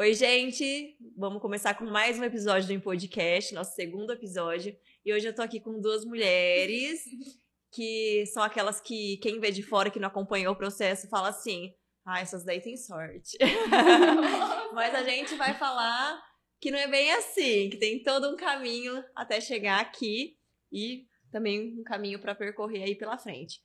Oi, 0.00 0.14
gente! 0.14 0.96
Vamos 1.14 1.42
começar 1.42 1.74
com 1.74 1.84
mais 1.84 2.18
um 2.18 2.24
episódio 2.24 2.74
do 2.74 2.82
Podcast, 2.82 3.52
nosso 3.52 3.74
segundo 3.74 4.10
episódio. 4.10 4.74
E 5.04 5.12
hoje 5.12 5.28
eu 5.28 5.34
tô 5.34 5.42
aqui 5.42 5.60
com 5.60 5.78
duas 5.78 6.06
mulheres 6.06 7.04
que 7.70 8.24
são 8.32 8.42
aquelas 8.42 8.80
que 8.80 9.18
quem 9.18 9.38
vê 9.38 9.50
de 9.50 9.62
fora 9.62 9.90
que 9.90 10.00
não 10.00 10.08
acompanhou 10.08 10.54
o 10.54 10.56
processo 10.56 11.06
fala 11.10 11.28
assim: 11.28 11.74
ah, 12.06 12.18
essas 12.18 12.46
daí 12.46 12.62
tem 12.62 12.78
sorte. 12.78 13.36
Mas 14.72 14.94
a 14.94 15.02
gente 15.02 15.34
vai 15.34 15.52
falar 15.58 16.18
que 16.58 16.70
não 16.70 16.78
é 16.78 16.88
bem 16.88 17.12
assim, 17.12 17.68
que 17.68 17.76
tem 17.76 18.02
todo 18.02 18.30
um 18.30 18.36
caminho 18.36 19.04
até 19.14 19.38
chegar 19.38 19.82
aqui 19.82 20.38
e 20.72 21.04
também 21.30 21.78
um 21.78 21.82
caminho 21.82 22.18
para 22.18 22.34
percorrer 22.34 22.84
aí 22.84 22.94
pela 22.94 23.18
frente. 23.18 23.60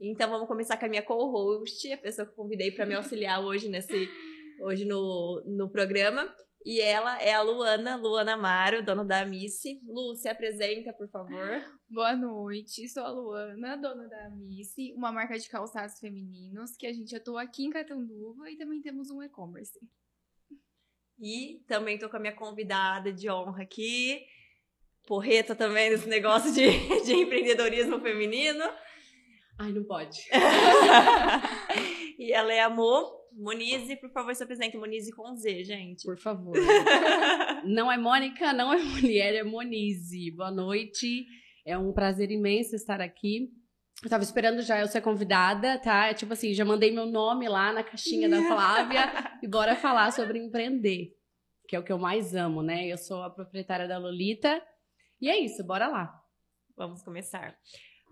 Então 0.00 0.30
vamos 0.30 0.48
começar 0.48 0.78
com 0.78 0.86
a 0.86 0.88
minha 0.88 1.02
co-host, 1.02 1.92
a 1.92 1.98
pessoa 1.98 2.24
que 2.24 2.32
eu 2.32 2.36
convidei 2.36 2.70
para 2.70 2.86
me 2.86 2.94
auxiliar 2.94 3.44
hoje 3.44 3.68
nesse 3.68 4.08
hoje 4.60 4.84
no, 4.84 5.42
no 5.46 5.70
programa. 5.70 6.32
E 6.64 6.80
ela 6.80 7.20
é 7.20 7.34
a 7.34 7.42
Luana, 7.42 7.94
Luana 7.96 8.32
Amaro, 8.32 8.82
dona 8.82 9.04
da 9.04 9.26
Missy. 9.26 9.82
Lu, 9.86 10.16
se 10.16 10.28
apresenta, 10.28 10.94
por 10.94 11.06
favor. 11.10 11.62
Boa 11.90 12.16
noite, 12.16 12.88
sou 12.88 13.04
a 13.04 13.10
Luana, 13.10 13.76
dona 13.76 14.08
da 14.08 14.30
Missy, 14.30 14.94
uma 14.96 15.12
marca 15.12 15.38
de 15.38 15.46
calçados 15.46 15.98
femininos 15.98 16.74
que 16.74 16.86
a 16.86 16.92
gente 16.92 17.14
atua 17.14 17.42
aqui 17.42 17.66
em 17.66 17.70
Catanduva 17.70 18.50
e 18.50 18.56
também 18.56 18.80
temos 18.80 19.10
um 19.10 19.22
e-commerce. 19.22 19.78
E 21.18 21.62
também 21.68 21.98
tô 21.98 22.08
com 22.08 22.16
a 22.16 22.20
minha 22.20 22.34
convidada 22.34 23.12
de 23.12 23.30
honra 23.30 23.62
aqui, 23.62 24.24
porreta 25.06 25.54
também 25.54 25.90
nesse 25.90 26.08
negócio 26.08 26.50
de, 26.50 26.64
de 27.04 27.12
empreendedorismo 27.12 28.00
feminino. 28.00 28.64
Ai, 29.58 29.70
não 29.70 29.84
pode. 29.84 30.18
e 32.18 32.32
ela 32.32 32.52
é 32.52 32.60
a 32.60 32.70
Mo 32.70 33.23
Monize, 33.36 33.96
por 33.96 34.10
favor, 34.10 34.34
se 34.34 34.42
apresente. 34.42 34.76
Monize 34.76 35.12
com 35.12 35.34
Z, 35.36 35.64
gente. 35.64 36.04
Por 36.04 36.18
favor. 36.18 36.54
não 37.64 37.90
é 37.90 37.96
Mônica, 37.96 38.52
não 38.52 38.72
é 38.72 38.78
mulher, 38.78 39.34
é 39.34 39.42
Monize. 39.42 40.30
Boa 40.30 40.50
noite. 40.50 41.26
É 41.66 41.76
um 41.76 41.92
prazer 41.92 42.30
imenso 42.30 42.76
estar 42.76 43.00
aqui. 43.00 43.50
Eu 44.02 44.10
tava 44.10 44.22
esperando 44.22 44.60
já 44.60 44.80
eu 44.80 44.86
ser 44.86 45.00
convidada, 45.00 45.78
tá? 45.78 46.12
Tipo 46.12 46.34
assim, 46.34 46.52
já 46.52 46.64
mandei 46.64 46.90
meu 46.90 47.06
nome 47.06 47.48
lá 47.48 47.72
na 47.72 47.82
caixinha 47.82 48.28
da 48.28 48.42
Flávia 48.48 49.38
e 49.42 49.48
bora 49.48 49.74
falar 49.74 50.12
sobre 50.12 50.38
empreender, 50.38 51.16
que 51.66 51.74
é 51.74 51.78
o 51.78 51.82
que 51.82 51.92
eu 51.92 51.98
mais 51.98 52.34
amo, 52.34 52.62
né? 52.62 52.86
Eu 52.86 52.98
sou 52.98 53.22
a 53.22 53.30
proprietária 53.30 53.88
da 53.88 53.98
Lolita. 53.98 54.62
E 55.20 55.28
é 55.28 55.38
isso, 55.38 55.64
bora 55.64 55.88
lá. 55.88 56.12
Vamos 56.76 57.02
começar. 57.02 57.56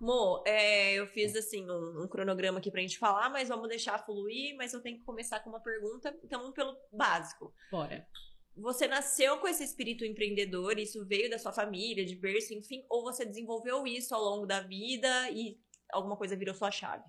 Mo, 0.02 0.42
é, 0.44 0.94
eu 0.94 1.06
fiz 1.06 1.36
assim 1.36 1.64
um, 1.70 2.02
um, 2.02 2.08
cronograma 2.08 2.58
aqui 2.58 2.72
pra 2.72 2.80
gente 2.80 2.98
falar, 2.98 3.30
mas 3.30 3.48
vamos 3.48 3.68
deixar 3.68 4.04
fluir, 4.04 4.56
mas 4.56 4.72
eu 4.72 4.82
tenho 4.82 4.98
que 4.98 5.04
começar 5.04 5.38
com 5.38 5.50
uma 5.50 5.62
pergunta, 5.62 6.12
então 6.24 6.52
pelo 6.52 6.76
básico. 6.92 7.54
Bora. 7.70 8.04
Você 8.56 8.88
nasceu 8.88 9.38
com 9.38 9.46
esse 9.46 9.62
espírito 9.62 10.04
empreendedor, 10.04 10.76
isso 10.76 11.06
veio 11.06 11.30
da 11.30 11.38
sua 11.38 11.52
família, 11.52 12.04
de 12.04 12.16
berço, 12.16 12.52
enfim, 12.52 12.84
ou 12.90 13.04
você 13.04 13.24
desenvolveu 13.24 13.86
isso 13.86 14.12
ao 14.12 14.20
longo 14.20 14.44
da 14.44 14.60
vida 14.60 15.30
e 15.30 15.56
alguma 15.92 16.16
coisa 16.16 16.34
virou 16.34 16.52
sua 16.52 16.72
chave? 16.72 17.04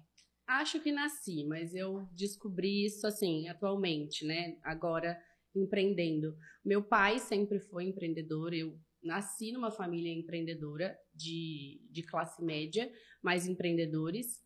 Acho 0.45 0.79
que 0.79 0.91
nasci, 0.91 1.45
mas 1.47 1.73
eu 1.73 2.07
descobri 2.11 2.85
isso 2.85 3.07
assim, 3.07 3.47
atualmente, 3.47 4.23
né? 4.23 4.55
Agora 4.61 5.19
empreendendo. 5.55 6.35
Meu 6.63 6.83
pai 6.83 7.17
sempre 7.17 7.59
foi 7.59 7.85
empreendedor, 7.85 8.53
eu 8.53 8.77
nasci 9.03 9.51
numa 9.51 9.71
família 9.71 10.11
empreendedora 10.11 10.97
de, 11.13 11.81
de 11.89 12.03
classe 12.03 12.43
média, 12.43 12.91
mas 13.21 13.47
empreendedores. 13.47 14.41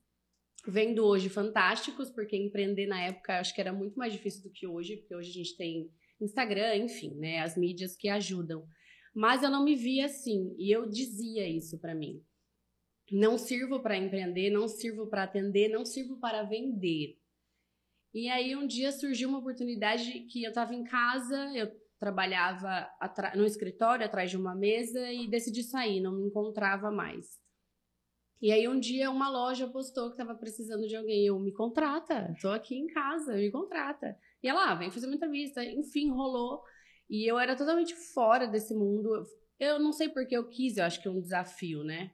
Vendo 0.68 1.06
hoje 1.06 1.30
fantásticos, 1.30 2.10
porque 2.10 2.36
empreender 2.36 2.88
na 2.88 3.02
época 3.02 3.40
acho 3.40 3.54
que 3.54 3.62
era 3.62 3.72
muito 3.72 3.98
mais 3.98 4.12
difícil 4.12 4.44
do 4.44 4.50
que 4.50 4.68
hoje, 4.68 4.98
porque 4.98 5.16
hoje 5.16 5.30
a 5.30 5.34
gente 5.34 5.56
tem 5.56 5.90
Instagram, 6.20 6.76
enfim, 6.76 7.16
né, 7.16 7.40
as 7.40 7.56
mídias 7.56 7.96
que 7.96 8.10
ajudam. 8.10 8.68
Mas 9.14 9.44
eu 9.44 9.50
não 9.50 9.64
me 9.64 9.76
via 9.76 10.06
assim, 10.06 10.56
e 10.58 10.72
eu 10.72 10.88
dizia 10.90 11.48
isso 11.48 11.80
para 11.80 11.96
mim. 11.96 12.22
Não 13.12 13.38
sirvo 13.38 13.80
para 13.80 13.98
empreender, 13.98 14.50
não 14.50 14.68
sirvo 14.68 15.08
para 15.08 15.24
atender, 15.24 15.70
não 15.70 15.86
sirvo 15.86 16.18
para 16.18 16.44
vender. 16.44 17.18
E 18.14 18.30
aí 18.30 18.56
um 18.56 18.68
dia 18.68 18.92
surgiu 18.92 19.30
uma 19.30 19.40
oportunidade 19.40 20.22
que 20.22 20.44
eu 20.44 20.50
estava 20.50 20.74
em 20.74 20.84
casa, 20.84 21.38
eu 21.56 21.72
trabalhava 22.00 22.88
no 23.36 23.46
escritório, 23.46 24.06
atrás 24.06 24.30
de 24.30 24.38
uma 24.38 24.56
mesa, 24.56 25.12
e 25.12 25.28
decidi 25.28 25.64
sair, 25.64 26.00
não 26.00 26.16
me 26.16 26.26
encontrava 26.26 26.92
mais. 26.92 27.40
E 28.40 28.52
aí 28.52 28.68
um 28.68 28.80
dia 28.80 29.10
uma 29.10 29.30
loja 29.30 29.68
postou 29.68 30.10
que 30.10 30.22
estava 30.22 30.38
precisando 30.38 30.88
de 30.88 30.96
alguém, 30.96 31.26
eu 31.26 31.40
me 31.40 31.52
contrata, 31.52 32.36
tô 32.40 32.50
aqui 32.50 32.76
em 32.76 32.88
casa, 32.88 33.34
me 33.34 33.52
contrata. 33.52 34.16
E 34.44 34.48
ela, 34.48 34.72
ah, 34.72 34.76
vem 34.76 34.92
fazer 34.92 35.08
uma 35.08 35.16
entrevista, 35.16 35.64
enfim, 35.66 36.12
rolou. 36.12 36.62
E 37.10 37.30
eu 37.30 37.40
era 37.40 37.56
totalmente 37.56 37.96
fora 38.14 38.46
desse 38.46 38.76
mundo. 38.76 39.26
Eu 39.60 39.80
não 39.80 39.92
sei 39.92 40.10
porque 40.10 40.38
eu 40.38 40.48
quis, 40.48 40.78
eu 40.78 40.84
acho 40.84 41.02
que 41.02 41.08
é 41.08 41.12
um 41.12 41.22
desafio, 41.22 41.84
né? 41.84 42.12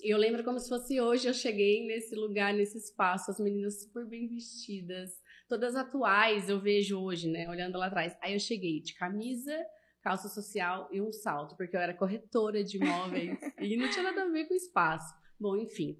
Eu 0.00 0.18
lembro 0.18 0.44
como 0.44 0.58
se 0.60 0.68
fosse 0.68 1.00
hoje, 1.00 1.26
eu 1.26 1.34
cheguei 1.34 1.84
nesse 1.86 2.14
lugar, 2.14 2.52
nesse 2.54 2.78
espaço, 2.78 3.30
as 3.30 3.40
meninas 3.40 3.82
super 3.82 4.06
bem 4.06 4.28
vestidas, 4.28 5.10
todas 5.54 5.76
atuais 5.76 6.48
eu 6.48 6.58
vejo 6.58 7.00
hoje, 7.00 7.28
né? 7.28 7.48
Olhando 7.48 7.78
lá 7.78 7.86
atrás. 7.86 8.16
Aí 8.20 8.32
eu 8.32 8.40
cheguei 8.40 8.80
de 8.80 8.92
camisa, 8.92 9.56
calça 10.02 10.28
social 10.28 10.88
e 10.90 11.00
um 11.00 11.12
salto, 11.12 11.56
porque 11.56 11.76
eu 11.76 11.80
era 11.80 11.94
corretora 11.94 12.64
de 12.64 12.76
imóveis 12.76 13.38
e 13.62 13.76
não 13.76 13.88
tinha 13.88 14.02
nada 14.02 14.24
a 14.24 14.28
ver 14.28 14.46
com 14.46 14.54
espaço. 14.54 15.14
Bom, 15.38 15.56
enfim. 15.56 15.96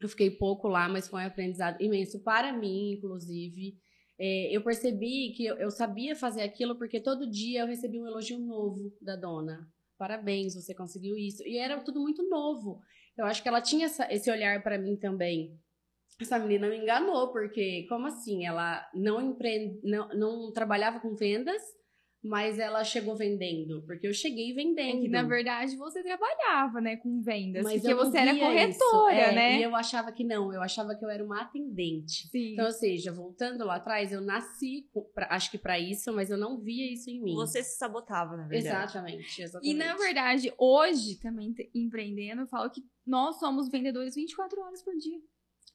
Eu 0.00 0.08
fiquei 0.08 0.28
pouco 0.28 0.66
lá, 0.66 0.88
mas 0.88 1.06
foi 1.06 1.22
um 1.22 1.26
aprendizado 1.26 1.80
imenso 1.80 2.18
para 2.24 2.52
mim, 2.52 2.94
inclusive. 2.94 3.78
É, 4.18 4.50
eu 4.50 4.60
percebi 4.64 5.32
que 5.36 5.46
eu, 5.46 5.56
eu 5.56 5.70
sabia 5.70 6.16
fazer 6.16 6.42
aquilo 6.42 6.76
porque 6.76 7.00
todo 7.00 7.30
dia 7.30 7.60
eu 7.60 7.68
recebia 7.68 8.02
um 8.02 8.08
elogio 8.08 8.40
novo 8.40 8.92
da 9.00 9.14
dona. 9.14 9.70
Parabéns, 9.96 10.56
você 10.56 10.74
conseguiu 10.74 11.16
isso. 11.16 11.44
E 11.44 11.58
era 11.58 11.80
tudo 11.80 12.00
muito 12.00 12.28
novo. 12.28 12.80
Eu 13.16 13.24
acho 13.24 13.40
que 13.40 13.48
ela 13.48 13.60
tinha 13.60 13.86
essa, 13.86 14.12
esse 14.12 14.28
olhar 14.28 14.64
para 14.64 14.76
mim 14.76 14.96
também 14.96 15.56
essa 16.20 16.38
menina 16.38 16.68
me 16.68 16.78
enganou, 16.78 17.32
porque 17.32 17.86
como 17.88 18.06
assim? 18.06 18.46
Ela 18.46 18.86
não, 18.94 19.20
empreende, 19.20 19.80
não, 19.82 20.08
não 20.08 20.52
trabalhava 20.52 21.00
com 21.00 21.14
vendas, 21.14 21.62
mas 22.24 22.58
ela 22.58 22.82
chegou 22.82 23.14
vendendo, 23.14 23.84
porque 23.84 24.08
eu 24.08 24.14
cheguei 24.14 24.54
vendendo. 24.54 24.96
É 24.96 25.00
que, 25.02 25.08
na 25.08 25.22
verdade, 25.22 25.76
você 25.76 26.02
trabalhava, 26.02 26.80
né, 26.80 26.96
com 26.96 27.20
vendas, 27.20 27.62
mas 27.62 27.82
porque 27.82 27.94
você 27.94 28.16
era 28.16 28.34
corretora, 28.34 29.14
é, 29.14 29.34
né? 29.34 29.58
E 29.58 29.62
eu 29.62 29.76
achava 29.76 30.10
que 30.10 30.24
não, 30.24 30.50
eu 30.50 30.62
achava 30.62 30.94
que 30.94 31.04
eu 31.04 31.10
era 31.10 31.22
uma 31.22 31.42
atendente. 31.42 32.28
Sim. 32.28 32.52
Então, 32.54 32.64
ou 32.64 32.72
seja, 32.72 33.12
voltando 33.12 33.62
lá 33.66 33.76
atrás, 33.76 34.10
eu 34.10 34.22
nasci, 34.22 34.88
pra, 35.14 35.28
acho 35.32 35.50
que 35.50 35.58
para 35.58 35.78
isso, 35.78 36.10
mas 36.14 36.30
eu 36.30 36.38
não 36.38 36.58
via 36.58 36.90
isso 36.90 37.10
em 37.10 37.22
mim. 37.22 37.34
Você 37.34 37.62
se 37.62 37.76
sabotava, 37.76 38.38
na 38.38 38.46
verdade. 38.46 38.84
Exatamente, 38.84 39.42
exatamente. 39.42 39.70
E, 39.70 39.74
na 39.74 39.94
verdade, 39.94 40.54
hoje, 40.56 41.20
também 41.20 41.54
empreendendo, 41.74 42.42
eu 42.42 42.46
falo 42.46 42.70
que 42.70 42.82
nós 43.06 43.38
somos 43.38 43.68
vendedores 43.68 44.14
24 44.14 44.62
horas 44.62 44.82
por 44.82 44.96
dia. 44.96 45.20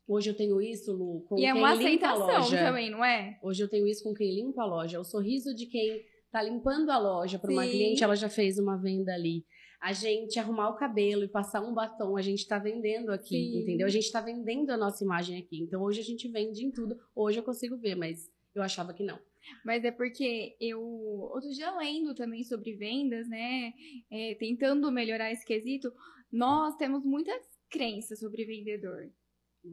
Hoje 0.09 0.31
eu 0.31 0.35
tenho 0.35 0.59
isso, 0.59 0.91
Lu, 0.91 1.23
com 1.29 1.37
e 1.37 1.45
é 1.45 1.53
quem 1.53 1.61
uma 1.61 1.75
limpa 1.75 2.07
a 2.07 2.15
loja. 2.15 2.57
também, 2.57 2.89
não 2.89 3.05
é? 3.05 3.37
Hoje 3.43 3.61
eu 3.61 3.69
tenho 3.69 3.87
isso 3.87 4.03
com 4.03 4.11
quem 4.11 4.33
limpa 4.33 4.63
a 4.63 4.65
loja. 4.65 4.99
O 4.99 5.03
sorriso 5.03 5.53
de 5.53 5.67
quem 5.67 6.03
tá 6.31 6.41
limpando 6.41 6.89
a 6.89 6.97
loja 6.97 7.37
para 7.37 7.51
uma 7.51 7.63
cliente, 7.63 8.03
ela 8.03 8.15
já 8.15 8.27
fez 8.27 8.57
uma 8.57 8.75
venda 8.75 9.13
ali. 9.13 9.45
A 9.79 9.93
gente 9.93 10.39
arrumar 10.39 10.69
o 10.69 10.75
cabelo 10.75 11.23
e 11.23 11.27
passar 11.27 11.61
um 11.61 11.75
batom, 11.75 12.17
a 12.17 12.23
gente 12.23 12.47
tá 12.47 12.57
vendendo 12.57 13.11
aqui, 13.11 13.35
Sim. 13.35 13.61
entendeu? 13.61 13.85
A 13.85 13.89
gente 13.91 14.11
tá 14.11 14.19
vendendo 14.19 14.71
a 14.71 14.77
nossa 14.77 15.03
imagem 15.03 15.37
aqui. 15.37 15.61
Então 15.61 15.83
hoje 15.83 16.01
a 16.01 16.03
gente 16.03 16.27
vende 16.27 16.65
em 16.65 16.71
tudo. 16.71 16.97
Hoje 17.15 17.37
eu 17.37 17.43
consigo 17.43 17.77
ver, 17.77 17.93
mas 17.93 18.27
eu 18.55 18.63
achava 18.63 18.95
que 18.95 19.03
não. 19.03 19.19
Mas 19.63 19.85
é 19.85 19.91
porque 19.91 20.57
eu, 20.59 20.81
outro 20.81 21.51
dia 21.51 21.69
lendo 21.77 22.15
também 22.15 22.43
sobre 22.43 22.73
vendas, 22.73 23.29
né? 23.29 23.73
É, 24.11 24.33
tentando 24.39 24.91
melhorar 24.91 25.31
esse 25.31 25.45
quesito, 25.45 25.93
nós 26.31 26.75
temos 26.77 27.05
muitas 27.05 27.39
crenças 27.69 28.19
sobre 28.19 28.43
vendedor. 28.43 29.11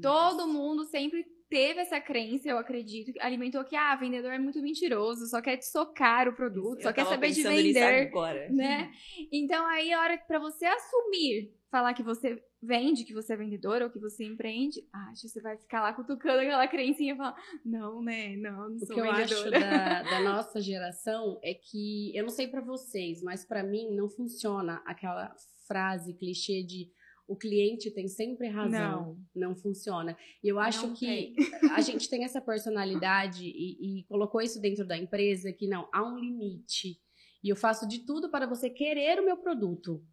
Todo 0.00 0.48
mundo 0.48 0.84
sempre 0.84 1.24
teve 1.48 1.80
essa 1.80 2.00
crença, 2.00 2.48
eu 2.48 2.58
acredito, 2.58 3.12
alimentou 3.20 3.64
que 3.64 3.76
ah, 3.76 3.94
vendedor 3.96 4.32
é 4.32 4.38
muito 4.38 4.60
mentiroso, 4.60 5.26
só 5.26 5.40
quer 5.40 5.56
te 5.56 5.66
socar 5.66 6.28
o 6.28 6.34
produto, 6.34 6.82
só 6.82 6.92
quer 6.92 7.06
saber 7.06 7.30
de 7.30 7.42
vender, 7.42 8.08
agora. 8.08 8.48
né? 8.50 8.90
Então 9.32 9.64
aí 9.66 9.92
a 9.92 10.00
hora 10.00 10.18
para 10.26 10.40
você 10.40 10.66
assumir, 10.66 11.52
falar 11.70 11.94
que 11.94 12.02
você 12.02 12.42
vende, 12.60 13.04
que 13.04 13.14
você 13.14 13.34
é 13.34 13.36
vendedor 13.36 13.80
ou 13.82 13.90
que 13.90 13.98
você 13.98 14.24
empreende, 14.24 14.80
acho 15.10 15.22
que 15.22 15.28
você 15.28 15.40
vai 15.40 15.56
ficar 15.56 15.82
lá 15.82 15.92
cutucando 15.92 16.40
aquela 16.40 16.66
crencinha 16.66 17.14
e 17.14 17.16
falar, 17.16 17.36
não, 17.64 18.02
né? 18.02 18.36
Não, 18.36 18.70
não 18.70 18.78
sou 18.80 18.96
O 18.96 19.02
que 19.02 19.02
vendedora. 19.02 19.16
eu 19.16 19.22
acho 19.22 19.50
da, 19.50 20.02
da 20.10 20.20
nossa 20.20 20.60
geração 20.60 21.38
é 21.44 21.54
que 21.54 22.16
eu 22.16 22.24
não 22.24 22.30
sei 22.30 22.48
para 22.48 22.60
vocês, 22.60 23.22
mas 23.22 23.44
para 23.44 23.62
mim 23.62 23.94
não 23.94 24.08
funciona 24.08 24.82
aquela 24.84 25.32
frase 25.68 26.14
clichê 26.14 26.62
de 26.62 26.90
o 27.28 27.36
cliente 27.36 27.90
tem 27.90 28.06
sempre 28.08 28.48
razão. 28.48 29.18
Não, 29.34 29.48
não 29.50 29.56
funciona. 29.56 30.16
E 30.42 30.48
eu 30.48 30.58
acho 30.58 30.86
não 30.86 30.94
que 30.94 31.06
tem. 31.06 31.34
a 31.72 31.80
gente 31.80 32.08
tem 32.08 32.24
essa 32.24 32.40
personalidade 32.40 33.44
e, 33.46 34.00
e 34.00 34.04
colocou 34.04 34.40
isso 34.40 34.60
dentro 34.60 34.86
da 34.86 34.96
empresa 34.96 35.52
que 35.52 35.66
não, 35.66 35.88
há 35.92 36.02
um 36.02 36.18
limite. 36.18 37.00
E 37.42 37.48
eu 37.48 37.56
faço 37.56 37.86
de 37.86 38.00
tudo 38.04 38.30
para 38.30 38.46
você 38.46 38.70
querer 38.70 39.20
o 39.20 39.24
meu 39.24 39.36
produto. 39.36 40.04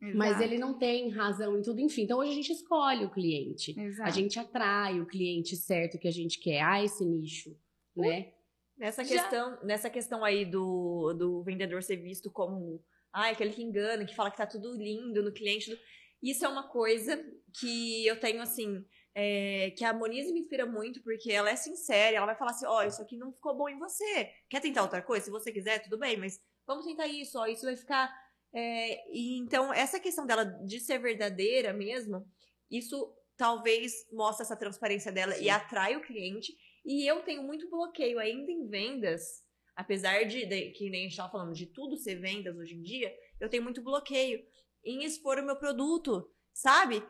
Exato. 0.00 0.18
Mas 0.18 0.40
ele 0.40 0.58
não 0.58 0.76
tem 0.78 1.10
razão 1.10 1.56
em 1.56 1.62
tudo, 1.62 1.80
enfim. 1.80 2.02
Então 2.02 2.18
hoje 2.18 2.32
a 2.32 2.34
gente 2.34 2.52
escolhe 2.52 3.04
o 3.04 3.10
cliente. 3.10 3.78
Exato. 3.78 4.08
A 4.08 4.12
gente 4.12 4.38
atrai 4.38 5.00
o 5.00 5.06
cliente 5.06 5.54
certo 5.56 5.98
que 5.98 6.08
a 6.08 6.12
gente 6.12 6.40
quer. 6.40 6.60
Ah, 6.60 6.82
esse 6.82 7.04
nicho, 7.04 7.56
né? 7.96 8.32
Nessa 8.76 9.04
Já- 9.04 9.14
questão, 9.22 9.58
nessa 9.62 9.88
questão 9.88 10.24
aí 10.24 10.44
do, 10.44 11.12
do 11.14 11.42
vendedor 11.44 11.82
ser 11.82 11.96
visto 11.96 12.30
como 12.32 12.82
ai, 13.12 13.32
aquele 13.32 13.52
que 13.52 13.62
engana, 13.62 14.04
que 14.04 14.16
fala 14.16 14.30
que 14.30 14.38
tá 14.38 14.46
tudo 14.46 14.72
lindo 14.76 15.22
no 15.22 15.30
cliente. 15.32 15.70
do- 15.70 15.78
Isso 16.22 16.44
é 16.44 16.48
uma 16.48 16.68
coisa 16.68 17.16
que 17.58 18.06
eu 18.06 18.18
tenho 18.20 18.40
assim. 18.40 18.84
é, 19.14 19.70
que 19.76 19.84
a 19.84 19.92
Monize 19.92 20.32
me 20.32 20.40
inspira 20.40 20.64
muito, 20.64 21.02
porque 21.02 21.30
ela 21.32 21.50
é 21.50 21.56
sincera, 21.56 22.16
ela 22.16 22.26
vai 22.26 22.36
falar 22.36 22.52
assim: 22.52 22.66
ó, 22.66 22.82
isso 22.82 23.02
aqui 23.02 23.16
não 23.16 23.32
ficou 23.32 23.56
bom 23.56 23.68
em 23.68 23.78
você. 23.78 24.30
Quer 24.48 24.60
tentar 24.60 24.82
outra 24.82 25.02
coisa? 25.02 25.24
Se 25.24 25.30
você 25.30 25.52
quiser, 25.52 25.80
tudo 25.80 25.98
bem, 25.98 26.16
mas 26.16 26.40
vamos 26.66 26.86
tentar 26.86 27.06
isso, 27.08 27.38
ó, 27.38 27.46
isso 27.46 27.64
vai 27.66 27.76
ficar. 27.76 28.10
é, 28.54 29.00
e 29.14 29.38
então, 29.38 29.72
essa 29.72 29.98
questão 30.00 30.26
dela 30.26 30.44
de 30.44 30.78
ser 30.80 30.98
verdadeira 30.98 31.72
mesmo, 31.72 32.24
isso 32.70 33.14
talvez 33.36 33.92
mostre 34.12 34.44
essa 34.44 34.56
transparência 34.56 35.10
dela 35.10 35.32
Sim. 35.32 35.44
e 35.44 35.50
atrai 35.50 35.96
o 35.96 36.02
cliente. 36.02 36.54
E 36.84 37.06
eu 37.10 37.20
tenho 37.22 37.42
muito 37.42 37.68
bloqueio 37.68 38.18
ainda 38.18 38.50
em 38.50 38.66
vendas, 38.68 39.42
apesar 39.76 40.24
de, 40.24 40.46
de- 40.46 40.70
que 40.70 40.88
nem 40.90 41.06
a 41.06 41.08
gente 41.08 41.16
falando, 41.16 41.52
de 41.54 41.66
tudo 41.66 41.96
ser 41.96 42.16
vendas 42.16 42.56
hoje 42.56 42.74
em 42.76 42.82
dia, 42.82 43.12
eu 43.40 43.48
tenho 43.48 43.62
muito 43.62 43.82
bloqueio 43.82 44.42
em 44.84 45.04
expor 45.04 45.38
o 45.38 45.44
meu 45.44 45.56
produto, 45.56 46.30
sabe? 46.52 47.02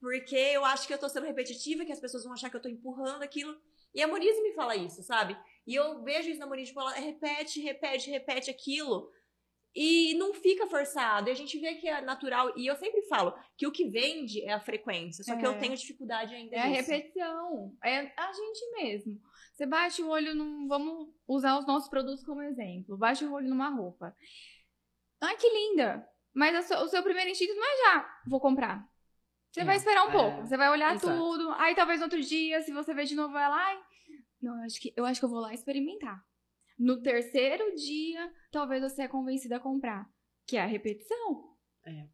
Porque 0.00 0.36
eu 0.36 0.64
acho 0.64 0.86
que 0.86 0.94
eu 0.94 0.98
tô 0.98 1.08
sendo 1.08 1.26
repetitiva, 1.26 1.84
que 1.84 1.92
as 1.92 2.00
pessoas 2.00 2.24
vão 2.24 2.32
achar 2.32 2.48
que 2.50 2.56
eu 2.56 2.62
tô 2.62 2.68
empurrando 2.68 3.22
aquilo. 3.22 3.54
E 3.94 4.02
a 4.02 4.06
Monize 4.08 4.40
me 4.42 4.52
fala 4.54 4.76
isso, 4.76 5.02
sabe? 5.02 5.36
E 5.66 5.74
eu 5.74 6.02
vejo 6.02 6.28
isso 6.30 6.38
na 6.38 6.46
Monize, 6.46 6.68
tipo, 6.68 6.80
ela 6.80 6.92
repete, 6.92 7.60
repete, 7.60 8.10
repete 8.10 8.50
aquilo. 8.50 9.10
E 9.74 10.14
não 10.14 10.32
fica 10.34 10.66
forçado. 10.66 11.28
E 11.28 11.32
a 11.32 11.34
gente 11.34 11.58
vê 11.58 11.74
que 11.74 11.86
é 11.88 12.00
natural. 12.00 12.52
E 12.56 12.66
eu 12.66 12.74
sempre 12.76 13.02
falo 13.02 13.34
que 13.56 13.66
o 13.66 13.70
que 13.72 13.88
vende 13.88 14.42
é 14.42 14.52
a 14.52 14.60
frequência. 14.60 15.22
Só 15.22 15.36
que 15.36 15.44
É. 15.44 15.48
eu 15.48 15.58
tenho 15.58 15.76
dificuldade 15.76 16.34
ainda 16.34 16.56
É 16.56 16.60
a 16.60 16.68
nisso. 16.68 16.90
repetição. 16.90 17.76
É 17.84 17.98
a 18.16 18.32
gente 18.32 18.70
mesmo. 18.82 19.20
Você 19.54 19.66
bate 19.66 20.02
o 20.02 20.08
olho 20.08 20.34
num. 20.34 20.66
Vamos 20.68 21.08
usar 21.28 21.58
os 21.58 21.66
nossos 21.66 21.88
produtos 21.88 22.24
como 22.24 22.42
exemplo. 22.42 22.96
Bate 22.96 23.24
o 23.24 23.32
olho 23.32 23.48
numa 23.48 23.68
roupa. 23.68 24.16
Ai, 25.20 25.36
que 25.36 25.48
linda! 25.48 26.08
Mas 26.34 26.54
a 26.54 26.62
sua- 26.62 26.82
o 26.84 26.88
seu 26.88 27.02
primeiro 27.02 27.30
instinto 27.30 27.54
não 27.54 27.64
é 27.64 27.76
já, 27.94 28.20
vou 28.26 28.40
comprar. 28.40 28.86
Você 29.50 29.60
É, 29.60 29.64
vai 29.64 29.76
esperar 29.76 30.04
um 30.06 30.10
é, 30.10 30.12
pouco. 30.12 30.46
Você 30.46 30.56
vai 30.56 30.70
olhar 30.70 30.94
exato. 30.94 31.16
tudo. 31.16 31.50
Aí 31.52 31.74
talvez 31.74 31.98
no 32.00 32.04
outro 32.04 32.20
dia, 32.20 32.60
se 32.62 32.72
você 32.72 32.92
ver 32.94 33.06
de 33.06 33.14
novo, 33.14 33.36
ela. 33.36 33.56
Ai, 33.56 33.80
não, 34.40 34.56
eu 34.58 34.64
acho, 34.64 34.80
que, 34.80 34.92
eu 34.96 35.04
acho 35.06 35.20
que 35.20 35.24
eu 35.24 35.30
vou 35.30 35.40
lá 35.40 35.52
experimentar. 35.54 36.22
No 36.78 37.02
terceiro 37.02 37.74
dia, 37.74 38.32
talvez 38.52 38.82
você 38.82 39.02
é 39.02 39.08
convencida 39.08 39.56
a 39.56 39.60
comprar. 39.60 40.06
Que 40.46 40.56
é 40.56 40.62
a 40.62 40.66
repetição. 40.66 41.56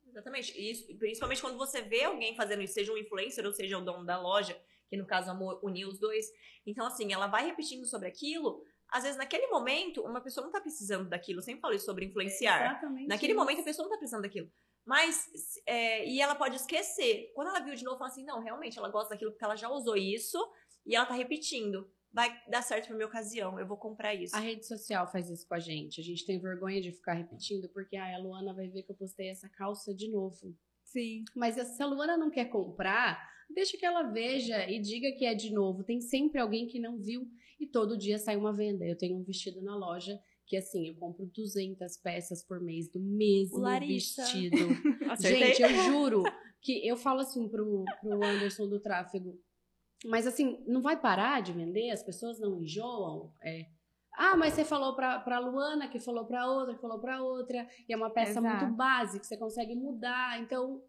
Exatamente. 0.07 0.57
E 0.59 0.71
Isso, 0.71 0.97
principalmente 0.97 1.41
quando 1.43 1.59
você 1.59 1.83
vê 1.83 2.05
alguém 2.05 2.37
fazendo 2.37 2.63
isso, 2.63 2.75
seja 2.75 2.93
um 2.93 2.97
influencer 2.97 3.45
ou 3.45 3.53
seja 3.53 3.77
o 3.77 3.85
dono 3.85 4.05
da 4.07 4.19
loja, 4.21 4.57
que 4.89 4.97
no 4.97 5.05
caso 5.07 5.31
amor 5.31 5.59
uniu 5.63 5.89
os 5.89 5.99
dois. 5.99 6.27
Então, 6.65 6.87
assim, 6.87 7.13
ela 7.13 7.27
vai 7.27 7.45
repetindo 7.45 7.85
sobre 7.85 8.09
aquilo. 8.09 8.65
Às 8.91 9.03
vezes, 9.03 9.19
naquele 9.19 9.47
momento, 9.49 10.03
uma 10.03 10.21
pessoa 10.21 10.45
não 10.45 10.53
tá 10.53 10.61
precisando 10.61 11.09
daquilo. 11.09 11.39
Eu 11.39 11.43
sempre 11.43 11.61
falo 11.61 11.75
isso 11.75 11.85
sobre 11.85 12.05
influenciar. 12.05 12.65
Exatamente. 12.65 13.09
Naquele 13.09 13.33
isso. 13.33 13.41
momento, 13.41 13.61
a 13.61 13.65
pessoa 13.65 13.85
não 13.85 13.91
tá 13.91 13.99
precisando 13.99 14.23
daquilo. 14.23 14.51
Mas, 14.85 15.27
é, 15.67 16.07
e 16.07 16.21
ela 16.21 16.35
pode 16.35 16.57
esquecer. 16.57 17.33
Quando 17.35 17.49
ela 17.49 17.61
viu 17.61 17.75
de 17.75 17.85
novo, 17.85 17.99
fala 17.99 18.11
assim: 18.11 18.25
não, 18.25 18.41
realmente, 18.41 18.79
ela 18.79 18.91
gosta 18.91 19.15
daquilo 19.15 19.31
porque 19.33 19.45
ela 19.45 19.57
já 19.57 19.69
usou 19.69 19.97
isso 19.97 20.39
e 20.87 20.95
ela 20.95 21.07
tá 21.07 21.15
repetindo. 21.15 21.91
Vai 22.13 22.33
dar 22.49 22.63
certo 22.63 22.87
pra 22.87 22.95
minha 22.95 23.09
ocasião, 23.09 23.59
eu 23.59 23.67
vou 23.67 23.77
comprar 23.77 24.15
isso. 24.15 24.37
A 24.37 24.39
rede 24.39 24.65
social 24.65 25.11
faz 25.11 25.29
isso 25.29 25.49
com 25.49 25.55
a 25.55 25.59
gente. 25.59 26.01
A 26.01 26.05
gente 26.05 26.25
tem 26.25 26.39
vergonha 26.39 26.81
de 26.81 26.93
ficar 26.93 27.15
repetindo, 27.15 27.69
porque 27.71 27.97
ai, 27.97 28.15
a 28.15 28.19
Luana 28.19 28.55
vai 28.55 28.69
ver 28.69 28.85
que 28.85 28.93
eu 28.93 28.95
postei 28.95 29.31
essa 29.31 29.49
calça 29.49 29.93
de 29.93 30.09
novo. 30.09 30.57
Sim. 30.85 31.25
Mas 31.35 31.57
se 31.57 31.83
a 31.83 31.87
Luana 31.87 32.17
não 32.17 32.31
quer 32.31 32.45
comprar, 32.45 33.19
deixa 33.51 33.77
que 33.77 33.85
ela 33.85 34.05
veja 34.05 34.71
e 34.71 34.79
diga 34.79 35.11
que 35.19 35.27
é 35.27 35.35
de 35.35 35.53
novo. 35.53 35.83
Tem 35.83 36.01
sempre 36.01 36.41
alguém 36.41 36.69
que 36.69 36.79
não 36.79 37.01
viu 37.01 37.27
e 37.59 37.67
todo 37.67 37.97
dia 37.97 38.19
sai 38.19 38.37
uma 38.37 38.53
venda. 38.53 38.85
Eu 38.85 38.97
tenho 38.97 39.17
um 39.17 39.23
vestido 39.23 39.63
na 39.63 39.77
loja 39.77 40.19
que 40.47 40.57
assim, 40.57 40.89
eu 40.89 40.95
compro 40.97 41.27
200 41.27 41.97
peças 41.99 42.45
por 42.45 42.61
mês 42.61 42.89
do 42.91 43.01
mesmo 43.01 43.63
vestido. 43.81 44.57
Gente, 45.21 45.63
eu 45.63 45.69
juro 45.85 46.23
que 46.61 46.87
eu 46.87 46.97
falo 46.97 47.21
assim 47.21 47.49
pro, 47.49 47.85
pro 48.01 48.25
Anderson 48.25 48.69
do 48.69 48.81
tráfego. 48.81 49.39
Mas 50.05 50.27
assim, 50.27 50.63
não 50.67 50.83
vai 50.83 51.01
parar 51.01 51.41
de 51.41 51.53
vender? 51.53 51.91
As 51.91 52.03
pessoas 52.03 52.39
não 52.39 52.63
enjoam? 52.63 53.33
É. 53.43 53.67
Ah, 54.17 54.37
mas 54.37 54.55
você 54.55 54.65
falou 54.65 54.95
pra, 54.95 55.19
pra 55.21 55.41
Luana, 55.41 55.89
que 55.89 55.99
falou 55.99 56.25
pra 56.25 56.47
outra, 56.47 56.75
que 56.75 56.81
falou 56.81 57.01
pra 57.01 57.23
outra. 57.23 57.67
E 57.89 57.93
é 57.93 57.97
uma 57.97 58.11
peça 58.11 58.39
Exato. 58.39 58.65
muito 58.65 58.77
básica, 58.77 59.25
você 59.25 59.37
consegue 59.37 59.75
mudar. 59.75 60.41
Então, 60.41 60.83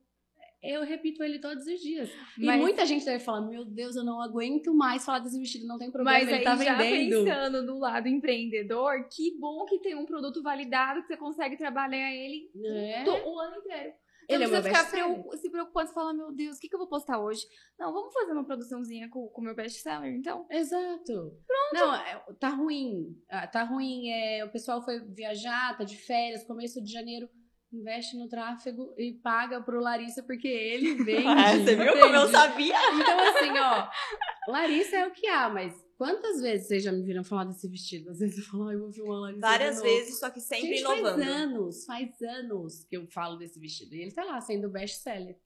eu 0.63 0.83
repito 0.83 1.23
ele 1.23 1.39
todos 1.39 1.65
os 1.65 1.79
dias. 1.79 2.09
Mas- 2.37 2.57
E 2.57 2.61
muita 2.61 2.85
gente 2.85 3.05
deve 3.05 3.23
falar, 3.23 3.41
meu 3.41 3.63
Deus, 3.65 3.95
eu 3.95 4.03
não 4.03 4.21
aguento 4.21 4.73
mais 4.73 5.05
falar 5.05 5.19
desse 5.19 5.37
vestido, 5.39 5.67
não 5.67 5.77
tem 5.77 5.91
problema, 5.91 6.17
Mas 6.19 6.27
ele 6.27 6.37
aí 6.37 6.43
tá 6.43 6.55
já 6.55 6.75
vendendo. 6.75 7.23
pensando 7.25 7.65
do 7.65 7.77
lado 7.77 8.07
empreendedor, 8.07 9.07
que 9.13 9.37
bom 9.39 9.65
que 9.65 9.79
tem 9.79 9.95
um 9.95 10.05
produto 10.05 10.41
validado 10.41 11.01
que 11.01 11.07
você 11.07 11.17
consegue 11.17 11.57
trabalhar 11.57 12.11
ele 12.13 12.49
É. 12.65 13.03
o 13.09 13.39
ano 13.39 13.57
inteiro. 13.57 13.93
Você 14.27 14.33
Ele 14.33 14.43
é 14.43 14.47
não 14.47 14.53
precisa 14.53 14.67
ficar 14.75 14.91
best-seller. 14.91 15.21
preu- 15.23 15.37
se 15.37 15.51
preocupando 15.51 15.91
e 15.91 15.93
falar, 15.93 16.13
meu 16.15 16.31
Deus, 16.33 16.57
o 16.57 16.59
que, 16.59 16.67
que 16.67 16.73
eu 16.73 16.79
vou 16.79 16.87
postar 16.87 17.19
hoje? 17.19 17.45
Não, 17.77 17.93
vamos 17.93 18.11
fazer 18.11 18.31
uma 18.31 18.43
produçãozinha 18.43 19.07
com 19.07 19.31
o 19.31 19.41
meu 19.41 19.53
best-seller, 19.53 20.15
então? 20.15 20.47
Exato. 20.49 21.31
Não, 21.71 21.93
é, 21.93 22.25
tá 22.39 22.49
ruim. 22.49 23.15
Ah, 23.29 23.45
Tá 23.45 23.61
ruim. 23.63 24.09
É, 24.09 24.43
o 24.43 24.51
pessoal 24.51 24.83
foi 24.83 24.99
viajar, 25.13 25.77
tá 25.77 25.83
de 25.83 25.95
férias, 25.95 26.43
começo 26.43 26.81
de 26.83 26.91
janeiro. 26.91 27.29
Investe 27.75 28.17
no 28.17 28.27
tráfego 28.27 28.93
e 28.97 29.13
paga 29.13 29.61
pro 29.61 29.79
Larissa, 29.79 30.23
porque 30.23 30.47
ele 30.47 30.95
vende. 31.03 31.27
Ah, 31.27 31.51
você 31.57 31.75
viu 31.75 31.91
como 31.93 32.15
eu 32.15 32.21
entende? 32.21 32.31
sabia? 32.31 32.75
Então, 32.93 33.19
assim, 33.19 33.49
ó. 33.57 34.51
Larissa 34.51 34.95
é 34.97 35.07
o 35.07 35.11
que 35.11 35.27
há, 35.27 35.49
mas 35.49 35.73
quantas 35.97 36.41
vezes 36.41 36.67
vocês 36.67 36.83
já 36.83 36.91
me 36.91 37.03
viram 37.03 37.23
falar 37.23 37.43
desse 37.45 37.67
vestido? 37.67 38.09
Às 38.11 38.19
vezes 38.19 38.37
eu 38.37 38.43
falo, 38.45 38.69
ai, 38.69 38.75
eu 38.75 38.79
vou 38.79 38.91
filmar 38.91 39.17
a 39.17 39.19
Larissa. 39.21 39.41
Várias 39.41 39.75
de 39.77 39.83
novo." 39.83 39.95
vezes, 39.97 40.19
só 40.19 40.29
que 40.29 40.39
sempre 40.39 40.67
Gente, 40.67 40.79
inovando. 40.79 41.03
Faz 41.03 41.27
anos, 41.27 41.85
faz 41.85 42.21
anos 42.21 42.83
que 42.85 42.97
eu 42.97 43.07
falo 43.07 43.35
desse 43.37 43.59
vestido. 43.59 43.93
E 43.93 44.01
ele 44.01 44.11
tá 44.11 44.23
lá 44.23 44.39
sendo 44.39 44.69
best-seller. 44.69 45.37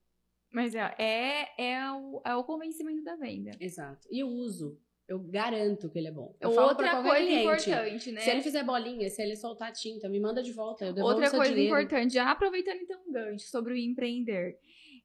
Mas 0.51 0.73
é, 0.73 0.95
é, 0.97 1.71
é, 1.73 1.91
o, 1.91 2.21
é 2.25 2.35
o 2.35 2.43
convencimento 2.43 3.03
da 3.03 3.15
venda. 3.15 3.51
Exato. 3.59 4.07
E 4.11 4.19
eu 4.19 4.27
uso. 4.27 4.79
Eu 5.09 5.17
garanto 5.17 5.89
que 5.89 5.97
ele 5.97 6.07
é 6.07 6.11
bom. 6.11 6.35
Eu 6.39 6.51
Outra 6.51 7.01
coisa 7.01 7.15
cliente. 7.15 7.41
importante, 7.41 8.11
né? 8.11 8.21
Se 8.21 8.29
ele 8.29 8.41
fizer 8.43 8.63
bolinha, 8.63 9.09
se 9.09 9.19
ele 9.23 9.35
soltar 9.35 9.71
tinta, 9.73 10.07
me 10.07 10.19
manda 10.19 10.43
de 10.43 10.53
volta. 10.53 10.85
Eu 10.85 10.93
devolvo 10.93 11.15
Outra 11.15 11.31
coisa 11.31 11.51
dinheiro. 11.51 11.75
importante, 11.75 12.13
já 12.13 12.29
aproveitando 12.29 12.77
então 12.77 13.01
um 13.07 13.11
gancho 13.11 13.47
sobre 13.47 13.73
o 13.73 13.75
empreender. 13.75 14.59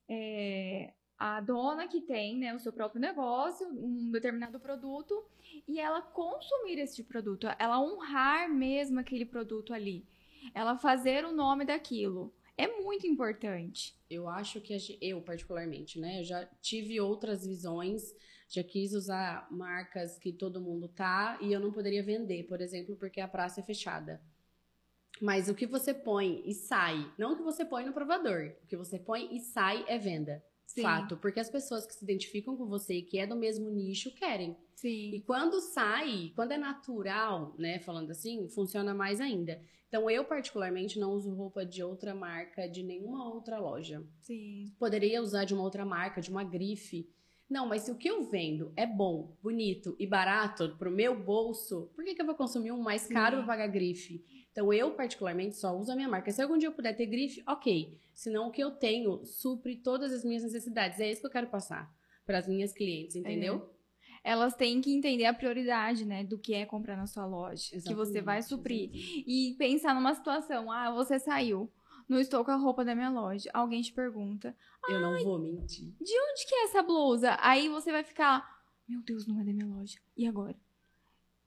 É, 0.07 0.93
a 1.19 1.41
dona 1.41 1.89
que 1.89 2.03
tem 2.03 2.37
né, 2.37 2.55
o 2.55 2.59
seu 2.59 2.71
próprio 2.71 3.01
negócio, 3.01 3.67
um 3.67 4.11
determinado 4.11 4.61
produto, 4.61 5.25
e 5.67 5.81
ela 5.81 6.03
consumir 6.03 6.79
esse 6.79 7.03
produto, 7.05 7.47
ela 7.59 7.81
honrar 7.81 8.53
mesmo 8.53 9.01
aquele 9.01 9.25
produto 9.25 9.73
ali, 9.73 10.05
ela 10.55 10.77
fazer 10.77 11.25
o 11.25 11.33
nome 11.33 11.65
daquilo. 11.65 12.31
É 12.59 12.69
muito 12.69 13.07
importante. 13.07 13.97
Eu 14.11 14.29
acho 14.29 14.61
que 14.61 14.77
eu, 15.01 15.23
particularmente, 15.23 15.99
né? 15.99 16.21
Eu 16.21 16.25
já 16.25 16.45
tive 16.61 17.01
outras 17.01 17.47
visões, 17.47 18.15
já 18.49 18.63
quis 18.63 18.93
usar 18.93 19.49
marcas 19.51 20.19
que 20.19 20.33
todo 20.33 20.61
mundo 20.61 20.89
tá 20.89 21.39
e 21.41 21.53
eu 21.53 21.61
não 21.61 21.73
poderia 21.73 22.03
vender, 22.03 22.45
por 22.45 22.61
exemplo, 22.61 22.97
porque 22.97 23.21
a 23.21 23.29
praça 23.29 23.61
é 23.61 23.63
fechada. 23.65 24.21
Mas 25.21 25.49
o 25.49 25.55
que 25.55 25.67
você 25.67 25.95
põe 25.95 26.43
e 26.45 26.55
sai, 26.55 27.11
não 27.17 27.33
o 27.33 27.37
que 27.37 27.43
você 27.43 27.65
põe 27.65 27.85
no 27.85 27.93
provador, 27.93 28.53
o 28.63 28.67
que 28.67 28.77
você 28.77 28.99
põe 28.99 29.35
e 29.35 29.41
sai 29.41 29.85
é 29.87 29.99
venda. 29.99 30.43
Sim. 30.67 30.83
Fato, 30.83 31.17
porque 31.17 31.39
as 31.39 31.51
pessoas 31.51 31.87
que 31.87 31.95
se 31.95 32.03
identificam 32.03 32.57
com 32.57 32.67
você 32.67 32.95
e 32.95 33.03
que 33.03 33.19
é 33.19 33.27
do 33.27 33.37
mesmo 33.37 33.71
nicho 33.71 34.13
querem. 34.15 34.57
Sim. 34.75 35.13
E 35.15 35.21
quando 35.21 35.61
sai, 35.61 36.33
quando 36.35 36.53
é 36.53 36.59
natural, 36.59 37.55
né, 37.59 37.79
falando 37.79 38.11
assim, 38.11 38.49
funciona 38.49 38.93
mais 38.93 39.21
ainda. 39.21 39.61
Então 39.87 40.11
eu 40.11 40.25
particularmente 40.25 40.99
não 40.99 41.13
uso 41.13 41.33
roupa 41.33 41.65
de 41.65 41.81
outra 41.83 42.15
marca, 42.15 42.69
de 42.69 42.83
nenhuma 42.83 43.33
outra 43.33 43.61
loja. 43.61 44.05
Sim. 44.21 44.75
Poderia 44.79 45.23
usar 45.23 45.45
de 45.45 45.55
uma 45.55 45.63
outra 45.63 45.85
marca, 45.85 46.21
de 46.21 46.31
uma 46.31 46.43
grife. 46.43 47.09
Não, 47.49 47.67
mas 47.67 47.83
se 47.83 47.91
o 47.91 47.97
que 47.97 48.09
eu 48.09 48.25
vendo 48.25 48.73
é 48.75 48.87
bom, 48.87 49.37
bonito 49.43 49.95
e 49.99 50.07
barato 50.07 50.75
pro 50.79 50.91
meu 50.91 51.19
bolso, 51.19 51.91
por 51.95 52.05
que, 52.05 52.15
que 52.15 52.23
eu 52.23 52.27
vou 52.27 52.35
consumir 52.35 52.73
um 52.73 52.83
mais 52.83 53.07
caro 53.07 53.39
para 53.39 53.47
pagar 53.47 53.67
grife? 53.69 54.25
Então 54.51 54.73
eu 54.73 54.93
particularmente 54.93 55.57
só 55.57 55.77
uso 55.77 55.93
a 55.93 55.97
minha 55.97 56.09
marca. 56.09 56.31
Se 56.31 56.41
algum 56.41 56.57
dia 56.57 56.69
eu 56.69 56.73
puder 56.73 56.95
ter 56.95 57.07
grife, 57.07 57.43
ok. 57.47 57.99
Senão 58.15 58.49
o 58.49 58.51
que 58.51 58.63
eu 58.63 58.71
tenho 58.71 59.25
supre 59.25 59.77
todas 59.77 60.13
as 60.13 60.25
minhas 60.25 60.43
necessidades. 60.43 61.01
É 61.01 61.11
isso 61.11 61.21
que 61.21 61.27
eu 61.27 61.31
quero 61.31 61.49
passar 61.49 61.93
para 62.25 62.39
as 62.39 62.49
minhas 62.49 62.73
clientes, 62.73 63.17
entendeu? 63.17 63.71
Elas 64.23 64.55
têm 64.55 64.81
que 64.81 64.91
entender 64.95 65.27
a 65.27 65.35
prioridade, 65.35 66.07
né, 66.07 66.25
do 66.25 66.39
que 66.39 66.55
é 66.55 66.65
comprar 66.65 66.97
na 66.97 67.07
sua 67.07 67.27
loja, 67.27 67.63
que 67.87 67.93
você 67.93 68.23
vai 68.23 68.39
Exatamente, 68.39 68.49
suprir. 68.49 68.85
exatamente. 68.85 69.25
E 69.27 69.55
pensar 69.59 69.95
numa 69.95 70.15
situação, 70.15 70.73
ah, 70.73 70.91
você 70.93 71.19
saiu, 71.19 71.71
não 72.09 72.19
estou 72.21 72.45
com 72.45 72.51
a 72.51 72.57
roupa 72.57 72.85
da 72.85 72.95
minha 72.95 73.11
loja. 73.11 73.51
Alguém 73.55 73.83
te 73.83 73.93
pergunta, 73.93 74.57
Eu 74.89 75.01
não 75.01 75.23
vou 75.23 75.39
mentir. 75.39 75.95
onde 76.01 76.47
que 76.47 76.55
é 76.55 76.65
essa 76.65 76.83
blusa? 76.83 77.37
Aí 77.41 77.69
você 77.69 77.91
vai 77.93 78.05
ficar, 78.05 78.63
meu 78.89 79.03
Deus, 79.03 79.27
não 79.27 79.41
é 79.41 79.45
da 79.45 79.53
minha 79.53 79.67
loja. 79.67 79.99
E 80.17 80.27
agora? 80.27 80.57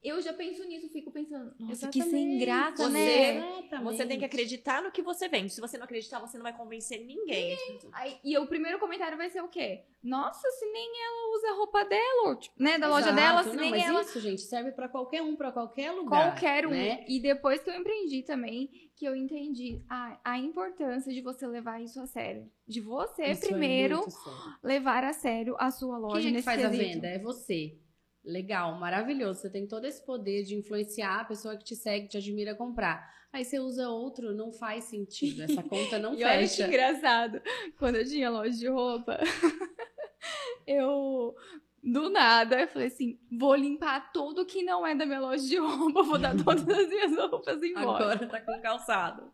Eu 0.08 0.22
já 0.22 0.34
penso 0.34 0.64
nisso, 0.66 0.90
fico 0.90 1.12
pensando, 1.12 1.54
nossa, 1.60 1.88
que 1.90 2.00
Exatamente. 2.00 2.10
sem 2.10 2.38
graça, 2.40 2.84
Você- 2.84 2.90
né? 2.92 3.38
Exatamente. 3.60 3.84
Você 3.84 4.06
tem 4.06 4.20
que 4.20 4.26
acreditar 4.26 4.82
no 4.82 4.92
que 4.92 5.02
você 5.02 5.28
vende. 5.28 5.52
Se 5.54 5.60
você 5.62 5.78
não 5.78 5.86
acreditar, 5.86 6.20
você 6.20 6.38
não 6.38 6.44
vai 6.44 6.56
convencer 6.56 7.04
ninguém. 7.06 7.58
Aí, 7.94 8.18
e 8.24 8.38
o 8.38 8.46
primeiro 8.48 8.80
comentário 8.80 9.18
vai 9.18 9.30
ser 9.30 9.42
o 9.42 9.48
quê? 9.48 9.84
Nossa, 10.04 10.48
se 10.52 10.66
nem 10.72 10.90
ela 11.04 11.36
usa 11.36 11.48
a 11.50 11.56
roupa 11.56 11.84
dela, 11.84 12.28
ou, 12.30 12.36
tipo, 12.36 12.56
né, 12.62 12.78
da 12.78 12.88
loja 12.88 13.08
Exato. 13.10 13.16
dela, 13.16 13.44
se 13.44 13.50
Não, 13.50 13.56
nem 13.56 13.72
mas 13.72 13.84
ela 13.84 14.02
isso, 14.02 14.20
gente, 14.20 14.42
serve 14.42 14.72
pra 14.72 14.88
qualquer 14.88 15.22
um, 15.22 15.36
pra 15.36 15.52
qualquer 15.52 15.92
lugar. 15.92 16.32
Qualquer 16.32 16.66
um. 16.66 16.70
né? 16.70 17.04
E 17.08 17.20
depois 17.20 17.62
que 17.62 17.70
eu 17.70 17.76
empreendi 17.76 18.24
também, 18.24 18.70
que 18.96 19.06
eu 19.06 19.16
entendi 19.16 19.82
a, 19.90 20.20
a 20.24 20.40
importância 20.40 21.12
de 21.14 21.22
você 21.22 21.46
levar 21.46 21.82
isso 21.82 22.00
a 22.00 22.08
sério. 22.08 22.50
De 22.68 22.80
você, 22.82 23.26
Isso 23.32 23.46
é 23.46 23.48
primeiro, 23.50 23.98
sério. 24.10 24.58
levar 24.64 25.04
a 25.04 25.14
sério 25.14 25.56
a 25.60 25.70
sua 25.72 25.98
loja 25.98 26.16
Quem 26.22 26.28
é 26.28 26.30
que 26.30 26.32
nesse 26.36 26.46
faz 26.46 26.64
a 26.66 26.70
quesito. 26.70 26.94
venda? 26.94 27.08
É 27.08 27.20
você. 27.20 27.78
Legal, 28.28 28.74
maravilhoso. 28.78 29.40
Você 29.40 29.50
tem 29.50 29.66
todo 29.66 29.86
esse 29.86 30.06
poder 30.06 30.44
de 30.44 30.56
influenciar 30.56 31.22
a 31.22 31.26
pessoa 31.26 31.56
que 31.56 31.64
te 31.64 31.76
segue, 31.76 32.10
te 32.10 32.18
admira 32.18 32.54
comprar. 32.54 33.10
Aí 33.32 33.46
você 33.46 33.58
usa 33.58 33.90
outro, 33.90 34.34
não 34.36 34.52
faz 34.52 34.84
sentido. 34.86 35.44
Essa 35.44 35.64
conta 35.64 35.98
não 35.98 36.14
E 36.14 36.24
olha 36.24 36.40
que 36.42 36.48
fecha. 36.50 36.68
engraçado. 36.68 37.42
Quando 37.80 37.96
eu 37.96 38.06
tinha 38.06 38.30
loja 38.30 38.52
de 38.58 38.68
roupa, 38.68 39.18
eu, 40.68 41.36
do 41.84 42.10
nada, 42.10 42.60
eu 42.62 42.68
falei 42.68 42.88
assim: 42.88 43.20
vou 43.32 43.56
limpar 43.56 44.12
tudo 44.12 44.46
que 44.46 44.62
não 44.64 44.86
é 44.86 44.94
da 44.94 45.06
minha 45.06 45.20
loja 45.20 45.44
de 45.48 45.58
roupa, 45.58 46.04
vou 46.04 46.18
dar 46.18 46.36
todas 46.44 46.68
as 46.68 46.88
minhas 46.90 47.16
roupas 47.16 47.64
embora. 47.64 48.14
Agora 48.14 48.28
tá 48.28 48.42
com 48.42 48.62
calçado. 48.62 49.32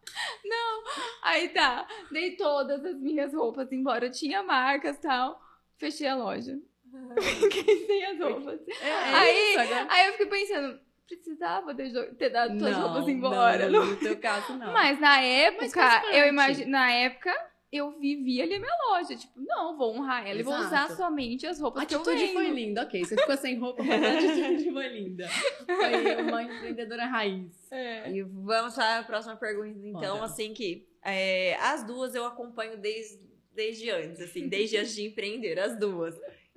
Aí 1.24 1.50
tá, 1.50 1.88
dei 2.12 2.36
todas 2.36 2.84
as 2.86 3.00
minhas 3.00 3.34
roupas 3.34 3.72
embora. 3.72 4.06
Eu 4.06 4.12
tinha 4.12 4.44
marcas 4.44 4.98
e 4.98 5.02
tal. 5.02 5.42
Fechei 5.78 6.08
a 6.08 6.16
loja. 6.16 6.60
Fiquei 7.22 7.86
sem 7.86 8.06
as 8.06 8.20
roupas. 8.20 8.60
É, 8.82 8.88
é 8.88 9.16
Aí- 9.16 9.50
isso, 9.52 9.60
agora... 9.60 9.88
Aí 9.90 10.08
eu 10.08 10.12
fiquei 10.14 10.28
pensando, 10.28 10.80
precisava 11.08 11.76
ter, 11.76 12.30
dado 12.30 12.58
todas 12.58 12.74
as 12.74 12.80
Não, 12.80 12.88
roupas 12.90 13.10
embora. 13.10 13.70
Não, 13.70 13.86
no 13.86 13.96
teu 13.98 14.18
caso, 14.18 14.54
não. 14.58 14.72
Mas 14.74 15.00
na 15.00 15.20
época, 15.22 16.04
eu 16.12 16.28
imagino, 16.28 16.72
na 16.72 16.92
época, 16.92 17.32
eu 17.72 17.98
vivia 18.00 18.44
ali 18.44 18.56
a 18.56 18.60
minha 18.60 18.76
loja. 18.90 19.16
Tipo, 19.16 19.34
não, 19.42 19.76
vou 19.78 19.96
honrar 19.96 20.28
ela 20.28 20.40
e 20.40 20.44
vou 20.44 20.56
usar 20.56 20.90
somente 20.92 21.46
as 21.48 21.60
a 21.60 21.64
roupas 21.64 21.86
que 21.86 21.96
eu 21.96 22.02
atitude 22.02 22.26
vendo. 22.26 22.34
foi 22.34 22.50
linda, 22.52 22.84
ok. 22.84 23.04
Você 23.04 23.16
ficou 23.18 23.38
sem 23.38 23.58
roupa, 23.58 23.84
mas 23.84 24.04
a 24.04 24.12
atitude 24.14 24.72
foi 24.72 24.88
linda. 24.90 25.28
Foi 25.66 26.22
uma 26.22 26.44
empreendedora 26.44 27.06
raiz. 27.06 27.72
É. 27.72 28.12
E 28.12 28.22
vamos 28.22 28.76
para 28.76 29.00
a 29.00 29.04
próxima 29.04 29.36
pergunta, 29.36 29.80
então, 29.84 30.16
Bora. 30.16 30.26
assim 30.26 30.54
que 30.54 30.88
é, 31.04 31.56
as 31.60 31.84
duas 31.84 32.14
eu 32.16 32.26
acompanho 32.26 32.78
desde, 32.78 33.20
desde 33.54 33.90
antes, 33.90 34.22
assim, 34.22 34.48
desde 34.48 34.78
antes 34.78 34.96
de 34.96 35.06
empreender, 35.08 35.60
as 35.60 35.78
duas. 35.78 36.16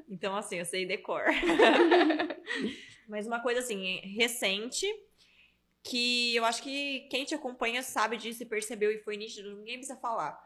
Então, 0.09 0.37
assim, 0.37 0.57
eu 0.57 0.65
sei 0.65 0.87
decor. 0.87 1.25
Mas 3.09 3.27
uma 3.27 3.41
coisa 3.41 3.61
assim, 3.61 4.01
recente, 4.17 4.87
que 5.83 6.35
eu 6.35 6.45
acho 6.45 6.63
que 6.63 7.07
quem 7.11 7.25
te 7.25 7.35
acompanha 7.35 7.83
sabe 7.83 8.17
disso 8.17 8.43
e 8.43 8.47
percebeu 8.47 8.91
e 8.91 8.99
foi 8.99 9.17
nítido, 9.17 9.57
ninguém 9.57 9.79
precisa 9.79 9.99
falar. 9.99 10.45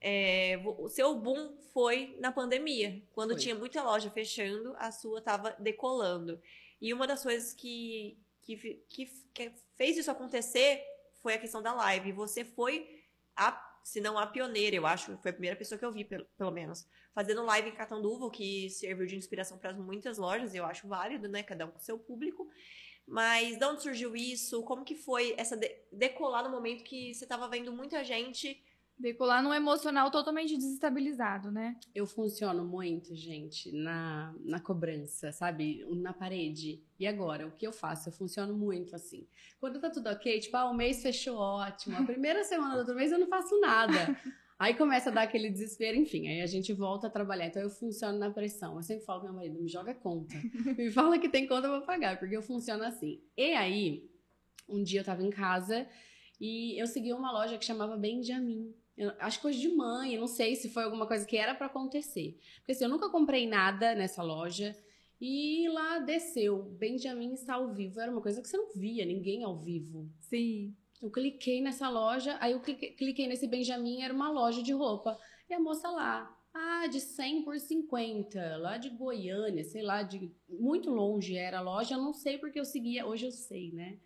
É, 0.00 0.58
o 0.64 0.88
seu 0.88 1.14
boom 1.14 1.56
foi 1.74 2.16
na 2.18 2.32
pandemia, 2.32 3.02
quando 3.12 3.32
Foi. 3.32 3.40
tinha 3.40 3.54
muita 3.54 3.82
loja 3.82 4.10
fechando, 4.10 4.74
a 4.78 4.90
sua 4.90 5.20
tava 5.20 5.54
decolando. 5.58 6.40
E 6.80 6.94
uma 6.94 7.06
das 7.06 7.22
coisas 7.22 7.52
que, 7.52 8.16
que, 8.40 8.56
que, 8.88 9.06
que 9.34 9.52
fez 9.76 9.98
isso 9.98 10.10
acontecer 10.10 10.82
foi 11.20 11.34
a 11.34 11.38
questão 11.38 11.60
da 11.60 11.74
live. 11.74 12.12
Você 12.12 12.44
foi 12.44 13.04
a, 13.36 13.52
se 13.84 14.00
não 14.00 14.18
a 14.18 14.26
pioneira, 14.26 14.76
eu 14.76 14.86
acho, 14.86 15.16
foi 15.18 15.30
a 15.30 15.34
primeira 15.34 15.56
pessoa 15.56 15.78
que 15.78 15.84
eu 15.84 15.92
vi, 15.92 16.04
pelo, 16.04 16.24
pelo 16.36 16.50
menos, 16.50 16.86
fazendo 17.14 17.42
live 17.44 17.68
em 17.70 17.74
Catanduva, 17.74 18.30
que 18.30 18.68
serviu 18.70 19.06
de 19.06 19.16
inspiração 19.16 19.58
para 19.58 19.72
muitas 19.74 20.18
lojas, 20.18 20.54
eu 20.54 20.64
acho 20.64 20.86
válido, 20.88 21.28
né? 21.28 21.42
Cada 21.42 21.66
um 21.66 21.70
com 21.70 21.78
seu 21.78 21.98
público. 21.98 22.48
Mas 23.06 23.58
de 23.58 23.64
onde 23.64 23.82
surgiu 23.82 24.14
isso? 24.14 24.62
Como 24.64 24.84
que 24.84 24.94
foi 24.94 25.34
essa 25.36 25.56
de- 25.56 25.74
decolar 25.92 26.44
no 26.44 26.50
momento 26.50 26.84
que 26.84 27.12
você 27.14 27.26
tava 27.26 27.48
vendo 27.48 27.72
muita 27.72 28.04
gente 28.04 28.62
Decolar 29.00 29.42
num 29.42 29.54
emocional 29.54 30.10
totalmente 30.10 30.56
desestabilizado, 30.56 31.50
né? 31.50 31.76
Eu 31.94 32.06
funciono 32.06 32.64
muito, 32.64 33.14
gente, 33.14 33.72
na, 33.72 34.34
na 34.44 34.60
cobrança, 34.60 35.32
sabe? 35.32 35.84
Na 35.88 36.12
parede. 36.12 36.82
E 36.98 37.06
agora, 37.06 37.46
o 37.46 37.52
que 37.52 37.66
eu 37.66 37.72
faço? 37.72 38.10
Eu 38.10 38.12
funciono 38.12 38.54
muito 38.54 38.94
assim. 38.94 39.26
Quando 39.58 39.80
tá 39.80 39.88
tudo 39.88 40.10
ok, 40.10 40.38
tipo, 40.40 40.56
ah, 40.56 40.70
o 40.70 40.74
mês 40.74 41.02
fechou 41.02 41.38
ótimo. 41.38 41.96
A 41.96 42.02
primeira 42.04 42.44
semana 42.44 42.74
do 42.74 42.80
outro 42.80 42.94
mês 42.94 43.10
eu 43.10 43.18
não 43.18 43.26
faço 43.26 43.58
nada. 43.58 43.94
Aí 44.60 44.74
começa 44.74 45.08
a 45.08 45.12
dar 45.12 45.22
aquele 45.22 45.48
desespero, 45.48 45.96
enfim, 45.96 46.28
aí 46.28 46.42
a 46.42 46.46
gente 46.46 46.70
volta 46.74 47.06
a 47.06 47.10
trabalhar. 47.10 47.46
Então 47.46 47.62
eu 47.62 47.70
funciono 47.70 48.18
na 48.18 48.30
pressão. 48.30 48.76
Eu 48.76 48.82
sempre 48.82 49.06
falo 49.06 49.20
pro 49.20 49.30
meu 49.30 49.36
marido, 49.36 49.58
me 49.58 49.66
joga 49.66 49.94
conta. 49.94 50.34
Me 50.76 50.90
fala 50.92 51.18
que 51.18 51.30
tem 51.30 51.46
conta 51.46 51.66
pra 51.66 51.80
pagar, 51.80 52.18
porque 52.18 52.36
eu 52.36 52.42
funciono 52.42 52.84
assim. 52.84 53.22
E 53.34 53.54
aí, 53.54 54.06
um 54.68 54.82
dia 54.82 55.00
eu 55.00 55.04
tava 55.04 55.22
em 55.22 55.30
casa 55.30 55.88
e 56.38 56.78
eu 56.78 56.86
segui 56.86 57.10
uma 57.14 57.32
loja 57.32 57.56
que 57.56 57.64
chamava 57.64 57.96
Benjamin. 57.96 58.74
Eu 59.00 59.14
acho 59.18 59.38
que 59.38 59.42
coisa 59.42 59.58
de 59.58 59.68
mãe, 59.70 60.12
eu 60.12 60.20
não 60.20 60.26
sei 60.26 60.54
se 60.54 60.68
foi 60.68 60.82
alguma 60.82 61.06
coisa 61.06 61.24
que 61.24 61.34
era 61.34 61.54
pra 61.54 61.68
acontecer. 61.68 62.38
Porque 62.58 62.72
assim, 62.72 62.84
eu 62.84 62.90
nunca 62.90 63.08
comprei 63.08 63.46
nada 63.46 63.94
nessa 63.94 64.22
loja. 64.22 64.76
E 65.18 65.66
lá 65.70 66.00
desceu, 66.00 66.62
Benjamin 66.78 67.32
está 67.32 67.54
ao 67.54 67.72
vivo. 67.72 67.98
Era 67.98 68.12
uma 68.12 68.20
coisa 68.20 68.42
que 68.42 68.48
você 68.48 68.58
não 68.58 68.70
via 68.74 69.06
ninguém 69.06 69.42
ao 69.42 69.56
vivo. 69.56 70.06
Sim. 70.20 70.76
Eu 71.00 71.10
cliquei 71.10 71.62
nessa 71.62 71.88
loja, 71.88 72.36
aí 72.42 72.52
eu 72.52 72.60
cliquei, 72.60 72.90
cliquei 72.90 73.26
nesse 73.26 73.46
Benjamin, 73.46 74.02
era 74.02 74.12
uma 74.12 74.30
loja 74.30 74.62
de 74.62 74.74
roupa. 74.74 75.18
E 75.48 75.54
a 75.54 75.58
moça 75.58 75.88
lá, 75.88 76.38
ah, 76.52 76.86
de 76.86 77.00
100 77.00 77.42
por 77.42 77.58
50, 77.58 78.58
lá 78.58 78.76
de 78.76 78.90
Goiânia, 78.90 79.64
sei 79.64 79.80
lá, 79.80 80.02
de 80.02 80.30
muito 80.46 80.90
longe 80.90 81.36
era 81.36 81.60
a 81.60 81.62
loja, 81.62 81.94
eu 81.94 82.02
não 82.02 82.12
sei 82.12 82.36
porque 82.36 82.60
eu 82.60 82.66
seguia, 82.66 83.06
hoje 83.06 83.24
eu 83.24 83.32
sei, 83.32 83.72
né? 83.72 83.98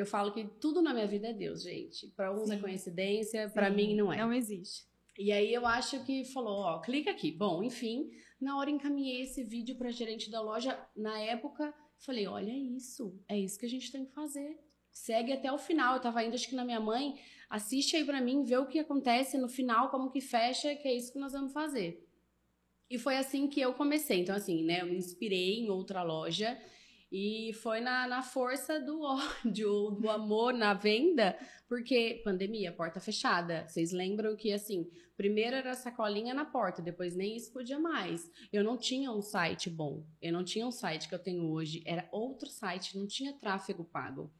Eu 0.00 0.06
falo 0.06 0.32
que 0.32 0.44
tudo 0.60 0.80
na 0.80 0.92
minha 0.92 1.06
vida 1.06 1.28
é 1.28 1.32
Deus, 1.32 1.62
gente. 1.62 2.06
Para 2.08 2.32
uns 2.32 2.50
é 2.50 2.56
Sim. 2.56 2.62
coincidência, 2.62 3.50
para 3.50 3.70
mim 3.70 3.94
não 3.94 4.12
é. 4.12 4.18
Não 4.18 4.32
existe. 4.32 4.86
E 5.18 5.32
aí 5.32 5.52
eu 5.52 5.66
acho 5.66 6.04
que 6.04 6.24
falou, 6.26 6.60
ó, 6.60 6.80
clica 6.80 7.10
aqui. 7.10 7.32
Bom, 7.32 7.62
enfim, 7.62 8.10
na 8.40 8.56
hora 8.56 8.70
encaminhei 8.70 9.22
esse 9.22 9.42
vídeo 9.42 9.76
pra 9.76 9.90
gerente 9.90 10.30
da 10.30 10.40
loja. 10.40 10.78
Na 10.96 11.18
época, 11.18 11.74
falei, 11.98 12.26
olha 12.26 12.52
isso, 12.52 13.20
é 13.28 13.36
isso 13.36 13.58
que 13.58 13.66
a 13.66 13.68
gente 13.68 13.90
tem 13.90 14.04
que 14.04 14.12
fazer. 14.12 14.58
Segue 14.92 15.32
até 15.32 15.52
o 15.52 15.58
final. 15.58 15.96
Eu 15.96 16.00
tava 16.00 16.22
indo, 16.22 16.34
acho 16.34 16.48
que 16.48 16.54
na 16.54 16.64
minha 16.64 16.80
mãe, 16.80 17.16
assiste 17.50 17.96
aí 17.96 18.04
pra 18.04 18.20
mim, 18.20 18.44
vê 18.44 18.56
o 18.56 18.66
que 18.66 18.78
acontece 18.78 19.36
no 19.36 19.48
final, 19.48 19.90
como 19.90 20.10
que 20.10 20.20
fecha, 20.20 20.74
que 20.76 20.86
é 20.86 20.94
isso 20.94 21.12
que 21.12 21.18
nós 21.18 21.32
vamos 21.32 21.52
fazer. 21.52 22.06
E 22.90 22.96
foi 22.96 23.16
assim 23.16 23.48
que 23.48 23.60
eu 23.60 23.74
comecei. 23.74 24.20
Então, 24.20 24.34
assim, 24.34 24.64
né, 24.64 24.82
eu 24.82 24.86
me 24.86 24.96
inspirei 24.96 25.58
em 25.58 25.68
outra 25.68 26.02
loja. 26.02 26.58
E 27.10 27.52
foi 27.54 27.80
na, 27.80 28.06
na 28.06 28.22
força 28.22 28.78
do 28.78 29.00
ódio, 29.02 29.90
do 29.92 30.10
amor 30.10 30.52
na 30.52 30.74
venda, 30.74 31.38
porque 31.66 32.20
pandemia, 32.22 32.70
porta 32.70 33.00
fechada. 33.00 33.66
Vocês 33.66 33.92
lembram 33.92 34.36
que, 34.36 34.52
assim, 34.52 34.90
primeiro 35.16 35.56
era 35.56 35.74
sacolinha 35.74 36.34
na 36.34 36.44
porta, 36.44 36.82
depois 36.82 37.16
nem 37.16 37.34
isso 37.36 37.52
podia 37.52 37.78
mais. 37.78 38.30
Eu 38.52 38.62
não 38.62 38.76
tinha 38.76 39.10
um 39.10 39.22
site 39.22 39.70
bom. 39.70 40.06
Eu 40.20 40.32
não 40.32 40.44
tinha 40.44 40.66
um 40.66 40.72
site 40.72 41.08
que 41.08 41.14
eu 41.14 41.18
tenho 41.18 41.50
hoje. 41.50 41.82
Era 41.86 42.08
outro 42.12 42.48
site, 42.48 42.96
não 42.96 43.06
tinha 43.06 43.32
tráfego 43.32 43.84
pago. 43.84 44.30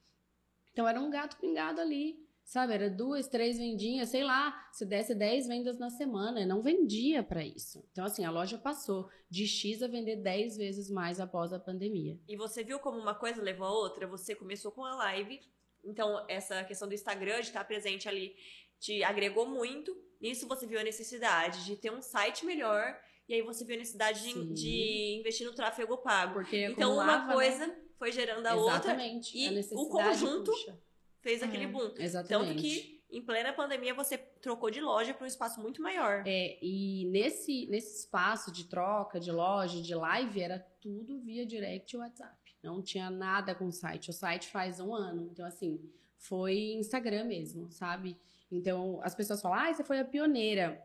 Então 0.72 0.86
era 0.86 1.00
um 1.00 1.10
gato 1.10 1.38
pingado 1.38 1.80
ali. 1.80 2.27
Sabe, 2.48 2.72
era 2.72 2.88
duas, 2.88 3.28
três 3.28 3.58
vendinhas, 3.58 4.08
sei 4.08 4.24
lá, 4.24 4.70
se 4.72 4.86
desse 4.86 5.14
10 5.14 5.48
vendas 5.48 5.78
na 5.78 5.90
semana, 5.90 6.46
não 6.46 6.62
vendia 6.62 7.22
para 7.22 7.44
isso. 7.44 7.86
Então, 7.92 8.06
assim, 8.06 8.24
a 8.24 8.30
loja 8.30 8.56
passou 8.56 9.10
de 9.28 9.46
X 9.46 9.82
a 9.82 9.86
vender 9.86 10.16
10 10.16 10.56
vezes 10.56 10.88
mais 10.88 11.20
após 11.20 11.52
a 11.52 11.58
pandemia. 11.58 12.18
E 12.26 12.38
você 12.38 12.64
viu 12.64 12.78
como 12.78 12.98
uma 12.98 13.14
coisa 13.14 13.42
levou 13.42 13.66
a 13.66 13.70
outra? 13.70 14.06
Você 14.06 14.34
começou 14.34 14.72
com 14.72 14.82
a 14.82 14.94
live, 14.94 15.38
então 15.84 16.24
essa 16.26 16.64
questão 16.64 16.88
do 16.88 16.94
Instagram, 16.94 17.42
de 17.42 17.48
estar 17.48 17.64
presente 17.64 18.08
ali, 18.08 18.34
te 18.80 19.04
agregou 19.04 19.46
muito. 19.46 19.94
Nisso 20.18 20.48
você 20.48 20.66
viu 20.66 20.80
a 20.80 20.82
necessidade 20.82 21.66
de 21.66 21.76
ter 21.76 21.92
um 21.92 22.00
site 22.00 22.46
melhor, 22.46 22.98
e 23.28 23.34
aí 23.34 23.42
você 23.42 23.62
viu 23.62 23.74
a 23.74 23.78
necessidade 23.78 24.22
de, 24.22 24.54
de 24.54 25.18
investir 25.20 25.46
no 25.46 25.54
tráfego 25.54 25.98
pago. 25.98 26.32
Porque 26.32 26.64
Então 26.64 26.94
uma 26.94 27.26
né? 27.26 27.34
coisa 27.34 27.76
foi 27.98 28.10
gerando 28.10 28.46
a 28.46 28.54
outra, 28.54 28.76
Exatamente. 28.76 29.36
e 29.36 29.46
a 29.48 29.62
o 29.72 29.86
conjunto 29.90 30.50
puxa. 30.50 30.87
Fez 31.20 31.42
aquele 31.42 31.64
É. 31.64 31.68
boom. 31.68 31.92
Exatamente. 31.98 32.48
Tanto 32.48 32.60
que, 32.60 33.02
em 33.10 33.22
plena 33.22 33.52
pandemia, 33.52 33.94
você 33.94 34.18
trocou 34.18 34.70
de 34.70 34.80
loja 34.80 35.14
para 35.14 35.24
um 35.24 35.26
espaço 35.28 35.60
muito 35.60 35.80
maior. 35.82 36.22
É, 36.26 36.58
e 36.62 37.06
nesse, 37.10 37.66
nesse 37.66 38.00
espaço 38.00 38.52
de 38.52 38.64
troca, 38.64 39.18
de 39.18 39.30
loja, 39.32 39.80
de 39.80 39.94
live, 39.94 40.40
era 40.40 40.58
tudo 40.80 41.18
via 41.20 41.44
direct 41.46 41.94
e 41.94 41.98
WhatsApp. 41.98 42.36
Não 42.62 42.82
tinha 42.82 43.08
nada 43.10 43.54
com 43.54 43.66
o 43.66 43.72
site. 43.72 44.10
O 44.10 44.12
site 44.12 44.48
faz 44.48 44.80
um 44.80 44.94
ano. 44.94 45.28
Então, 45.32 45.46
assim, 45.46 45.80
foi 46.16 46.72
Instagram 46.72 47.24
mesmo, 47.24 47.70
sabe? 47.70 48.16
Então, 48.50 49.00
as 49.02 49.14
pessoas 49.14 49.40
falam, 49.40 49.58
ah, 49.58 49.72
você 49.72 49.84
foi 49.84 49.98
a 50.00 50.04
pioneira. 50.04 50.82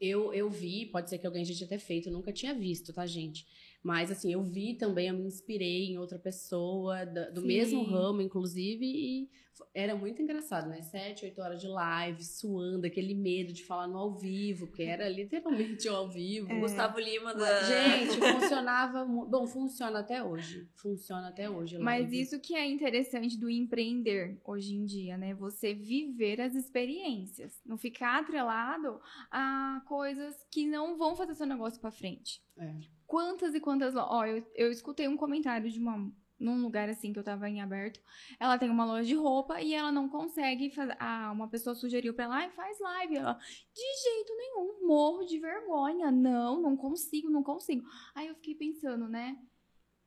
Eu, 0.00 0.32
eu 0.34 0.50
vi, 0.50 0.86
pode 0.86 1.08
ser 1.08 1.18
que 1.18 1.26
alguém 1.26 1.44
já 1.44 1.66
tenha 1.66 1.78
feito, 1.80 2.08
eu 2.08 2.12
nunca 2.12 2.32
tinha 2.32 2.52
visto, 2.54 2.92
tá, 2.92 3.06
gente? 3.06 3.46
Mas, 3.84 4.10
assim, 4.10 4.32
eu 4.32 4.42
vi 4.42 4.72
também, 4.74 5.08
eu 5.08 5.14
me 5.14 5.26
inspirei 5.26 5.84
em 5.84 5.98
outra 5.98 6.18
pessoa, 6.18 7.04
da- 7.04 7.28
do 7.28 7.42
Sim. 7.42 7.46
mesmo 7.46 7.82
ramo, 7.82 8.22
inclusive, 8.22 8.82
e 8.86 9.28
era 9.74 9.94
muito 9.94 10.22
engraçado, 10.22 10.70
né? 10.70 10.80
Sete, 10.80 11.26
oito 11.26 11.38
horas 11.42 11.60
de 11.60 11.68
live, 11.68 12.24
suando, 12.24 12.86
aquele 12.86 13.14
medo 13.14 13.52
de 13.52 13.62
falar 13.62 13.86
no 13.86 13.98
ao 13.98 14.16
vivo, 14.16 14.66
porque 14.68 14.84
era 14.84 15.06
literalmente 15.06 15.86
o 15.86 15.94
ao 15.94 16.08
vivo. 16.10 16.50
É. 16.50 16.60
Gustavo 16.60 16.98
Lima 16.98 17.34
da. 17.34 17.62
Gente, 17.62 18.16
funcionava. 18.18 19.04
Bom, 19.04 19.46
funciona 19.46 19.98
até 19.98 20.24
hoje. 20.24 20.66
Funciona 20.74 21.28
até 21.28 21.50
hoje. 21.50 21.76
Mas 21.78 22.10
isso 22.10 22.40
que 22.40 22.54
é 22.54 22.66
interessante 22.66 23.38
do 23.38 23.50
empreender 23.50 24.40
hoje 24.44 24.74
em 24.74 24.86
dia, 24.86 25.18
né? 25.18 25.34
Você 25.34 25.74
viver 25.74 26.40
as 26.40 26.54
experiências, 26.54 27.60
não 27.66 27.76
ficar 27.76 28.20
atrelado 28.20 28.98
a 29.30 29.82
coisas 29.86 30.34
que 30.50 30.66
não 30.66 30.96
vão 30.96 31.14
fazer 31.14 31.34
seu 31.34 31.46
negócio 31.46 31.78
pra 31.80 31.90
frente. 31.90 32.42
É. 32.56 32.93
Quantas 33.06 33.54
e 33.54 33.60
quantas. 33.60 33.94
Ó, 33.96 34.24
eu, 34.26 34.44
eu 34.54 34.70
escutei 34.70 35.06
um 35.08 35.16
comentário 35.16 35.70
de 35.70 35.78
uma. 35.78 36.10
Num 36.36 36.60
lugar 36.62 36.88
assim 36.90 37.12
que 37.12 37.18
eu 37.18 37.22
tava 37.22 37.48
em 37.48 37.62
aberto, 37.62 38.00
ela 38.40 38.58
tem 38.58 38.68
uma 38.68 38.84
loja 38.84 39.04
de 39.06 39.14
roupa 39.14 39.60
e 39.62 39.72
ela 39.72 39.92
não 39.92 40.08
consegue 40.08 40.68
fazer. 40.70 40.96
Ah, 40.98 41.30
uma 41.32 41.48
pessoa 41.48 41.76
sugeriu 41.76 42.12
pra 42.12 42.24
ela, 42.24 42.34
"Ai, 42.36 42.50
faz 42.50 42.78
live. 42.80 43.16
Ela, 43.16 43.34
de 43.72 44.02
jeito 44.02 44.36
nenhum, 44.36 44.84
morro 44.86 45.24
de 45.24 45.38
vergonha. 45.38 46.10
Não, 46.10 46.60
não 46.60 46.76
consigo, 46.76 47.30
não 47.30 47.42
consigo. 47.42 47.86
Aí 48.16 48.26
eu 48.26 48.34
fiquei 48.34 48.54
pensando, 48.56 49.08
né? 49.08 49.38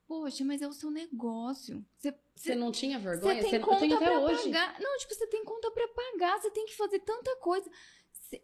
Poxa, 0.06 0.44
mas 0.44 0.62
é 0.62 0.68
o 0.68 0.74
seu 0.74 0.92
negócio. 0.92 1.84
Você, 1.98 2.14
Você 2.36 2.56
não 2.56 2.72
tinha 2.74 3.00
vergonha? 3.00 3.36
você 3.36 3.42
tem 3.42 3.50
Você- 3.50 3.60
conta 3.60 3.96
até 3.96 4.18
hoje. 4.20 4.44
pagar. 4.44 4.80
Não, 4.82 4.98
tipo, 4.98 5.14
você 5.16 5.28
tem 5.28 5.44
conta 5.46 5.72
pra 5.72 5.88
pagar, 5.88 6.40
você 6.40 6.52
tem 6.52 6.66
que 6.66 6.76
fazer 6.76 7.00
tanta 7.00 7.36
coisa. 7.38 7.70
Você- 8.12 8.44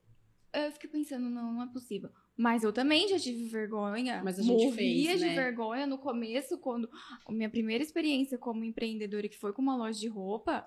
Eu 0.53 0.71
fiquei 0.71 0.89
pensando, 0.89 1.29
não, 1.29 1.51
não 1.53 1.63
é 1.63 1.67
possível. 1.67 2.09
Mas 2.35 2.63
eu 2.63 2.73
também 2.73 3.07
já 3.07 3.19
tive 3.19 3.45
vergonha. 3.45 4.21
Mas 4.23 4.39
a 4.39 4.41
gente 4.41 4.65
morria 4.65 5.11
fez, 5.11 5.19
de 5.19 5.25
né? 5.27 5.35
vergonha 5.35 5.85
no 5.85 5.97
começo, 5.97 6.57
quando 6.57 6.89
a 7.27 7.31
minha 7.31 7.49
primeira 7.49 7.83
experiência 7.83 8.37
como 8.37 8.65
empreendedora, 8.65 9.29
que 9.29 9.37
foi 9.37 9.53
com 9.53 9.61
uma 9.61 9.75
loja 9.75 9.99
de 9.99 10.07
roupa. 10.07 10.65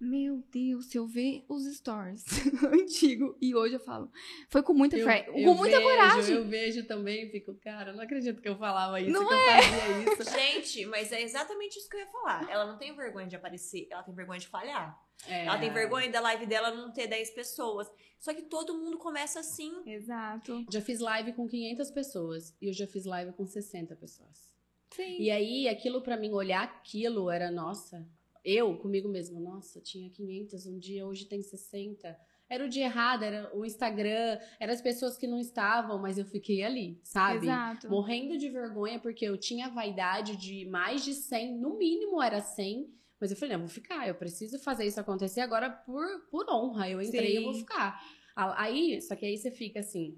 Meu 0.00 0.44
Deus, 0.52 0.86
se 0.86 0.96
eu 0.96 1.06
ver 1.08 1.44
os 1.48 1.64
stories 1.76 2.24
antigo 2.72 3.36
e 3.40 3.54
hoje 3.54 3.74
eu 3.74 3.80
falo, 3.80 4.10
foi 4.48 4.62
com 4.62 4.72
muita 4.72 4.96
fé, 4.96 5.22
com 5.24 5.54
muita 5.54 5.76
vejo, 5.76 5.88
coragem. 5.88 6.34
Eu 6.36 6.44
vejo 6.44 6.86
também 6.86 7.26
e 7.26 7.30
fico, 7.30 7.52
cara, 7.56 7.92
não 7.92 8.02
acredito 8.02 8.40
que 8.40 8.48
eu 8.48 8.56
falava 8.56 9.00
isso, 9.00 9.10
Não 9.10 9.26
que 9.26 9.34
eu 9.34 9.38
fazia 9.40 10.12
isso. 10.12 10.30
Gente, 10.38 10.86
mas 10.86 11.10
é 11.10 11.20
exatamente 11.20 11.78
isso 11.78 11.88
que 11.88 11.96
eu 11.96 12.00
ia 12.00 12.06
falar. 12.06 12.48
Ela 12.48 12.64
não 12.64 12.78
tem 12.78 12.94
vergonha 12.94 13.26
de 13.26 13.34
aparecer, 13.34 13.88
ela 13.90 14.04
tem 14.04 14.14
vergonha 14.14 14.38
de 14.38 14.46
falhar. 14.46 14.96
É. 15.26 15.46
Ela 15.46 15.58
tem 15.58 15.72
vergonha 15.72 16.08
da 16.10 16.20
live 16.20 16.46
dela 16.46 16.70
não 16.70 16.92
ter 16.92 17.08
10 17.08 17.30
pessoas. 17.30 17.90
Só 18.20 18.32
que 18.32 18.42
todo 18.42 18.78
mundo 18.78 18.98
começa 18.98 19.40
assim. 19.40 19.82
Exato. 19.84 20.64
Já 20.70 20.80
fiz 20.80 21.00
live 21.00 21.32
com 21.32 21.48
500 21.48 21.90
pessoas 21.90 22.56
e 22.60 22.68
eu 22.68 22.72
já 22.72 22.86
fiz 22.86 23.04
live 23.04 23.32
com 23.32 23.44
60 23.44 23.96
pessoas. 23.96 24.54
Sim. 24.90 25.20
E 25.20 25.30
aí, 25.30 25.68
aquilo 25.68 26.02
pra 26.02 26.16
mim, 26.16 26.32
olhar 26.32 26.62
aquilo 26.62 27.30
era, 27.30 27.50
nossa, 27.50 28.06
eu 28.48 28.76
comigo 28.78 29.08
mesma, 29.08 29.38
nossa, 29.38 29.80
tinha 29.80 30.08
500 30.08 30.66
um 30.66 30.78
dia, 30.78 31.06
hoje 31.06 31.26
tem 31.26 31.42
60. 31.42 32.16
Era 32.48 32.64
o 32.64 32.68
dia 32.68 32.84
errado, 32.84 33.22
era 33.22 33.54
o 33.54 33.64
Instagram, 33.64 34.38
eram 34.58 34.72
as 34.72 34.80
pessoas 34.80 35.18
que 35.18 35.26
não 35.26 35.38
estavam, 35.38 35.98
mas 35.98 36.16
eu 36.16 36.24
fiquei 36.24 36.62
ali, 36.62 36.98
sabe? 37.02 37.44
Exato. 37.44 37.90
Morrendo 37.90 38.38
de 38.38 38.48
vergonha, 38.48 38.98
porque 38.98 39.26
eu 39.26 39.36
tinha 39.36 39.68
vaidade 39.68 40.34
de 40.36 40.64
mais 40.64 41.04
de 41.04 41.12
100, 41.12 41.58
no 41.58 41.76
mínimo 41.76 42.22
era 42.22 42.40
100. 42.40 42.90
Mas 43.20 43.30
eu 43.30 43.36
falei, 43.36 43.54
não, 43.54 43.62
eu 43.62 43.66
vou 43.66 43.74
ficar, 43.74 44.08
eu 44.08 44.14
preciso 44.14 44.58
fazer 44.60 44.86
isso 44.86 44.98
acontecer 44.98 45.40
agora 45.40 45.68
por, 45.68 46.06
por 46.30 46.48
honra. 46.48 46.88
Eu 46.88 47.02
entrei, 47.02 47.36
eu 47.36 47.42
vou 47.42 47.54
ficar. 47.54 48.00
Aí, 48.34 49.02
só 49.02 49.14
que 49.14 49.26
aí 49.26 49.36
você 49.36 49.50
fica 49.50 49.80
assim, 49.80 50.16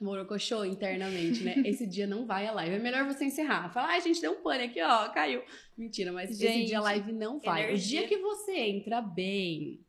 morocochô 0.00 0.64
internamente, 0.64 1.42
né? 1.42 1.54
Esse 1.64 1.86
dia 1.86 2.06
não 2.06 2.26
vai 2.26 2.46
a 2.46 2.52
live. 2.52 2.76
É 2.76 2.78
melhor 2.78 3.04
você 3.04 3.24
encerrar. 3.24 3.72
Falar, 3.72 3.88
ai, 3.88 4.00
gente, 4.00 4.20
deu 4.20 4.32
um 4.32 4.42
pane 4.42 4.64
aqui, 4.64 4.80
ó, 4.82 5.08
caiu. 5.10 5.42
Mentira, 5.76 6.12
mas 6.12 6.30
esse 6.30 6.40
Gente, 6.40 6.66
dia 6.66 6.78
a 6.78 6.82
live 6.82 7.12
não 7.12 7.38
vai. 7.40 7.64
energia. 7.64 8.00
O 8.00 8.06
dia 8.06 8.08
que 8.08 8.22
você 8.22 8.52
entra 8.56 9.00
bem, 9.00 9.84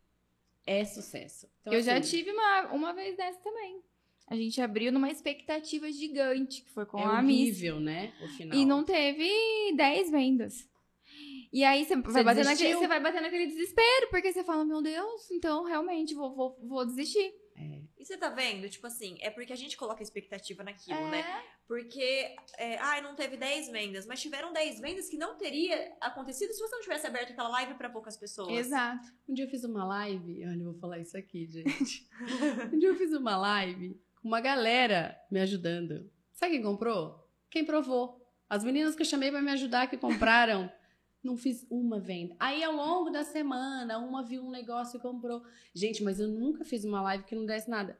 é 0.66 0.84
sucesso. 0.84 1.48
Então, 1.62 1.74
eu 1.74 1.82
já 1.82 1.98
assim, 1.98 2.18
tive 2.18 2.32
uma, 2.32 2.72
uma 2.74 2.94
vez 2.94 3.16
dessa 3.16 3.40
também. 3.40 3.82
A 4.28 4.36
gente 4.36 4.60
abriu 4.60 4.92
numa 4.92 5.12
expectativa 5.12 5.92
gigante, 5.92 6.64
que 6.64 6.70
foi 6.72 6.86
com 6.86 6.98
É 7.00 7.04
a 7.04 7.22
Miss. 7.22 7.42
horrível, 7.42 7.80
né? 7.80 8.14
O 8.24 8.28
final. 8.30 8.58
E 8.58 8.66
não 8.66 8.84
teve 8.84 9.30
10 9.76 10.10
vendas. 10.10 10.68
E 11.54 11.64
aí 11.64 11.86
você 11.86 11.96
vai, 11.96 12.24
bater 12.24 12.44
naquele, 12.44 12.74
você 12.74 12.88
vai 12.88 13.00
bater 13.00 13.22
naquele 13.22 13.46
desespero, 13.46 14.10
porque 14.10 14.34
você 14.34 14.44
fala, 14.44 14.66
meu 14.66 14.82
Deus, 14.82 15.30
então 15.32 15.64
realmente 15.64 16.14
vou, 16.14 16.34
vou, 16.36 16.60
vou 16.64 16.86
desistir. 16.86 17.32
E 17.98 18.04
você 18.06 18.18
tá 18.18 18.30
vendo? 18.30 18.70
Tipo 18.70 18.88
assim, 18.88 19.18
é 19.22 19.30
porque 19.30 19.54
a 19.54 19.56
gente 19.56 19.78
coloca 19.78 20.04
expectativa 20.04 20.64
naquilo, 20.64 21.00
É. 21.00 21.12
né? 21.12 21.44
Porque, 21.68 22.36
é, 22.58 22.78
ai, 22.78 23.02
não 23.02 23.16
teve 23.16 23.38
10 23.38 23.70
vendas, 23.70 24.06
mas 24.06 24.22
tiveram 24.22 24.54
10 24.54 24.80
vendas 24.80 25.10
que 25.10 25.18
não 25.18 25.36
teria 25.38 25.96
acontecido 26.00 26.54
se 26.54 26.60
você 26.60 26.76
não 26.76 26.82
tivesse 26.82 27.08
aberto 27.08 27.32
aquela 27.32 27.50
live 27.50 27.74
pra 27.76 27.90
poucas 27.90 28.16
pessoas. 28.18 28.54
Exato. 28.54 29.08
Um 29.28 29.34
dia 29.34 29.46
eu 29.46 29.50
fiz 29.50 29.64
uma 29.64 29.84
live, 29.86 30.46
olha, 30.46 30.60
eu 30.62 30.72
vou 30.72 30.80
falar 30.80 31.00
isso 31.00 31.18
aqui, 31.18 31.48
gente. 31.48 32.08
um 32.74 32.78
dia 32.78 32.90
eu 32.90 32.96
fiz 32.96 33.12
uma 33.14 33.36
live 33.38 34.00
com 34.22 34.28
uma 34.28 34.42
galera 34.42 35.18
me 35.32 35.40
ajudando. 35.40 36.12
Sabe 36.34 36.54
quem 36.54 36.62
comprou? 36.62 37.28
Quem 37.50 37.66
provou. 37.66 38.22
As 38.48 38.64
meninas 38.64 38.96
que 38.96 39.02
eu 39.02 39.06
chamei 39.06 39.32
pra 39.32 39.42
me 39.42 39.52
ajudar, 39.52 39.88
que 39.88 39.98
compraram. 39.98 40.72
Não 41.26 41.36
fiz 41.36 41.66
uma 41.72 42.00
venda. 42.00 42.36
Aí, 42.40 42.64
ao 42.64 42.72
longo 42.72 43.10
da 43.10 43.24
semana, 43.24 43.98
uma 43.98 44.22
viu 44.24 44.44
um 44.44 44.52
negócio 44.52 44.98
e 44.98 45.02
comprou. 45.02 45.42
Gente, 45.74 46.04
mas 46.04 46.20
eu 46.20 46.28
nunca 46.28 46.64
fiz 46.64 46.86
uma 46.86 47.02
live 47.02 47.24
que 47.24 47.34
não 47.34 47.48
desse 47.48 47.68
nada. 47.68 48.00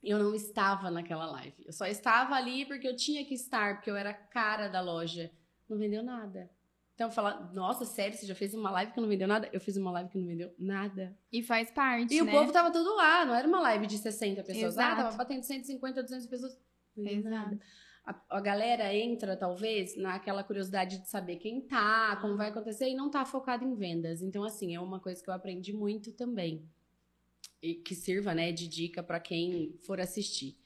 Eu 0.00 0.20
não 0.20 0.34
estava 0.34 0.88
naquela 0.88 1.26
live. 1.26 1.54
Eu 1.66 1.72
só 1.72 1.84
estava 1.86 2.36
ali 2.36 2.64
porque 2.64 2.86
eu 2.86 2.94
tinha 2.94 3.24
que 3.24 3.34
estar, 3.34 3.74
porque 3.74 3.90
eu 3.90 3.96
era 3.96 4.14
cara 4.14 4.68
da 4.68 4.80
loja. 4.80 5.32
Não 5.68 5.76
vendeu 5.76 6.00
nada. 6.02 6.48
Então, 6.94 7.10
falar, 7.10 7.52
nossa, 7.52 7.84
sério, 7.84 8.16
você 8.16 8.24
já 8.24 8.34
fez 8.34 8.54
uma 8.54 8.70
live 8.70 8.92
que 8.92 9.00
não 9.00 9.08
vendeu 9.08 9.26
nada? 9.26 9.48
Eu 9.52 9.60
fiz 9.60 9.76
uma 9.76 9.90
live 9.90 10.08
que 10.10 10.18
não 10.18 10.26
vendeu 10.26 10.54
nada. 10.58 11.16
E 11.32 11.42
faz 11.42 11.70
parte, 11.72 12.14
E 12.14 12.22
né? 12.22 12.30
o 12.30 12.30
povo 12.30 12.52
tava 12.52 12.70
tudo 12.70 12.94
lá, 12.94 13.24
não 13.24 13.34
era 13.34 13.48
uma 13.48 13.60
live 13.60 13.86
de 13.86 13.98
60 13.98 14.44
pessoas. 14.44 14.78
Ah, 14.78 14.82
Exato. 14.92 15.02
tava 15.02 15.16
batendo 15.16 15.42
150, 15.42 16.02
200 16.02 16.26
pessoas. 16.28 16.58
Não 16.96 17.02
vendeu 17.04 17.30
Exato. 17.30 17.50
nada. 17.50 17.60
A, 18.04 18.38
a 18.38 18.40
galera 18.40 18.94
entra, 18.94 19.36
talvez, 19.36 19.96
naquela 19.96 20.42
curiosidade 20.42 20.98
de 20.98 21.08
saber 21.08 21.36
quem 21.36 21.60
tá, 21.60 22.16
como 22.20 22.36
vai 22.36 22.48
acontecer, 22.48 22.88
e 22.88 22.94
não 22.94 23.10
tá 23.10 23.24
focado 23.24 23.64
em 23.64 23.74
vendas. 23.74 24.22
Então, 24.22 24.42
assim, 24.44 24.74
é 24.74 24.80
uma 24.80 25.00
coisa 25.00 25.22
que 25.22 25.28
eu 25.28 25.34
aprendi 25.34 25.72
muito 25.72 26.12
também. 26.12 26.68
E 27.62 27.74
que 27.74 27.94
sirva, 27.94 28.34
né, 28.34 28.52
de 28.52 28.66
dica 28.66 29.02
pra 29.02 29.20
quem 29.20 29.76
for 29.80 30.00
assistir. 30.00 30.56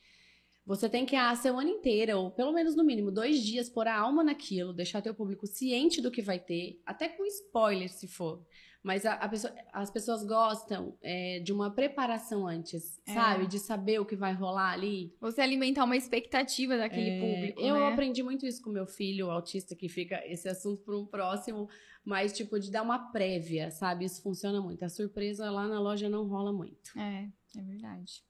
Você 0.66 0.88
tem 0.88 1.04
que 1.04 1.14
a 1.14 1.34
semana 1.36 1.68
inteira, 1.68 2.16
ou 2.16 2.30
pelo 2.30 2.52
menos 2.52 2.74
no 2.74 2.84
mínimo 2.84 3.10
dois 3.10 3.42
dias, 3.42 3.68
pôr 3.68 3.86
a 3.86 3.98
alma 3.98 4.24
naquilo, 4.24 4.72
deixar 4.72 5.02
teu 5.02 5.14
público 5.14 5.46
ciente 5.46 6.00
do 6.00 6.10
que 6.10 6.22
vai 6.22 6.38
ter, 6.38 6.80
até 6.86 7.06
com 7.06 7.24
spoiler 7.26 7.90
se 7.90 8.08
for. 8.08 8.42
Mas 8.84 9.06
a, 9.06 9.14
a 9.14 9.26
pessoa- 9.30 9.54
as 9.72 9.90
pessoas 9.90 10.22
gostam 10.24 10.94
é, 11.00 11.40
de 11.40 11.54
uma 11.54 11.70
preparação 11.74 12.46
antes, 12.46 13.00
É. 13.06 13.14
sabe? 13.14 13.46
De 13.46 13.58
saber 13.58 13.98
o 13.98 14.04
que 14.04 14.14
vai 14.14 14.34
rolar 14.34 14.72
ali. 14.72 15.16
Você 15.22 15.40
alimentar 15.40 15.84
uma 15.84 15.96
expectativa 15.96 16.76
daquele 16.76 17.12
É, 17.12 17.18
público, 17.18 17.60
eu 17.62 17.76
né? 17.76 17.88
aprendi 17.92 18.22
muito 18.22 18.44
isso 18.46 18.60
com 18.62 18.68
meu 18.68 18.86
filho, 18.86 19.30
autista, 19.30 19.74
que 19.74 19.88
fica 19.88 20.22
esse 20.26 20.46
assunto 20.50 20.82
para 20.84 20.98
um 20.98 21.06
próximo, 21.06 21.66
mas 22.04 22.36
tipo, 22.36 22.60
de 22.60 22.70
dar 22.70 22.82
uma 22.82 23.10
prévia, 23.10 23.70
sabe? 23.70 24.04
Isso 24.04 24.20
funciona 24.22 24.60
muito. 24.60 24.84
A 24.84 24.90
surpresa 24.90 25.50
lá 25.50 25.66
na 25.66 25.80
loja 25.80 26.10
não 26.10 26.28
rola 26.28 26.52
muito. 26.52 26.90
É, 26.98 27.26
é 27.56 27.62
verdade. 27.62 28.22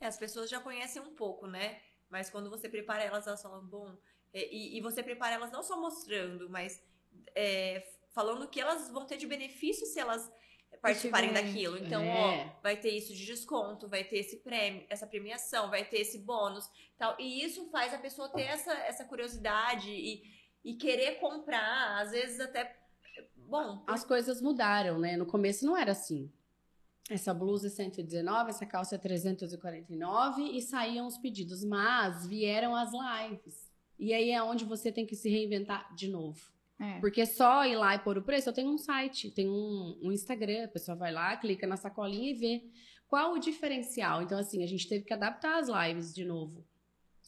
É, 0.00 0.06
as 0.06 0.16
pessoas 0.16 0.48
já 0.48 0.60
conhecem 0.60 1.02
um 1.02 1.14
pouco, 1.14 1.46
né? 1.46 1.78
Mas 2.08 2.30
quando 2.30 2.48
você 2.48 2.70
prepara 2.70 3.02
elas, 3.04 3.26
elas 3.26 3.42
falam, 3.42 3.62
bom. 3.66 3.94
é, 4.32 4.50
E, 4.50 4.78
e 4.78 4.80
você 4.80 5.02
prepara 5.02 5.34
elas 5.34 5.52
não 5.52 5.62
só 5.62 5.78
mostrando, 5.78 6.48
mas 6.48 6.82
é, 7.34 7.86
falando 8.14 8.48
que 8.48 8.60
elas 8.60 8.88
vão 8.90 9.04
ter 9.04 9.16
de 9.18 9.26
benefício 9.26 9.84
se 9.86 9.98
elas 9.98 10.32
participarem 10.80 11.32
daquilo. 11.32 11.76
Então, 11.78 12.02
É. 12.02 12.46
ó, 12.56 12.62
vai 12.62 12.76
ter 12.76 12.90
isso 12.90 13.14
de 13.14 13.24
desconto, 13.26 13.88
vai 13.88 14.04
ter 14.04 14.18
esse 14.18 14.36
prêmio, 14.38 14.86
essa 14.88 15.06
premiação, 15.06 15.68
vai 15.70 15.84
ter 15.84 15.98
esse 16.00 16.18
bônus, 16.18 16.68
tal. 16.96 17.16
E 17.18 17.44
isso 17.44 17.68
faz 17.70 17.92
a 17.92 17.98
pessoa 17.98 18.28
ter 18.28 18.42
essa, 18.42 18.72
essa 18.72 19.04
curiosidade 19.04 19.90
e, 19.90 20.22
e 20.64 20.74
querer 20.74 21.18
comprar, 21.20 22.00
às 22.00 22.12
vezes 22.12 22.40
até. 22.40 22.76
Bom, 23.36 23.84
As 23.86 24.04
coisas 24.04 24.40
mudaram, 24.40 24.98
né? 24.98 25.16
No 25.16 25.26
começo 25.26 25.66
não 25.66 25.76
era 25.76 25.92
assim. 25.92 26.30
Essa 27.10 27.34
blusa 27.34 27.66
é 27.66 27.70
119, 27.70 28.48
essa 28.50 28.64
calça 28.64 28.94
é 28.94 28.98
349 28.98 30.42
e 30.42 30.62
saíam 30.62 31.06
os 31.06 31.18
pedidos, 31.18 31.62
mas 31.62 32.26
vieram 32.26 32.74
as 32.74 32.90
lives. 32.92 33.70
E 33.98 34.12
aí 34.14 34.30
é 34.30 34.42
onde 34.42 34.64
você 34.64 34.90
tem 34.90 35.04
que 35.06 35.14
se 35.14 35.28
reinventar 35.28 35.94
de 35.94 36.08
novo. 36.08 36.53
É. 36.80 36.98
Porque 37.00 37.24
só 37.24 37.64
ir 37.64 37.76
lá 37.76 37.94
e 37.94 37.98
pôr 38.00 38.18
o 38.18 38.22
preço, 38.22 38.48
eu 38.48 38.52
tenho 38.52 38.70
um 38.70 38.78
site, 38.78 39.30
tem 39.30 39.48
um, 39.48 39.98
um 40.02 40.12
Instagram, 40.12 40.64
a 40.64 40.68
pessoa 40.68 40.96
vai 40.96 41.12
lá, 41.12 41.36
clica 41.36 41.66
na 41.66 41.76
sacolinha 41.76 42.30
e 42.30 42.34
vê 42.34 42.64
qual 43.06 43.34
o 43.34 43.38
diferencial. 43.38 44.22
Então, 44.22 44.38
assim, 44.38 44.62
a 44.62 44.66
gente 44.66 44.88
teve 44.88 45.04
que 45.04 45.12
adaptar 45.12 45.58
as 45.58 45.68
lives 45.68 46.12
de 46.12 46.24
novo. 46.24 46.66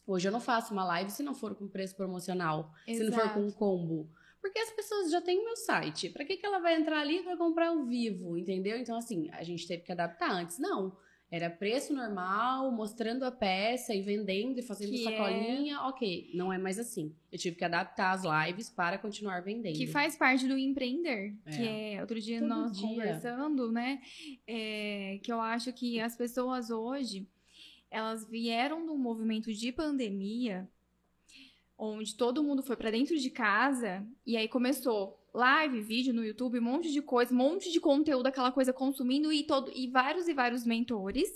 Hoje 0.05 0.27
eu 0.27 0.31
não 0.31 0.39
faço 0.39 0.73
uma 0.73 0.85
live 0.85 1.11
se 1.11 1.23
não 1.23 1.35
for 1.35 1.55
com 1.55 1.67
preço 1.67 1.95
promocional, 1.95 2.71
se 2.85 3.03
não 3.03 3.11
for 3.11 3.21
Exato. 3.21 3.33
com 3.33 3.45
um 3.45 3.51
combo. 3.51 4.09
Porque 4.41 4.59
as 4.59 4.71
pessoas 4.71 5.11
já 5.11 5.21
têm 5.21 5.39
o 5.39 5.45
meu 5.45 5.55
site. 5.57 6.09
Pra 6.09 6.23
que, 6.23 6.37
que 6.37 6.45
ela 6.45 6.59
vai 6.59 6.75
entrar 6.79 7.01
ali 7.01 7.19
e 7.19 7.23
vai 7.23 7.35
comprar 7.35 7.69
ao 7.69 7.85
vivo, 7.85 8.37
entendeu? 8.37 8.77
Então, 8.77 8.97
assim, 8.97 9.29
a 9.31 9.43
gente 9.43 9.67
teve 9.67 9.83
que 9.83 9.91
adaptar 9.91 10.31
antes. 10.31 10.57
Não. 10.59 10.95
Era 11.29 11.49
preço 11.49 11.93
normal, 11.93 12.71
mostrando 12.71 13.23
a 13.25 13.31
peça 13.31 13.93
e 13.93 14.01
vendendo 14.01 14.57
e 14.59 14.61
fazendo 14.61 14.91
Que 14.91 15.05
é- 15.07 15.11
sacolinha. 15.11 15.81
Ok, 15.81 16.31
não 16.33 16.53
é 16.53 16.57
mais 16.57 16.79
assim. 16.79 17.13
Eu 17.29 17.37
tive 17.37 17.57
que 17.57 17.65
adaptar 17.65 18.11
as 18.13 18.23
lives 18.47 18.69
para 18.69 18.97
continuar 18.97 19.41
vendendo. 19.41 19.75
Que 19.75 19.87
faz 19.87 20.15
parte 20.15 20.47
do 20.47 20.57
empreender. 20.57 21.35
É. 21.45 21.51
Que 21.51 21.67
é, 21.67 22.01
outro 22.01 22.19
dia 22.21 22.39
Todo 22.39 22.47
nós 22.47 22.71
dia. 22.77 22.87
conversando, 22.87 23.71
né? 23.71 24.01
é, 24.47 25.19
que 25.21 25.31
eu 25.31 25.41
acho 25.41 25.73
que 25.73 25.99
as 25.99 26.15
pessoas 26.15 26.69
hoje, 26.69 27.27
elas 27.91 28.25
vieram 28.25 28.85
de 28.85 28.91
um 28.91 28.97
movimento 28.97 29.51
de 29.53 29.71
pandemia, 29.73 30.65
onde 31.77 32.15
todo 32.15 32.41
mundo 32.43 32.63
foi 32.63 32.77
pra 32.77 32.89
dentro 32.89 33.17
de 33.17 33.29
casa, 33.29 34.05
e 34.25 34.37
aí 34.37 34.47
começou 34.47 35.16
live, 35.37 35.81
vídeo 35.81 36.13
no 36.13 36.25
YouTube, 36.25 36.59
um 36.59 36.63
monte 36.63 36.91
de 36.91 37.01
coisa, 37.01 37.31
um 37.31 37.37
monte 37.37 37.71
de 37.71 37.79
conteúdo, 37.79 38.25
aquela 38.25 38.51
coisa 38.51 38.73
consumindo, 38.73 39.31
e, 39.31 39.43
todo, 39.43 39.71
e 39.73 39.87
vários 39.87 40.27
e 40.27 40.33
vários 40.33 40.65
mentores 40.65 41.29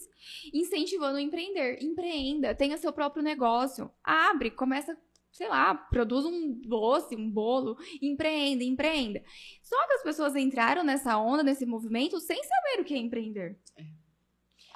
incentivando 0.51 1.17
a 1.17 1.21
empreender. 1.21 1.77
Empreenda, 1.83 2.55
tenha 2.55 2.77
seu 2.77 2.91
próprio 2.91 3.23
negócio, 3.23 3.91
abre, 4.03 4.49
começa 4.49 4.97
sei 5.31 5.47
lá, 5.47 5.73
produz 5.73 6.25
um 6.25 6.59
doce, 6.59 7.15
um 7.15 7.29
bolo, 7.29 7.77
empreenda, 8.01 8.65
empreenda. 8.65 9.23
Só 9.63 9.87
que 9.87 9.93
as 9.93 10.03
pessoas 10.03 10.35
entraram 10.35 10.83
nessa 10.83 11.17
onda, 11.17 11.41
nesse 11.41 11.65
movimento, 11.65 12.19
sem 12.19 12.43
saber 12.43 12.81
o 12.81 12.83
que 12.83 12.93
é 12.93 12.97
empreender. 12.97 13.57
É. 13.77 14.00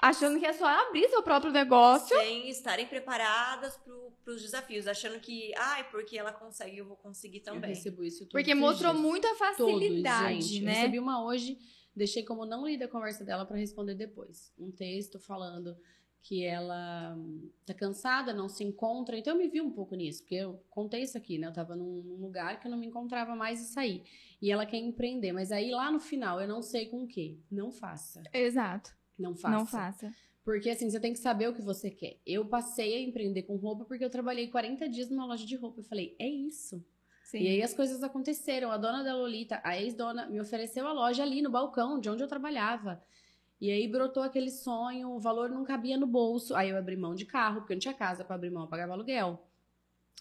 Achando 0.01 0.39
que 0.39 0.45
é 0.45 0.53
só 0.53 0.65
abrir 0.65 1.07
seu 1.09 1.23
próprio 1.23 1.51
negócio. 1.51 2.15
Sem 2.17 2.49
estarem 2.49 2.85
preparadas 2.87 3.77
para 4.23 4.33
os 4.33 4.41
desafios, 4.41 4.87
achando 4.87 5.19
que, 5.19 5.53
ai, 5.57 5.89
porque 5.89 6.17
ela 6.17 6.31
consegue, 6.33 6.77
eu 6.77 6.85
vou 6.85 6.97
conseguir 6.97 7.37
Eu 7.39 7.43
também. 7.43 7.69
recebo 7.69 8.03
isso 8.03 8.19
todos 8.19 8.31
Porque 8.33 8.53
os 8.53 8.59
mostrou 8.59 8.91
dias. 8.93 9.03
muita 9.03 9.27
Todos, 9.29 9.37
facilidade. 9.37 10.57
Eu 10.59 10.63
né? 10.65 10.73
recebi 10.73 10.99
uma 10.99 11.23
hoje, 11.25 11.57
deixei 11.95 12.23
como 12.23 12.45
não 12.45 12.65
lida 12.65 12.85
a 12.85 12.89
conversa 12.89 13.23
dela 13.23 13.45
para 13.45 13.57
responder 13.57 13.95
depois. 13.95 14.51
Um 14.57 14.71
texto 14.71 15.17
falando 15.19 15.75
que 16.21 16.43
ela 16.43 17.13
hum, 17.15 17.51
tá 17.65 17.73
cansada, 17.73 18.33
não 18.33 18.49
se 18.49 18.63
encontra. 18.63 19.15
Então 19.17 19.33
eu 19.33 19.37
me 19.37 19.47
vi 19.47 19.61
um 19.61 19.71
pouco 19.71 19.95
nisso, 19.95 20.23
porque 20.23 20.35
eu 20.35 20.59
contei 20.71 21.03
isso 21.03 21.15
aqui, 21.17 21.37
né? 21.37 21.47
Eu 21.47 21.53
tava 21.53 21.75
num 21.75 22.01
num 22.03 22.15
lugar 22.19 22.59
que 22.59 22.65
eu 22.65 22.71
não 22.71 22.79
me 22.79 22.87
encontrava 22.87 23.35
mais 23.35 23.61
e 23.61 23.71
saí. 23.71 24.03
E 24.41 24.51
ela 24.51 24.65
quer 24.65 24.77
empreender, 24.77 25.31
mas 25.31 25.51
aí 25.51 25.69
lá 25.69 25.91
no 25.91 25.99
final 25.99 26.41
eu 26.41 26.47
não 26.47 26.61
sei 26.63 26.87
com 26.87 27.03
o 27.03 27.07
quê. 27.07 27.37
Não 27.49 27.71
faça. 27.71 28.23
Exato. 28.33 28.91
Não 29.17 29.35
faça. 29.35 29.55
Não 29.57 29.65
faça. 29.65 30.13
Porque 30.43 30.69
assim, 30.69 30.89
você 30.89 30.99
tem 30.99 31.11
que 31.11 31.19
saber 31.19 31.49
o 31.49 31.53
que 31.53 31.61
você 31.61 31.89
quer. 31.89 32.19
Eu 32.25 32.45
passei 32.45 32.95
a 32.95 33.01
empreender 33.01 33.43
com 33.43 33.55
roupa 33.55 33.83
porque 33.85 34.05
eu 34.05 34.09
trabalhei 34.09 34.47
40 34.47 34.87
dias 34.87 35.09
numa 35.09 35.25
loja 35.25 35.45
de 35.45 35.55
roupa. 35.55 35.79
Eu 35.79 35.83
falei, 35.83 36.15
é 36.19 36.27
isso. 36.27 36.85
Sim. 37.23 37.39
E 37.39 37.47
aí 37.47 37.63
as 37.63 37.73
coisas 37.73 38.03
aconteceram. 38.03 38.71
A 38.71 38.77
dona 38.77 39.03
da 39.03 39.15
Lolita, 39.15 39.59
a 39.63 39.75
ex-dona, 39.81 40.27
me 40.27 40.39
ofereceu 40.39 40.85
a 40.85 40.93
loja 40.93 41.23
ali 41.23 41.41
no 41.41 41.49
balcão, 41.49 41.99
de 41.99 42.09
onde 42.09 42.21
eu 42.21 42.27
trabalhava. 42.27 43.01
E 43.59 43.71
aí 43.71 43.87
brotou 43.87 44.21
aquele 44.21 44.51
sonho, 44.51 45.09
o 45.09 45.19
valor 45.19 45.49
não 45.49 45.63
cabia 45.63 45.97
no 45.97 46.05
bolso. 46.05 46.53
Aí 46.55 46.69
eu 46.69 46.77
abri 46.77 46.95
mão 46.95 47.15
de 47.15 47.25
carro, 47.25 47.61
porque 47.61 47.73
eu 47.73 47.75
não 47.75 47.81
tinha 47.81 47.93
casa 47.93 48.23
para 48.23 48.35
abrir 48.35 48.51
mão, 48.51 48.63
eu 48.63 48.69
pagava 48.69 48.93
aluguel. 48.93 49.43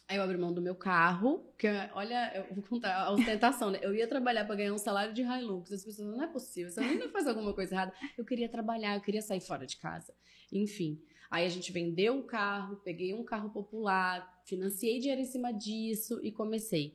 Aí 0.07 0.18
eu 0.18 0.22
abri 0.22 0.37
mão 0.37 0.52
do 0.52 0.61
meu 0.61 0.74
carro, 0.74 1.50
que 1.59 1.66
olha, 1.94 2.30
eu 2.37 2.54
vou 2.54 2.62
contar 2.62 2.94
a 2.94 3.11
ostentação, 3.11 3.70
né? 3.70 3.78
Eu 3.80 3.94
ia 3.94 4.07
trabalhar 4.07 4.44
para 4.44 4.57
ganhar 4.57 4.74
um 4.74 4.78
salário 4.78 5.14
de 5.14 5.22
Hilux. 5.22 5.72
As 5.72 5.83
pessoas, 5.83 6.07
não 6.07 6.22
é 6.22 6.26
possível, 6.26 6.68
essa 6.68 6.83
menina 6.83 7.09
faz 7.09 7.26
alguma 7.26 7.54
coisa 7.54 7.74
errada. 7.74 7.92
Eu 8.16 8.24
queria 8.24 8.48
trabalhar, 8.48 8.96
eu 8.96 9.00
queria 9.00 9.22
sair 9.22 9.40
fora 9.40 9.66
de 9.66 9.78
casa. 9.78 10.14
Enfim. 10.52 11.00
Aí 11.30 11.46
a 11.46 11.48
gente 11.48 11.72
vendeu 11.72 12.18
o 12.18 12.22
carro, 12.22 12.76
peguei 12.76 13.14
um 13.14 13.24
carro 13.24 13.50
popular, 13.50 14.42
financiei 14.44 14.98
dinheiro 14.98 15.22
em 15.22 15.26
cima 15.26 15.52
disso 15.52 16.20
e 16.22 16.30
comecei. 16.30 16.94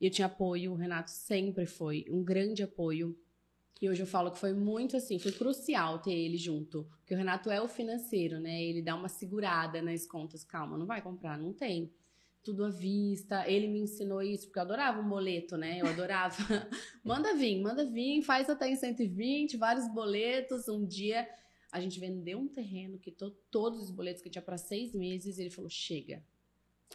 Eu 0.00 0.10
tinha 0.10 0.26
apoio, 0.26 0.72
o 0.72 0.76
Renato 0.76 1.10
sempre 1.10 1.66
foi 1.66 2.06
um 2.08 2.24
grande 2.24 2.62
apoio. 2.62 3.16
E 3.80 3.88
hoje 3.88 4.02
eu 4.02 4.06
falo 4.06 4.30
que 4.30 4.38
foi 4.38 4.54
muito 4.54 4.96
assim, 4.96 5.18
foi 5.18 5.32
crucial 5.32 5.98
ter 5.98 6.14
ele 6.14 6.38
junto. 6.38 6.88
Porque 6.98 7.14
o 7.14 7.16
Renato 7.16 7.50
é 7.50 7.60
o 7.60 7.68
financeiro, 7.68 8.40
né? 8.40 8.62
Ele 8.62 8.80
dá 8.80 8.94
uma 8.94 9.08
segurada 9.08 9.82
nas 9.82 10.06
contas. 10.06 10.42
Calma, 10.42 10.78
não 10.78 10.86
vai 10.86 11.02
comprar, 11.02 11.38
não 11.38 11.52
tem. 11.52 11.92
Tudo 12.46 12.64
à 12.64 12.70
vista. 12.70 13.44
Ele 13.50 13.66
me 13.66 13.80
ensinou 13.80 14.22
isso, 14.22 14.46
porque 14.46 14.60
eu 14.60 14.62
adorava 14.62 15.00
um 15.00 15.08
boleto, 15.08 15.56
né? 15.56 15.80
Eu 15.80 15.86
adorava. 15.88 16.36
manda 17.02 17.34
vir, 17.34 17.60
manda 17.60 17.84
vir, 17.84 18.22
faz 18.22 18.48
até 18.48 18.68
em 18.68 18.76
120, 18.76 19.56
vários 19.56 19.88
boletos. 19.92 20.68
Um 20.68 20.86
dia 20.86 21.28
a 21.72 21.80
gente 21.80 21.98
vendeu 21.98 22.38
um 22.38 22.46
terreno, 22.46 23.00
quitou 23.00 23.32
todos 23.50 23.82
os 23.82 23.90
boletos 23.90 24.22
que 24.22 24.30
tinha 24.30 24.40
para 24.42 24.56
seis 24.56 24.94
meses. 24.94 25.40
Ele 25.40 25.50
falou: 25.50 25.68
chega. 25.68 26.22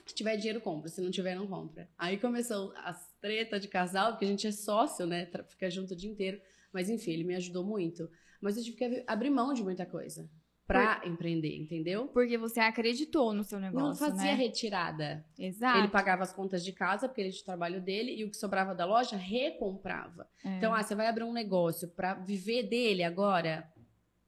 Se 0.05 0.15
tiver 0.15 0.37
dinheiro, 0.37 0.61
compra. 0.61 0.87
Se 0.87 1.01
não 1.01 1.11
tiver, 1.11 1.35
não 1.35 1.45
compra. 1.45 1.89
Aí 1.97 2.17
começou 2.17 2.71
as 2.77 3.13
tretas 3.19 3.61
de 3.61 3.67
casal, 3.67 4.13
porque 4.13 4.23
a 4.23 4.29
gente 4.29 4.47
é 4.47 4.51
sócio, 4.53 5.05
né? 5.05 5.29
Fica 5.49 5.69
junto 5.69 5.93
o 5.93 5.97
dia 5.97 6.09
inteiro. 6.09 6.41
Mas 6.71 6.89
enfim, 6.89 7.11
ele 7.11 7.25
me 7.25 7.35
ajudou 7.35 7.65
muito. 7.65 8.09
Mas 8.39 8.55
eu 8.55 8.63
tive 8.63 8.77
que 8.77 8.85
ab- 8.85 9.03
abrir 9.05 9.29
mão 9.29 9.53
de 9.53 9.61
muita 9.61 9.85
coisa 9.85 10.29
pra 10.71 11.01
empreender, 11.05 11.55
entendeu? 11.57 12.07
Porque 12.07 12.37
você 12.37 12.59
acreditou 12.59 13.33
no 13.33 13.43
seu 13.43 13.59
negócio, 13.59 13.87
Não 14.05 14.11
fazia 14.11 14.31
né? 14.31 14.33
retirada. 14.33 15.25
Exato. 15.37 15.79
Ele 15.79 15.87
pagava 15.87 16.23
as 16.23 16.33
contas 16.33 16.63
de 16.63 16.71
casa, 16.73 17.07
porque 17.07 17.21
ele 17.21 17.31
tinha 17.31 17.41
o 17.41 17.45
trabalho 17.45 17.81
dele, 17.81 18.15
e 18.15 18.23
o 18.23 18.29
que 18.29 18.37
sobrava 18.37 18.73
da 18.75 18.85
loja, 18.85 19.15
recomprava. 19.17 20.27
É, 20.43 20.57
Então, 20.57 20.73
ah, 20.73 20.81
você 20.83 20.95
vai 20.95 21.07
abrir 21.07 21.23
um 21.23 21.33
negócio 21.33 21.87
pra 21.89 22.13
viver 22.13 22.63
dele 22.63 23.03
agora? 23.03 23.67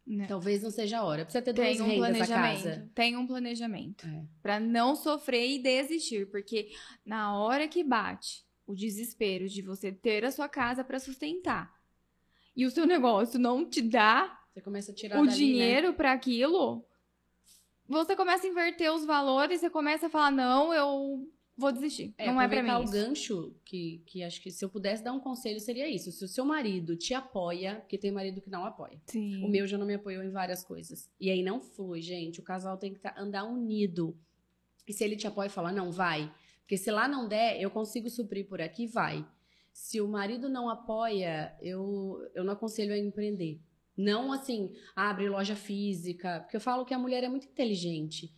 né? 0.06 0.26
Talvez 0.28 0.62
não 0.62 0.70
seja 0.70 1.00
a 1.00 1.04
hora. 1.04 1.24
Precisa 1.24 1.42
ter 1.42 1.54
dois 1.54 1.80
um 1.80 1.86
rendas 1.88 2.28
casa. 2.28 2.92
Tem 2.94 3.16
um 3.16 3.26
planejamento. 3.26 4.06
É. 4.06 4.26
Pra 4.42 4.60
não 4.60 4.96
sofrer 4.98 5.48
e 5.50 5.60
desistir. 5.60 6.30
Porque 6.30 6.70
na 7.06 7.38
hora 7.38 7.70
que 7.70 7.86
bate 7.86 8.44
o 8.68 8.76
desespero 8.76 9.48
de 9.48 9.62
você 9.62 9.94
ter 9.94 10.26
a 10.26 10.32
sua 10.32 10.50
casa 10.50 10.84
pra 10.84 11.00
sustentar 11.00 11.74
e 12.56 12.66
o 12.66 12.72
seu 12.72 12.86
negócio 12.88 13.40
não 13.40 13.66
te 13.70 13.82
dá 13.82 14.38
Você 14.54 14.62
começa 14.62 14.92
a 14.92 14.96
tirar 14.96 15.20
o 15.20 15.26
dali, 15.26 15.32
né? 15.32 15.36
dinheiro 15.36 15.94
pra 15.96 16.12
aquilo, 16.14 16.86
você 17.88 18.16
começa 18.16 18.46
a 18.46 18.50
inverter 18.50 18.94
os 18.94 19.04
valores, 19.04 19.60
você 19.60 19.70
começa 19.70 20.06
a 20.06 20.10
falar, 20.10 20.32
não, 20.32 20.72
eu 20.72 21.28
vou 21.58 21.72
desistir. 21.72 22.14
É, 22.20 22.28
não 22.28 22.40
é 22.40 22.48
pra 22.48 22.62
mim. 22.62 22.70
o 22.70 22.84
isso. 22.84 22.94
gancho, 22.94 23.56
que, 23.66 24.04
que 24.06 24.24
acho 24.24 24.40
que 24.42 24.52
se 24.52 24.64
eu 24.64 24.70
pudesse 24.70 25.04
dar 25.04 25.12
um 25.12 25.20
conselho 25.20 25.60
seria 25.60 25.90
isso. 25.90 26.12
Se 26.12 26.24
o 26.24 26.28
seu 26.28 26.46
marido 26.46 26.96
te 26.96 27.16
apoia, 27.16 27.78
porque 27.78 27.98
tem 27.98 28.12
marido 28.12 28.42
que 28.42 28.50
não 28.50 28.64
apoia. 28.64 29.02
Sim. 29.08 29.44
O 29.44 29.50
meu 29.50 29.66
já 29.66 29.78
não 29.78 29.88
me 29.88 29.96
apoiou 29.96 30.24
em 30.24 30.30
várias 30.30 30.64
coisas. 30.64 31.10
E 31.20 31.32
aí 31.32 31.42
não 31.42 31.60
flui, 31.60 32.02
gente. 32.02 32.40
O 32.40 32.44
casal 32.44 32.78
tem 32.78 32.94
que 32.94 33.00
tá- 33.00 33.16
andar 33.18 33.46
unido. 33.46 34.16
E 34.88 34.94
se 34.94 35.04
ele 35.04 35.16
te 35.16 35.26
apoia 35.26 35.48
e 35.48 35.52
fala, 35.52 35.72
não, 35.72 35.92
vai. 35.92 36.32
Porque 36.62 36.78
se 36.78 36.92
lá 36.92 37.08
não 37.08 37.28
der, 37.28 37.60
eu 37.60 37.72
consigo 37.72 38.10
suprir 38.10 38.48
por 38.48 38.62
aqui, 38.62 38.86
vai. 38.86 39.26
Se 39.72 40.00
o 40.00 40.08
marido 40.08 40.48
não 40.48 40.70
apoia, 40.70 41.56
eu, 41.60 42.20
eu 42.36 42.44
não 42.44 42.54
aconselho 42.54 42.94
a 42.94 42.98
empreender. 42.98 43.60
Não 43.98 44.32
assim, 44.32 44.72
abre 44.96 45.30
loja 45.30 45.56
física. 45.56 46.40
Porque 46.42 46.58
eu 46.58 46.62
falo 46.62 46.86
que 46.86 46.94
a 46.94 47.00
mulher 47.00 47.24
é 47.24 47.30
muito 47.30 47.48
inteligente. 47.48 48.32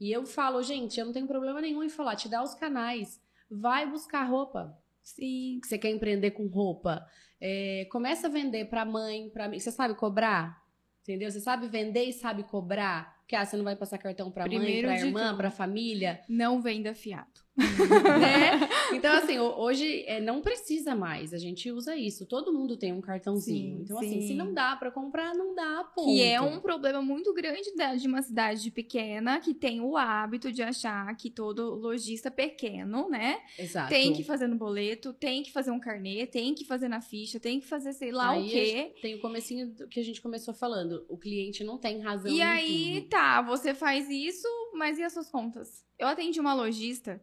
E 0.00 0.10
eu 0.10 0.24
falo, 0.26 0.62
gente, 0.62 0.98
eu 0.98 1.06
não 1.06 1.12
tenho 1.12 1.26
problema 1.26 1.60
nenhum 1.60 1.82
em 1.82 1.88
falar, 1.88 2.16
te 2.16 2.28
dá 2.28 2.42
os 2.42 2.54
canais. 2.54 3.20
Vai 3.50 3.88
buscar 3.88 4.24
roupa 4.24 4.76
Sim. 5.02 5.60
você 5.62 5.78
quer 5.78 5.90
empreender 5.90 6.30
com 6.32 6.46
roupa, 6.46 7.06
é, 7.40 7.86
começa 7.90 8.26
a 8.26 8.30
vender 8.30 8.64
pra 8.66 8.84
mãe, 8.84 9.28
pra 9.30 9.48
mim. 9.48 9.58
Você 9.58 9.70
sabe 9.70 9.94
cobrar? 9.94 10.62
Entendeu? 11.02 11.30
Você 11.30 11.40
sabe 11.40 11.68
vender 11.68 12.04
e 12.04 12.12
sabe 12.12 12.44
cobrar? 12.44 13.18
Porque 13.20 13.36
ah, 13.36 13.44
você 13.44 13.56
não 13.56 13.64
vai 13.64 13.76
passar 13.76 13.98
cartão 13.98 14.30
pra 14.30 14.46
mãe, 14.46 14.56
Primeiro 14.56 14.88
pra 14.88 14.96
de 14.96 15.06
irmã, 15.06 15.26
tudo. 15.28 15.36
pra 15.36 15.50
família, 15.50 16.22
Não 16.28 16.62
venda 16.62 16.94
fiado. 16.94 17.41
né? 18.18 18.68
Então, 18.92 19.12
assim, 19.16 19.38
ho- 19.38 19.54
hoje 19.58 20.04
é, 20.06 20.20
não 20.20 20.40
precisa 20.40 20.94
mais. 20.94 21.34
A 21.34 21.38
gente 21.38 21.70
usa 21.70 21.94
isso. 21.96 22.26
Todo 22.26 22.52
mundo 22.52 22.76
tem 22.76 22.92
um 22.92 23.00
cartãozinho. 23.00 23.76
Sim, 23.78 23.82
então, 23.82 23.98
assim, 23.98 24.20
sim. 24.22 24.28
se 24.28 24.34
não 24.34 24.52
dá 24.54 24.74
pra 24.76 24.90
comprar, 24.90 25.34
não 25.34 25.54
dá, 25.54 25.84
ponto. 25.94 26.06
Que 26.08 26.22
é 26.22 26.40
um 26.40 26.60
problema 26.60 27.02
muito 27.02 27.32
grande 27.34 27.74
da- 27.76 27.94
de 27.94 28.06
uma 28.06 28.22
cidade 28.22 28.70
pequena 28.70 29.38
que 29.40 29.52
tem 29.54 29.80
o 29.80 29.96
hábito 29.96 30.50
de 30.52 30.62
achar 30.62 31.14
que 31.16 31.30
todo 31.30 31.74
lojista 31.74 32.30
pequeno, 32.30 33.08
né? 33.08 33.40
Exato. 33.58 33.88
Tem 33.90 34.12
que 34.12 34.24
fazer 34.24 34.46
no 34.46 34.56
boleto, 34.56 35.12
tem 35.12 35.42
que 35.42 35.52
fazer 35.52 35.70
um 35.70 35.80
carnê, 35.80 36.26
tem 36.26 36.54
que 36.54 36.64
fazer 36.64 36.88
na 36.88 37.00
ficha, 37.00 37.38
tem 37.38 37.60
que 37.60 37.66
fazer 37.66 37.92
sei 37.92 38.12
lá 38.12 38.30
Aí 38.30 38.46
o 38.46 38.50
quê. 38.50 38.94
Tem 39.02 39.14
o 39.14 39.20
comecinho 39.20 39.68
do 39.74 39.88
que 39.88 40.00
a 40.00 40.04
gente 40.04 40.20
começou 40.22 40.54
falando. 40.54 41.04
O 41.08 41.18
cliente 41.18 41.62
não 41.64 41.78
tem 41.78 42.00
razão 42.00 42.32
E 42.32 42.40
aí, 42.40 43.00
tudo. 43.02 43.08
tá, 43.10 43.42
você 43.42 43.74
faz 43.74 44.08
isso, 44.08 44.48
mas 44.74 44.98
e 44.98 45.02
as 45.02 45.12
suas 45.12 45.30
contas? 45.30 45.84
Eu 45.98 46.08
atendi 46.08 46.40
uma 46.40 46.54
lojista 46.54 47.20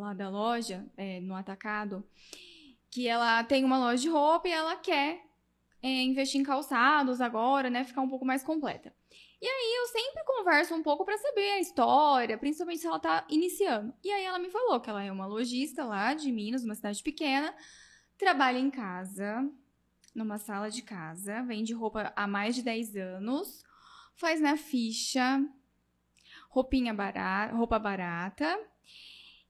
lá 0.00 0.14
da 0.14 0.28
loja, 0.28 0.86
é, 0.96 1.20
no 1.20 1.34
atacado, 1.34 2.04
que 2.90 3.06
ela 3.06 3.42
tem 3.44 3.64
uma 3.64 3.78
loja 3.78 4.02
de 4.02 4.08
roupa 4.08 4.48
e 4.48 4.52
ela 4.52 4.76
quer 4.76 5.22
é, 5.82 6.02
investir 6.02 6.40
em 6.40 6.44
calçados 6.44 7.20
agora, 7.20 7.68
né? 7.68 7.84
Ficar 7.84 8.00
um 8.00 8.08
pouco 8.08 8.24
mais 8.24 8.42
completa. 8.42 8.94
E 9.40 9.46
aí 9.46 9.76
eu 9.76 9.86
sempre 9.88 10.24
converso 10.24 10.74
um 10.74 10.82
pouco 10.82 11.04
pra 11.04 11.16
saber 11.16 11.50
a 11.52 11.60
história, 11.60 12.36
principalmente 12.36 12.80
se 12.80 12.86
ela 12.86 12.98
tá 12.98 13.24
iniciando. 13.28 13.94
E 14.02 14.10
aí 14.10 14.24
ela 14.24 14.38
me 14.38 14.50
falou 14.50 14.80
que 14.80 14.90
ela 14.90 15.02
é 15.02 15.12
uma 15.12 15.26
lojista 15.26 15.84
lá 15.84 16.12
de 16.12 16.32
Minas, 16.32 16.64
uma 16.64 16.74
cidade 16.74 17.00
pequena, 17.02 17.54
trabalha 18.16 18.58
em 18.58 18.68
casa, 18.68 19.48
numa 20.12 20.38
sala 20.38 20.68
de 20.70 20.82
casa, 20.82 21.42
vende 21.42 21.72
roupa 21.72 22.12
há 22.16 22.26
mais 22.26 22.56
de 22.56 22.62
10 22.62 22.96
anos, 22.96 23.62
faz 24.16 24.40
na 24.40 24.56
ficha, 24.56 25.40
roupinha 26.50 26.92
barata, 26.92 27.54
roupa 27.54 27.78
barata, 27.78 28.58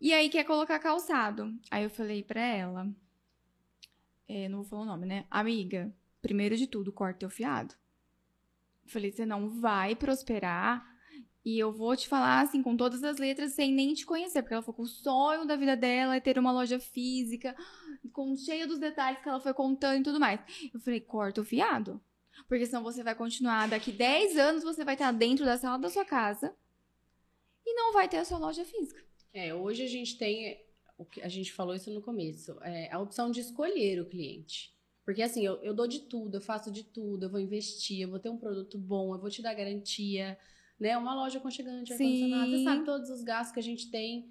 e 0.01 0.13
aí 0.13 0.29
quer 0.29 0.45
colocar 0.45 0.79
calçado. 0.79 1.53
Aí 1.71 1.85
eu 1.85 1.91
falei 1.91 2.23
pra 2.23 2.41
ela, 2.41 2.89
é, 4.29 4.49
não 4.49 4.59
vou 4.59 4.67
falar 4.67 4.83
o 4.83 4.87
nome, 4.87 5.07
né? 5.07 5.27
Amiga, 5.31 5.93
primeiro 6.21 6.57
de 6.57 6.67
tudo, 6.67 6.93
corta 6.93 7.21
teu 7.21 7.31
fiado. 7.31 7.75
Falei, 8.87 9.11
você 9.11 9.27
não 9.27 9.49
vai 9.61 9.97
prosperar. 9.97 10.87
E 11.45 11.59
eu 11.59 11.73
vou 11.73 11.97
te 11.97 12.07
falar, 12.07 12.43
assim, 12.43 12.63
com 12.63 12.77
todas 12.77 13.03
as 13.03 13.17
letras, 13.17 13.55
sem 13.55 13.73
nem 13.73 13.95
te 13.95 14.05
conhecer. 14.05 14.43
Porque 14.43 14.55
ela 14.55 14.63
falou 14.63 14.77
que 14.77 14.83
o 14.83 14.87
sonho 14.87 15.47
da 15.47 15.57
vida 15.57 15.77
dela 15.77 16.17
é 16.17 16.21
ter 16.21 16.39
uma 16.39 16.53
loja 16.53 16.79
física, 16.79 17.57
com 18.13 18.37
cheio 18.37 18.69
dos 18.69 18.79
detalhes 18.79 19.23
que 19.23 19.29
ela 19.29 19.41
foi 19.41 19.55
contando 19.55 20.01
e 20.01 20.03
tudo 20.03 20.21
mais. 20.21 20.41
Eu 20.73 20.81
falei, 20.81 21.01
corta 21.01 21.41
o 21.41 21.45
fiado. 21.45 22.01
Porque 22.47 22.67
senão 22.67 22.83
você 22.83 23.03
vai 23.03 23.15
continuar, 23.15 23.69
daqui 23.69 23.91
10 23.91 24.37
anos 24.37 24.63
você 24.63 24.85
vai 24.85 24.95
estar 24.95 25.11
dentro 25.13 25.45
da 25.45 25.57
sala 25.57 25.79
da 25.79 25.89
sua 25.89 26.05
casa 26.05 26.55
e 27.67 27.75
não 27.75 27.93
vai 27.93 28.09
ter 28.09 28.19
a 28.19 28.25
sua 28.25 28.39
loja 28.39 28.65
física. 28.65 29.08
É, 29.33 29.55
hoje 29.55 29.83
a 29.83 29.89
gente 29.89 30.17
tem, 30.17 30.61
o 30.97 31.05
que 31.05 31.21
a 31.21 31.29
gente 31.29 31.53
falou 31.53 31.75
isso 31.75 31.91
no 31.91 32.03
começo, 32.03 32.59
é 32.63 32.93
a 32.93 32.99
opção 32.99 33.31
de 33.31 33.41
escolher 33.41 34.01
o 34.01 34.07
cliente. 34.07 34.75
Porque 35.05 35.23
assim, 35.23 35.45
eu, 35.45 35.57
eu 35.63 35.73
dou 35.73 35.87
de 35.87 36.01
tudo, 36.01 36.37
eu 36.37 36.41
faço 36.41 36.71
de 36.71 36.85
tudo, 36.85 37.25
eu 37.25 37.31
vou 37.31 37.41
investir, 37.41 38.01
eu 38.01 38.11
vou 38.11 38.19
ter 38.19 38.29
um 38.29 38.37
produto 38.37 38.77
bom, 38.77 39.15
eu 39.15 39.19
vou 39.19 39.31
te 39.31 39.41
dar 39.41 39.55
garantia, 39.55 40.39
né? 40.79 40.97
Uma 40.99 41.15
loja 41.15 41.39
aconchegante, 41.39 41.93
ar-condicionado, 41.93 42.51
você 42.51 42.65
sabe 42.65 42.85
todos 42.85 43.09
os 43.09 43.23
gastos 43.23 43.55
que 43.55 43.61
a 43.61 43.63
gente 43.63 43.91
tem. 43.91 44.31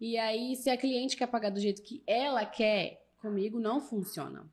E 0.00 0.16
aí, 0.16 0.56
se 0.56 0.68
a 0.68 0.76
cliente 0.76 1.16
quer 1.16 1.26
pagar 1.26 1.50
do 1.50 1.60
jeito 1.60 1.82
que 1.82 2.02
ela 2.06 2.44
quer, 2.44 3.06
comigo 3.18 3.60
não 3.60 3.80
funciona. 3.80 4.50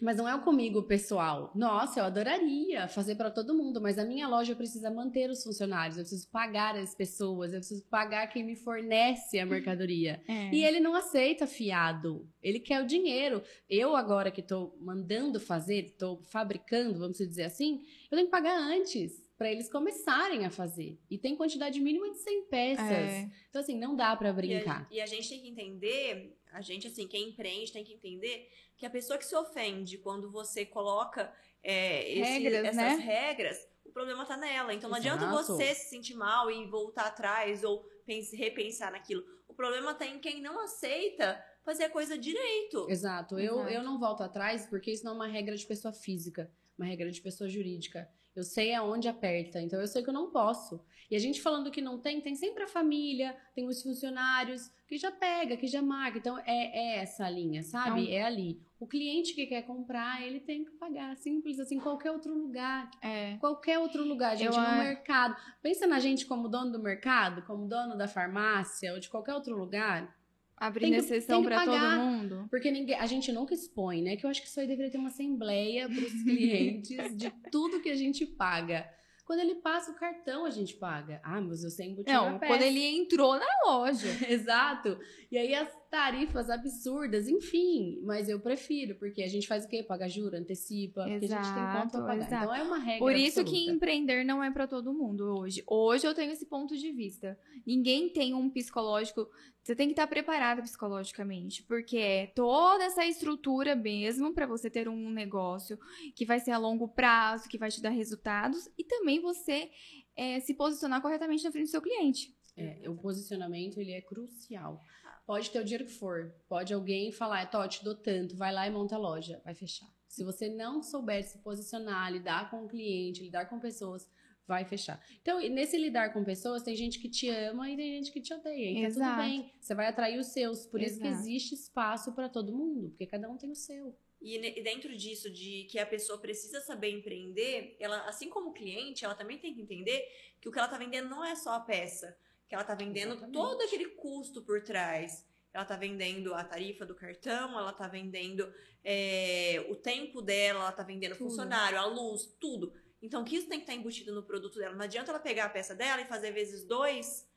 Mas 0.00 0.16
não 0.16 0.28
é 0.28 0.34
o 0.34 0.42
comigo 0.42 0.82
pessoal. 0.82 1.52
Nossa, 1.54 2.00
eu 2.00 2.04
adoraria 2.04 2.88
fazer 2.88 3.14
para 3.14 3.30
todo 3.30 3.54
mundo, 3.54 3.80
mas 3.80 3.98
a 3.98 4.04
minha 4.04 4.26
loja 4.28 4.54
precisa 4.56 4.90
manter 4.90 5.30
os 5.30 5.42
funcionários, 5.42 5.96
eu 5.96 6.02
preciso 6.02 6.28
pagar 6.30 6.76
as 6.76 6.94
pessoas, 6.94 7.52
eu 7.52 7.60
preciso 7.60 7.84
pagar 7.84 8.26
quem 8.26 8.44
me 8.44 8.56
fornece 8.56 9.38
a 9.38 9.46
mercadoria. 9.46 10.22
É. 10.34 10.50
E 10.54 10.64
ele 10.64 10.80
não 10.80 10.94
aceita 10.94 11.46
fiado. 11.46 12.28
Ele 12.42 12.58
quer 12.58 12.82
o 12.82 12.86
dinheiro. 12.86 13.42
Eu 13.68 13.94
agora 13.94 14.30
que 14.30 14.40
estou 14.40 14.76
mandando 14.80 15.38
fazer, 15.38 15.86
estou 15.86 16.22
fabricando, 16.24 16.98
vamos 16.98 17.18
dizer 17.18 17.44
assim, 17.44 17.80
eu 18.10 18.16
tenho 18.16 18.24
que 18.26 18.30
pagar 18.30 18.56
antes 18.58 19.22
para 19.36 19.50
eles 19.50 19.70
começarem 19.70 20.44
a 20.44 20.50
fazer. 20.50 20.98
E 21.10 21.18
tem 21.18 21.36
quantidade 21.36 21.78
mínima 21.80 22.10
de 22.10 22.18
100 22.18 22.46
peças. 22.48 22.86
É. 22.90 23.30
Então 23.48 23.60
assim, 23.60 23.78
não 23.78 23.94
dá 23.94 24.14
para 24.16 24.28
E 24.28 24.30
a, 24.30 24.34
brincar. 24.34 24.88
e 24.90 25.00
a 25.00 25.06
gente 25.06 25.28
tem 25.28 25.40
que 25.42 25.48
entender, 25.48 26.36
a 26.54 26.60
gente, 26.60 26.86
assim, 26.86 27.06
quem 27.08 27.30
empreende 27.30 27.72
tem 27.72 27.84
que 27.84 27.92
entender 27.92 28.48
que 28.76 28.86
a 28.86 28.90
pessoa 28.90 29.18
que 29.18 29.24
se 29.26 29.34
ofende 29.36 29.98
quando 29.98 30.30
você 30.30 30.64
coloca 30.64 31.32
é, 31.62 32.10
esse- 32.12 32.30
Regras, 32.38 32.64
essas 32.66 32.76
né? 32.76 32.94
regras, 32.96 33.68
o 33.84 33.90
problema 33.90 34.24
tá 34.24 34.36
nela. 34.36 34.72
Então 34.74 34.88
não 34.88 34.96
adianta 34.96 35.24
Exato. 35.24 35.46
você 35.56 35.74
se 35.74 35.88
sentir 35.90 36.14
mal 36.14 36.50
e 36.50 36.66
voltar 36.66 37.06
atrás 37.06 37.64
ou 37.64 37.82
pense- 38.06 38.36
repensar 38.36 38.92
naquilo. 38.92 39.24
O 39.48 39.54
problema 39.54 39.94
tá 39.94 40.06
em 40.06 40.18
quem 40.18 40.40
não 40.42 40.60
aceita 40.60 41.42
fazer 41.64 41.84
a 41.84 41.90
coisa 41.90 42.16
direito. 42.18 42.86
Exato. 42.90 43.38
Eu, 43.38 43.54
Exato. 43.60 43.70
eu 43.70 43.82
não 43.82 43.98
volto 43.98 44.22
atrás 44.22 44.66
porque 44.66 44.90
isso 44.92 45.04
não 45.04 45.12
é 45.12 45.14
uma 45.16 45.26
regra 45.26 45.56
de 45.56 45.66
pessoa 45.66 45.92
física, 45.94 46.50
uma 46.78 46.86
regra 46.86 47.10
de 47.10 47.20
pessoa 47.20 47.48
jurídica. 47.48 48.08
Eu 48.36 48.42
sei 48.44 48.74
aonde 48.74 49.08
aperta, 49.08 49.60
então 49.62 49.80
eu 49.80 49.86
sei 49.86 50.02
que 50.02 50.10
eu 50.10 50.14
não 50.14 50.30
posso. 50.30 50.84
E 51.10 51.16
a 51.16 51.18
gente 51.18 51.40
falando 51.40 51.70
que 51.70 51.80
não 51.80 51.98
tem, 51.98 52.20
tem 52.20 52.34
sempre 52.34 52.64
a 52.64 52.68
família, 52.68 53.36
tem 53.54 53.66
os 53.68 53.82
funcionários 53.82 54.70
que 54.86 54.96
já 54.96 55.10
pega, 55.10 55.56
que 55.56 55.66
já 55.66 55.82
marca. 55.82 56.18
Então 56.18 56.38
é, 56.38 56.44
é 56.46 56.96
essa 56.98 57.28
linha, 57.28 57.62
sabe? 57.62 58.10
É 58.10 58.16
É 58.16 58.22
ali. 58.22 58.60
O 58.78 58.86
cliente 58.86 59.34
que 59.34 59.46
quer 59.46 59.62
comprar, 59.62 60.22
ele 60.22 60.40
tem 60.40 60.64
que 60.64 60.72
pagar. 60.72 61.16
Simples 61.16 61.58
assim, 61.58 61.78
qualquer 61.78 62.10
outro 62.10 62.34
lugar. 62.34 62.90
É. 63.02 63.36
Qualquer 63.38 63.78
outro 63.78 64.04
lugar, 64.04 64.36
gente, 64.36 64.54
Eu 64.54 64.62
no 64.62 64.76
mercado. 64.76 65.36
Pensa 65.62 65.86
na 65.86 65.98
gente 65.98 66.26
como 66.26 66.48
dono 66.48 66.72
do 66.72 66.78
mercado, 66.78 67.42
como 67.42 67.66
dono 67.66 67.96
da 67.96 68.06
farmácia 68.06 68.92
ou 68.92 69.00
de 69.00 69.08
qualquer 69.08 69.34
outro 69.34 69.56
lugar. 69.56 70.14
Abrindo 70.56 70.94
exceção 70.94 71.42
pra 71.42 71.64
todo 71.64 72.00
mundo. 72.00 72.46
Porque 72.48 72.70
ninguém, 72.70 72.96
a 72.96 73.06
gente 73.06 73.32
nunca 73.32 73.54
expõe, 73.54 74.02
né? 74.02 74.16
Que 74.16 74.24
eu 74.24 74.30
acho 74.30 74.40
que 74.40 74.48
isso 74.48 74.60
aí 74.60 74.66
deveria 74.66 74.90
ter 74.90 74.98
uma 74.98 75.08
assembleia 75.08 75.88
para 75.88 75.98
os 75.98 76.12
clientes 76.22 77.16
de 77.16 77.30
tudo 77.50 77.80
que 77.80 77.90
a 77.90 77.96
gente 77.96 78.24
paga. 78.24 78.88
Quando 79.24 79.40
ele 79.40 79.54
passa 79.56 79.90
o 79.90 79.94
cartão, 79.94 80.44
a 80.44 80.50
gente 80.50 80.74
paga. 80.74 81.20
Ah, 81.24 81.40
mas 81.40 81.64
eu 81.64 81.70
sei 81.70 81.88
embutir 81.88 82.12
Não, 82.12 82.38
quando 82.38 82.60
ele 82.60 82.84
entrou 82.84 83.38
na 83.38 83.46
loja. 83.64 84.06
Exato. 84.28 84.98
E 85.30 85.38
aí 85.38 85.54
as 85.54 85.68
tarifas 85.94 86.50
absurdas, 86.50 87.28
enfim. 87.28 88.00
Mas 88.02 88.28
eu 88.28 88.40
prefiro, 88.40 88.96
porque 88.96 89.22
a 89.22 89.28
gente 89.28 89.46
faz 89.46 89.64
o 89.64 89.68
quê? 89.68 89.80
Paga 89.80 90.08
juro, 90.08 90.36
antecipa, 90.36 91.02
porque 91.04 91.12
a 91.12 91.20
gente 91.20 91.30
tem 91.30 91.36
conta 91.36 91.52
pra 91.52 91.84
Exato, 91.84 91.98
pagar. 92.02 92.16
exato. 92.26 92.44
Então 92.44 92.54
é 92.54 92.62
uma 92.64 92.78
regra 92.78 92.98
Por 92.98 93.14
isso 93.14 93.44
que 93.44 93.50
absoluta. 93.50 93.72
empreender 93.72 94.24
não 94.24 94.42
é 94.42 94.50
pra 94.50 94.66
todo 94.66 94.92
mundo 94.92 95.38
hoje. 95.38 95.62
Hoje 95.68 96.04
eu 96.04 96.12
tenho 96.12 96.32
esse 96.32 96.46
ponto 96.46 96.76
de 96.76 96.90
vista. 96.90 97.38
Ninguém 97.64 98.08
tem 98.08 98.34
um 98.34 98.50
psicológico. 98.50 99.28
Você 99.62 99.76
tem 99.76 99.86
que 99.86 99.92
estar 99.92 100.08
preparada 100.08 100.60
psicologicamente, 100.62 101.62
porque 101.62 101.96
é 101.96 102.26
toda 102.34 102.82
essa 102.84 103.06
estrutura 103.06 103.76
mesmo 103.76 104.34
pra 104.34 104.46
você 104.46 104.68
ter 104.68 104.88
um 104.88 105.10
negócio 105.10 105.78
que 106.16 106.26
vai 106.26 106.40
ser 106.40 106.50
a 106.50 106.58
longo 106.58 106.88
prazo, 106.88 107.48
que 107.48 107.56
vai 107.56 107.70
te 107.70 107.80
dar 107.80 107.90
resultados 107.90 108.68
e 108.76 108.82
também 108.82 109.20
você 109.20 109.70
é, 110.16 110.40
se 110.40 110.54
posicionar 110.54 111.00
corretamente 111.00 111.44
na 111.44 111.52
frente 111.52 111.66
do 111.66 111.70
seu 111.70 111.80
cliente. 111.80 112.34
É, 112.56 112.88
o 112.88 112.96
posicionamento, 112.96 113.80
ele 113.80 113.92
é 113.92 114.00
crucial. 114.00 114.80
Pode 115.26 115.50
ter 115.50 115.60
o 115.60 115.64
dinheiro 115.64 115.86
que 115.86 115.92
for. 115.92 116.34
Pode 116.48 116.72
alguém 116.72 117.10
falar, 117.10 117.50
Tó, 117.50 117.66
te 117.66 117.82
dou 117.82 117.94
tanto, 117.94 118.36
vai 118.36 118.52
lá 118.52 118.66
e 118.66 118.70
monta 118.70 118.94
a 118.94 118.98
loja. 118.98 119.40
Vai 119.44 119.54
fechar. 119.54 119.88
Se 120.06 120.22
você 120.22 120.48
não 120.48 120.82
souber 120.82 121.24
se 121.24 121.38
posicionar, 121.38 122.12
lidar 122.12 122.50
com 122.50 122.64
o 122.64 122.68
cliente, 122.68 123.22
lidar 123.22 123.46
com 123.46 123.58
pessoas, 123.58 124.08
vai 124.46 124.64
fechar. 124.64 125.02
Então, 125.20 125.40
e 125.40 125.48
nesse 125.48 125.76
lidar 125.76 126.12
com 126.12 126.22
pessoas, 126.22 126.62
tem 126.62 126.76
gente 126.76 127.00
que 127.00 127.08
te 127.08 127.28
ama 127.28 127.70
e 127.70 127.76
tem 127.76 127.96
gente 127.96 128.12
que 128.12 128.20
te 128.20 128.32
odeia. 128.32 128.70
E 128.70 128.82
tá 128.82 128.88
tudo 128.88 129.02
Exato. 129.02 129.22
bem. 129.22 129.52
Você 129.60 129.74
vai 129.74 129.88
atrair 129.88 130.18
os 130.18 130.28
seus. 130.28 130.66
Por 130.66 130.80
isso 130.80 131.00
que 131.00 131.06
Exato. 131.06 131.22
existe 131.22 131.54
espaço 131.54 132.12
para 132.12 132.28
todo 132.28 132.56
mundo. 132.56 132.90
Porque 132.90 133.06
cada 133.06 133.28
um 133.28 133.36
tem 133.36 133.50
o 133.50 133.56
seu. 133.56 133.96
E 134.20 134.38
dentro 134.62 134.96
disso, 134.96 135.30
de 135.30 135.64
que 135.64 135.78
a 135.78 135.84
pessoa 135.84 136.18
precisa 136.18 136.58
saber 136.62 136.90
empreender, 136.90 137.76
ela, 137.78 138.08
assim 138.08 138.30
como 138.30 138.54
cliente, 138.54 139.04
ela 139.04 139.14
também 139.14 139.36
tem 139.38 139.52
que 139.52 139.60
entender 139.60 140.02
que 140.40 140.48
o 140.48 140.52
que 140.52 140.58
ela 140.58 140.68
tá 140.68 140.78
vendendo 140.78 141.10
não 141.10 141.22
é 141.22 141.34
só 141.34 141.52
a 141.52 141.60
peça, 141.60 142.16
que 142.48 142.54
ela 142.54 142.64
tá 142.64 142.74
vendendo 142.74 143.12
Exatamente. 143.12 143.32
todo 143.32 143.62
aquele 143.62 143.86
custo 143.90 144.42
por 144.42 144.62
trás. 144.62 145.26
Ela 145.52 145.64
tá 145.64 145.76
vendendo 145.76 146.34
a 146.34 146.42
tarifa 146.42 146.84
do 146.84 146.94
cartão, 146.96 147.58
ela 147.58 147.72
tá 147.72 147.86
vendendo 147.86 148.52
é, 148.82 149.64
o 149.68 149.76
tempo 149.76 150.20
dela, 150.20 150.60
ela 150.60 150.72
tá 150.72 150.82
vendendo 150.82 151.16
Tudo. 151.16 151.28
funcionário, 151.30 151.78
a 151.78 151.86
luz, 151.86 152.26
tudo. 152.40 152.72
Então, 153.00 153.22
que 153.22 153.36
isso 153.36 153.48
tem 153.48 153.58
que 153.58 153.64
estar 153.64 153.74
embutido 153.74 154.12
no 154.14 154.22
produto 154.22 154.58
dela. 154.58 154.74
Não 154.74 154.84
adianta 154.84 155.10
ela 155.10 155.20
pegar 155.20 155.44
a 155.44 155.48
peça 155.48 155.74
dela 155.74 156.00
e 156.02 156.06
fazer 156.06 156.32
vezes 156.32 156.64
dois 156.66 157.28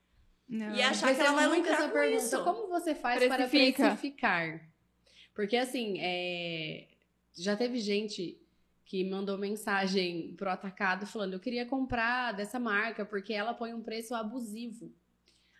Não. 0.48 0.74
e 0.76 0.82
achar 0.82 1.14
que 1.14 1.22
ela 1.22 1.34
vai 1.34 1.48
muito 1.48 1.60
lucrar 1.60 1.80
essa 1.80 1.88
com 1.90 1.94
pergunta. 1.94 2.24
isso. 2.24 2.44
Como 2.44 2.68
você 2.70 2.96
faz 2.96 3.20
Precifica. 3.24 3.78
para 3.78 3.90
precificar? 3.90 4.72
Porque 5.36 5.56
assim, 5.58 6.00
é, 6.00 6.88
já 7.36 7.56
teve 7.56 7.80
gente 7.80 8.42
que 8.88 9.04
mandou 9.04 9.38
mensagem 9.38 10.34
pro 10.36 10.50
atacado 10.50 11.06
falando: 11.06 11.34
eu 11.34 11.40
queria 11.40 11.66
comprar 11.66 12.32
dessa 12.32 12.58
marca 12.58 13.06
porque 13.06 13.34
ela 13.34 13.54
põe 13.54 13.74
um 13.74 13.84
preço 13.84 14.16
abusivo. 14.16 14.92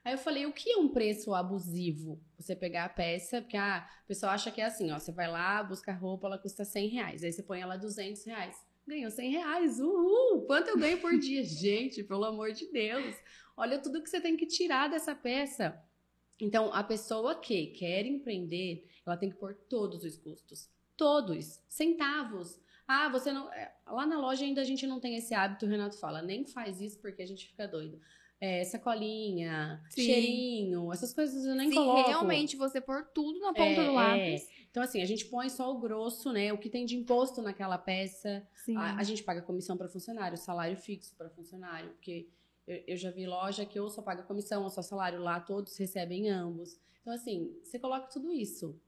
Aí 0.04 0.14
eu 0.14 0.18
falei, 0.18 0.46
o 0.46 0.54
que 0.54 0.72
é 0.72 0.78
um 0.78 0.88
preço 0.88 1.36
abusivo? 1.36 2.18
Você 2.40 2.56
pegar 2.56 2.86
a 2.86 2.90
peça, 2.90 3.42
porque 3.42 3.58
ah, 3.58 3.86
o 4.06 4.08
pessoal 4.08 4.32
acha 4.32 4.50
que 4.50 4.62
é 4.62 4.66
assim, 4.66 4.90
ó, 4.90 4.98
você 4.98 5.12
vai 5.12 5.30
lá, 5.30 5.62
busca 5.62 5.92
roupa, 5.92 6.28
ela 6.28 6.38
custa 6.38 6.64
100 6.64 6.88
reais, 6.88 7.24
aí 7.26 7.34
você 7.34 7.44
põe 7.44 7.60
ela 7.60 7.76
200 7.76 8.24
reais. 8.24 8.56
Ganhou 8.88 9.12
100 9.12 9.32
reais, 9.32 9.80
uhul! 9.82 10.44
Quanto 10.44 10.70
eu 10.70 10.78
ganho 10.78 11.02
por 11.02 11.20
dia? 11.20 11.44
Gente, 11.46 12.06
pelo 12.06 12.24
amor 12.24 12.54
de 12.54 12.72
Deus! 12.72 13.18
Olha 13.58 13.80
tudo 13.80 14.02
que 14.02 14.10
você 14.10 14.22
tem 14.22 14.38
que 14.38 14.46
tirar 14.46 14.88
dessa 14.90 15.14
peça. 15.14 15.78
Então, 16.40 16.72
a 16.74 16.84
pessoa 16.86 17.36
que 17.36 17.68
quer 17.68 18.06
empreender, 18.06 18.88
ela 19.06 19.18
tem 19.18 19.30
que 19.30 19.36
pôr 19.36 19.56
todos 19.68 20.06
os 20.06 20.16
custos. 20.16 20.70
Todos. 20.96 21.62
Centavos. 21.68 22.58
Ah, 22.88 23.10
você 23.10 23.32
não. 23.34 23.52
é, 23.52 23.74
Lá 23.88 24.06
na 24.06 24.20
loja 24.20 24.46
ainda 24.46 24.62
a 24.62 24.64
gente 24.64 24.86
não 24.88 25.00
tem 25.00 25.16
esse 25.18 25.34
hábito, 25.34 25.66
o 25.66 25.70
Renato 25.70 25.98
fala. 26.00 26.22
Nem 26.22 26.46
faz 26.46 26.80
isso 26.82 27.00
porque 27.00 27.22
a 27.22 27.26
gente 27.28 27.48
fica 27.48 27.68
doido. 27.68 28.00
É, 28.40 28.64
sacolinha, 28.64 29.84
Sim. 29.90 30.04
cheirinho, 30.04 30.94
essas 30.94 31.12
coisas 31.12 31.44
eu 31.46 31.56
nem 31.56 31.70
Se 31.70 31.76
coloco. 31.76 32.08
realmente 32.08 32.56
você 32.56 32.80
pôr 32.80 33.04
tudo 33.14 33.40
na 33.40 33.52
ponta 33.52 33.82
É, 33.82 33.86
do 33.86 33.94
lápis. 33.94 34.48
Então, 34.70 34.84
assim, 34.84 35.02
a 35.02 35.06
gente 35.06 35.26
põe 35.26 35.50
só 35.50 35.74
o 35.74 35.80
grosso, 35.80 36.32
né? 36.32 36.54
O 36.54 36.58
que 36.60 36.70
tem 36.70 36.86
de 36.86 36.96
imposto 36.96 37.42
naquela 37.42 37.80
peça. 37.80 38.48
Sim. 38.64 38.78
A, 38.78 38.98
a 38.98 39.04
gente 39.04 39.24
paga 39.24 39.42
comissão 39.42 39.76
para 39.76 39.88
funcionário, 39.90 40.38
salário 40.38 40.78
fixo 40.78 41.16
para 41.18 41.30
funcionário, 41.32 41.90
porque 41.92 42.28
eu, 42.68 42.84
eu 42.88 42.96
já 42.98 43.10
vi 43.10 43.26
loja 43.26 43.66
que 43.66 43.80
ou 43.80 43.90
só 43.90 44.04
paga 44.04 44.22
comissão 44.22 44.64
ou 44.64 44.70
só 44.70 44.84
salário 44.84 45.20
lá, 45.20 45.40
todos 45.40 45.76
recebem 45.76 46.30
ambos. 46.30 46.80
Então, 47.02 47.14
assim, 47.14 47.58
você 47.64 47.80
coloca 47.80 48.08
tudo 48.08 48.32
isso. 48.32 48.80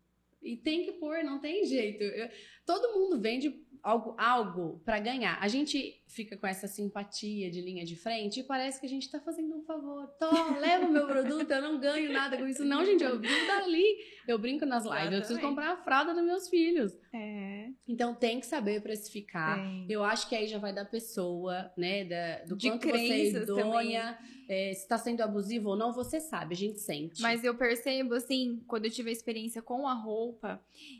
E 0.44 0.56
tem 0.56 0.84
que 0.86 0.92
pôr, 0.94 1.24
não 1.24 1.40
tem 1.40 1.66
jeito. 1.66 2.04
Eu- 2.04 2.30
todo 2.66 2.94
mundo 2.94 3.20
vende 3.20 3.50
algo, 3.84 4.16
algo 4.18 4.82
para 4.86 5.00
ganhar. 5.00 5.38
A 5.42 5.48
gente 5.48 6.02
fica 6.08 6.36
com 6.38 6.48
essa 6.48 6.68
simpatia 6.68 7.50
de 7.52 7.62
linha 7.62 7.86
de 7.86 7.96
frente 7.96 8.40
e 8.40 8.44
parece 8.44 8.80
que 8.80 8.86
a 8.86 8.90
gente 8.90 9.10
tá 9.10 9.20
fazendo 9.20 9.56
um 9.56 9.64
favor. 9.64 10.08
Tô, 10.20 10.30
leva 10.60 10.86
o 10.86 10.92
meu 10.92 11.08
produto, 11.08 11.50
eu 11.52 11.62
não 11.62 11.80
ganho 11.80 12.12
nada 12.12 12.38
com 12.38 12.48
isso. 12.48 12.66
Não, 12.66 12.84
gente, 12.86 13.04
eu 13.04 13.20
brinco 13.20 13.48
dali. 13.48 13.84
Eu 14.28 14.38
brinco 14.38 14.66
nas 14.66 14.84
lives. 14.84 15.04
Eu 15.04 15.10
preciso 15.10 15.40
Exatamente. 15.40 15.42
comprar 15.42 15.72
a 15.74 15.78
fralda 15.78 16.14
dos 16.14 16.24
meus 16.24 16.50
filhos. 16.50 16.98
É. 17.14 17.70
Então 17.88 18.14
tem 18.14 18.40
que 18.40 18.46
saber 18.46 18.82
precificar. 18.82 19.58
tem. 19.58 19.86
Eu 19.90 20.04
acho 20.04 20.28
que 20.28 20.36
aí 20.36 20.48
já 20.48 20.58
vai 20.58 20.74
da 20.74 20.86
pessoa, 20.86 21.72
né? 21.78 22.06
Da, 22.06 22.46
do 22.46 22.56
De 22.56 22.70
quanto 22.70 22.88
você 22.88 22.98
é 22.98 23.28
idônea, 23.30 24.18
é, 24.48 24.74
se 24.74 24.88
tá 24.88 24.98
sendo 24.98 25.22
abusivo 25.22 25.70
ou 25.70 25.76
não, 25.76 25.94
você 25.94 26.20
sabe, 26.20 26.54
a 26.54 26.58
gente 26.58 26.80
sente. 26.80 27.22
Mas 27.22 27.44
eu 27.44 27.56
percebo, 27.56 28.16
assim, 28.16 28.64
quando 28.68 28.86
eu 28.86 28.92
tive 28.92 29.10
a 29.10 29.14
experiência 29.14 29.62
com 29.62 29.88
a 29.88 29.94
roupa, 29.94 30.60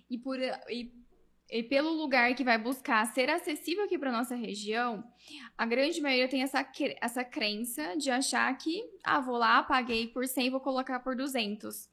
e 0.10 0.18
por. 0.18 0.40
E 0.70 0.92
e 1.52 1.64
pelo 1.64 1.92
lugar 1.92 2.36
que 2.36 2.44
vai 2.44 2.58
buscar 2.58 3.06
ser 3.14 3.30
acessível 3.30 3.86
aqui 3.86 3.98
para 3.98 4.12
nossa 4.12 4.36
região, 4.36 5.04
a 5.58 5.66
grande 5.66 6.00
maioria 6.02 6.28
tem 6.28 6.44
essa, 6.44 6.68
essa 7.02 7.24
crença 7.24 7.96
de 7.98 8.12
achar 8.12 8.56
que, 8.58 8.84
ah, 9.04 9.20
vou 9.20 9.38
lá, 9.38 9.64
paguei 9.64 10.08
por 10.08 10.28
100, 10.28 10.52
vou 10.52 10.60
colocar 10.60 11.00
por 11.00 11.16
200. 11.16 11.90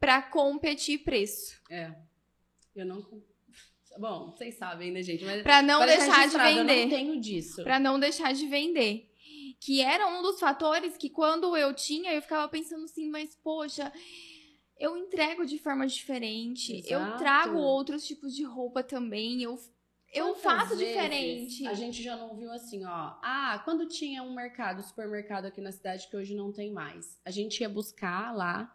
Pra 0.00 0.22
competir 0.22 0.98
preço. 1.04 1.60
É. 1.70 1.92
Eu 2.74 2.86
não. 2.86 3.04
Bom, 3.98 4.30
vocês 4.30 4.56
sabem, 4.56 4.92
né, 4.92 5.02
gente? 5.02 5.24
Mas 5.24 5.42
Pra 5.42 5.60
não 5.60 5.84
deixar 5.84 6.04
de 6.04 6.10
registrado, 6.36 6.50
Eu 6.50 6.64
vender. 6.64 6.82
não 6.84 6.88
tenho 6.90 7.20
disso. 7.20 7.62
Pra 7.64 7.80
não 7.80 7.98
deixar 7.98 8.32
de 8.32 8.46
vender. 8.46 9.10
Que 9.60 9.80
era 9.80 10.06
um 10.06 10.22
dos 10.22 10.38
fatores 10.38 10.96
que 10.96 11.10
quando 11.10 11.56
eu 11.56 11.74
tinha, 11.74 12.12
eu 12.14 12.22
ficava 12.22 12.48
pensando 12.48 12.84
assim, 12.84 13.08
mas 13.10 13.34
poxa, 13.42 13.92
eu 14.78 14.96
entrego 14.96 15.44
de 15.44 15.58
forma 15.58 15.86
diferente, 15.86 16.82
eu 16.86 17.00
Exato. 17.00 17.18
trago 17.18 17.58
outros 17.58 18.06
tipos 18.06 18.34
de 18.34 18.44
roupa 18.44 18.82
também, 18.82 19.42
eu, 19.42 19.58
eu 20.12 20.26
Quantas 20.26 20.42
faço 20.42 20.76
diferente. 20.76 21.66
A 21.66 21.74
gente 21.74 22.02
já 22.02 22.16
não 22.16 22.36
viu 22.36 22.50
assim, 22.52 22.84
ó. 22.84 23.14
Ah, 23.22 23.60
quando 23.64 23.86
tinha 23.86 24.22
um 24.22 24.34
mercado, 24.34 24.82
supermercado 24.82 25.46
aqui 25.46 25.60
na 25.60 25.72
cidade 25.72 26.08
que 26.08 26.16
hoje 26.16 26.34
não 26.34 26.52
tem 26.52 26.72
mais. 26.72 27.18
A 27.24 27.30
gente 27.30 27.60
ia 27.60 27.68
buscar 27.68 28.34
lá. 28.34 28.74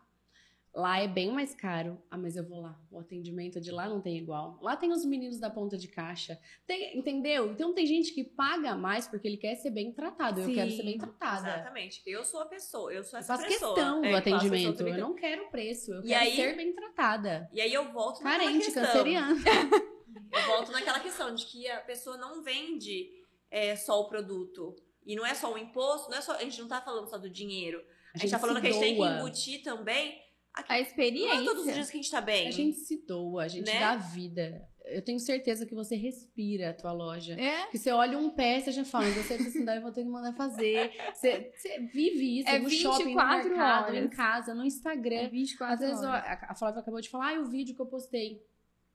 Lá 0.76 1.00
é 1.00 1.08
bem 1.08 1.32
mais 1.32 1.54
caro. 1.54 2.02
Ah, 2.10 2.18
mas 2.18 2.36
eu 2.36 2.44
vou 2.44 2.60
lá. 2.60 2.76
O 2.90 2.98
atendimento 3.00 3.62
de 3.62 3.70
lá 3.72 3.88
não 3.88 4.02
tem 4.02 4.18
igual. 4.18 4.58
Lá 4.60 4.76
tem 4.76 4.92
os 4.92 5.06
meninos 5.06 5.40
da 5.40 5.48
ponta 5.48 5.78
de 5.78 5.88
caixa. 5.88 6.40
Tem- 6.66 6.98
entendeu? 6.98 7.52
Então 7.52 7.76
tem 7.76 7.86
gente 7.86 8.12
que 8.12 8.24
paga 8.24 8.76
mais 8.76 9.08
porque 9.08 9.28
ele 9.28 9.38
quer 9.38 9.54
ser 9.56 9.70
bem 9.70 9.92
tratado. 9.94 10.42
Eu 10.42 10.48
Sim. 10.48 10.56
quero 10.56 10.72
ser 10.72 10.82
bem 10.84 10.98
tratada. 10.98 11.48
Exatamente. 11.48 12.02
Eu 12.08 12.24
sou 12.26 12.42
a 12.42 12.46
pessoa, 12.48 12.92
eu 12.92 13.04
sou 13.04 13.18
Eu 13.18 13.22
essa 13.22 13.38
faço 13.38 13.48
pessoa. 13.48 13.76
questão 13.76 14.02
do 14.02 14.08
É, 14.08 14.14
eu 14.14 14.18
atendimento. 14.18 14.82
Eu 14.88 14.98
não 14.98 15.14
quero 15.14 15.48
preço. 15.52 15.92
Eu 15.94 16.00
E 16.04 16.08
quero 16.08 16.24
aí- 16.26 16.36
ser 16.36 16.56
bem 16.56 16.74
tratada. 16.74 17.48
E 17.54 17.62
aí 17.62 17.72
eu 17.72 17.92
volto 17.94 18.24
naquela 18.24 18.44
Carente, 18.46 18.66
questão. 18.66 18.84
canceriana. 18.84 19.36
Eu 20.32 20.42
volto 20.48 20.72
naquela 20.72 21.00
questão 21.00 21.34
de 21.36 21.46
que 21.46 21.68
a 21.70 21.80
pessoa 21.82 22.18
não 22.18 22.42
vende 22.44 23.08
é, 23.52 23.76
só 23.76 24.02
o 24.02 24.08
produto. 24.08 24.76
E 25.06 25.16
não 25.16 25.24
é 25.24 25.36
só 25.36 25.54
o 25.54 25.58
imposto, 25.60 26.10
não 26.10 26.18
é 26.18 26.22
só, 26.22 26.34
a 26.34 26.40
gente 26.44 26.60
não 26.60 26.68
tá 26.68 26.82
falando 26.82 27.08
só 27.08 27.20
do 27.20 27.30
dinheiro. 27.30 27.80
A 28.16 28.18
gente, 28.18 28.32
tá 28.32 28.40
falando 28.40 28.56
se 28.56 28.62
que 28.62 28.68
a 28.68 28.72
gente 28.72 28.82
tem 28.82 28.96
que 28.96 29.02
embutir 29.04 29.62
também. 29.64 30.20
A 30.54 30.62
Não 30.62 30.76
é 30.76 30.82
experiência. 30.82 31.46
todos 31.46 31.66
os 31.66 31.74
dias 31.74 31.90
que 31.90 31.98
a 31.98 32.02
gente 32.02 32.12
tá 32.12 32.22
bem. 32.22 32.48
A 32.48 32.52
gente 32.52 32.78
se 32.78 33.06
doa, 33.08 33.44
a 33.44 33.48
gente 33.48 33.66
Né? 33.72 33.80
dá 33.80 33.96
vida. 33.96 34.68
Eu 34.86 35.02
tenho 35.02 35.18
certeza 35.20 35.66
que 35.66 35.74
você 35.74 35.96
respira 35.96 36.72
a 36.72 36.74
tua 36.74 36.92
loja. 36.92 37.34
É, 37.40 37.62
Porque 37.64 37.78
você 37.78 37.90
olha 37.92 38.18
um 38.20 38.30
pé, 38.30 38.60
você 38.60 38.72
já 38.72 38.84
fala, 38.84 39.06
você 39.12 39.36
precisa, 39.38 39.74
eu 39.76 39.82
vou 39.82 39.92
ter 39.94 40.04
que 40.04 40.10
mandar 40.10 40.34
fazer. 40.34 40.92
Você, 41.14 41.52
você 41.56 41.80
vive 41.94 42.40
isso 42.40 42.50
É 42.50 42.60
no 42.60 42.70
shopping, 42.70 43.04
no 43.04 43.10
24 43.12 43.50
mercado, 43.50 43.86
horas. 43.88 44.04
em 44.06 44.10
casa, 44.10 44.54
no 44.54 44.66
Instagram. 44.66 45.16
é 45.16 45.28
24 45.30 45.74
Às 45.74 45.80
vezes 45.80 46.04
horas. 46.04 46.26
a 46.26 46.48
a 46.52 46.56
Flávia 46.56 46.82
acabou 46.82 47.00
de 47.02 47.10
falar, 47.10 47.36
ah, 47.36 47.40
o 47.40 47.46
vídeo 47.46 47.74
que 47.74 47.82
eu 47.82 47.86
postei. 47.86 48.46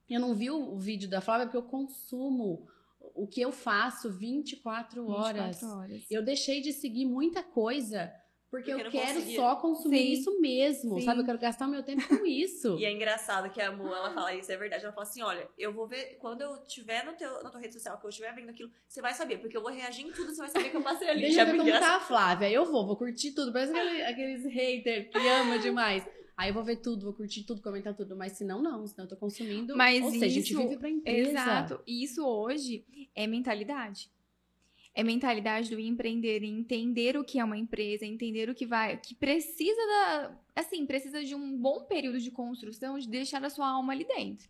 Eu 0.09 0.21
não 0.21 0.35
vi 0.35 0.51
o, 0.51 0.75
o 0.75 0.79
vídeo 0.79 1.09
da 1.09 1.21
Flávia 1.23 1.47
porque 1.47 1.57
eu 1.57 1.62
consumo 1.62 2.66
o 3.14 3.27
que 3.27 3.40
eu 3.40 3.51
faço 3.51 4.11
24 4.12 5.09
horas. 5.09 5.57
24 5.61 5.68
horas. 5.79 6.03
Eu 6.11 6.23
deixei 6.23 6.61
de 6.61 6.73
seguir 6.73 7.07
muita 7.07 7.42
coisa 7.42 8.12
porque, 8.51 8.73
Porque 8.73 8.87
eu 8.87 8.91
quero 8.91 9.15
conseguia. 9.15 9.37
só 9.37 9.57
consumir 9.57 9.99
Sim. 9.99 10.13
isso 10.13 10.41
mesmo, 10.41 10.99
Sim. 10.99 11.05
sabe? 11.05 11.21
Eu 11.21 11.25
quero 11.27 11.39
gastar 11.39 11.67
meu 11.69 11.83
tempo 11.83 12.07
com 12.09 12.25
isso. 12.25 12.77
E 12.81 12.85
é 12.85 12.91
engraçado 12.93 13.51
que 13.51 13.61
a 13.61 13.71
Mu, 13.71 13.87
ela 13.87 14.11
fala 14.15 14.35
isso, 14.35 14.51
é 14.51 14.57
verdade. 14.57 14.85
Ela 14.85 14.93
fala 14.95 15.07
assim: 15.07 15.23
olha, 15.23 15.49
eu 15.59 15.73
vou 15.73 15.87
ver, 15.87 16.17
quando 16.19 16.41
eu 16.41 16.65
tiver 16.67 17.05
no 17.05 17.13
teu, 17.13 17.43
na 17.43 17.51
tua 17.51 17.61
rede 17.61 17.75
social, 17.75 17.99
que 17.99 18.07
eu 18.07 18.11
estiver 18.11 18.35
vendo 18.35 18.49
aquilo, 18.51 18.71
você 18.89 19.01
vai 19.03 19.13
saber, 19.13 19.39
porque 19.39 19.57
eu 19.57 19.63
vou 19.63 19.71
reagir 19.71 20.07
em 20.07 20.11
tudo, 20.13 20.29
você 20.35 20.41
vai 20.41 20.49
saber 20.49 20.71
que 20.71 20.77
eu 20.77 20.83
passei 20.83 21.09
ali. 21.09 21.21
Deixa 21.23 21.43
eu 21.43 21.47
ver 21.47 21.57
como 21.59 21.71
tá 21.71 21.97
a 21.97 22.01
Flávia. 22.01 22.51
Eu 22.51 22.65
vou, 22.65 22.87
vou 22.87 22.97
curtir 22.97 23.33
tudo. 23.33 23.53
Parece 23.53 23.73
aquele- 23.73 24.03
aqueles 24.07 24.45
haters 24.53 25.09
que 25.11 25.19
ama 25.29 25.59
demais. 25.59 26.07
Aí 26.37 26.51
eu 26.51 26.55
vou 26.55 26.63
ver 26.63 26.77
tudo, 26.77 27.05
vou 27.05 27.13
curtir 27.13 27.43
tudo, 27.45 27.61
comentar 27.61 27.95
tudo. 27.95 28.17
Mas 28.17 28.33
se 28.39 28.45
não, 28.45 28.63
não. 28.63 28.87
Senão 28.87 29.05
eu 29.05 29.09
tô 29.09 29.17
consumindo. 29.17 29.77
Mas 29.77 30.03
Ou 30.05 30.11
seja, 30.13 30.25
a 30.25 30.29
gente 30.29 30.53
isso- 30.53 30.63
vive 30.63 30.77
pra 30.79 30.89
empresa. 30.89 31.31
Exato. 31.33 31.81
E 31.87 32.05
isso 32.05 32.25
hoje 32.25 32.85
é 33.15 33.27
mentalidade. 33.27 34.09
É 34.99 35.05
mentalidade 35.05 35.71
do 35.71 35.79
empreender, 35.79 36.43
entender 36.43 37.17
o 37.17 37.23
que 37.23 37.39
é 37.39 37.45
uma 37.45 37.57
empresa, 37.57 38.05
entender 38.05 38.51
o 38.51 38.55
que 38.55 38.67
vai, 38.67 38.97
que 38.97 39.15
precisa 39.15 39.81
da, 39.87 40.37
assim, 40.57 40.85
precisa 40.85 41.23
de 41.23 41.37
um 41.37 41.57
bom 41.57 41.85
período 41.85 42.19
de 42.19 42.33
construção, 42.33 42.99
de 42.99 43.07
deixar 43.07 43.45
a 43.45 43.49
sua 43.49 43.69
alma 43.69 43.93
ali 43.93 44.05
dentro, 44.05 44.49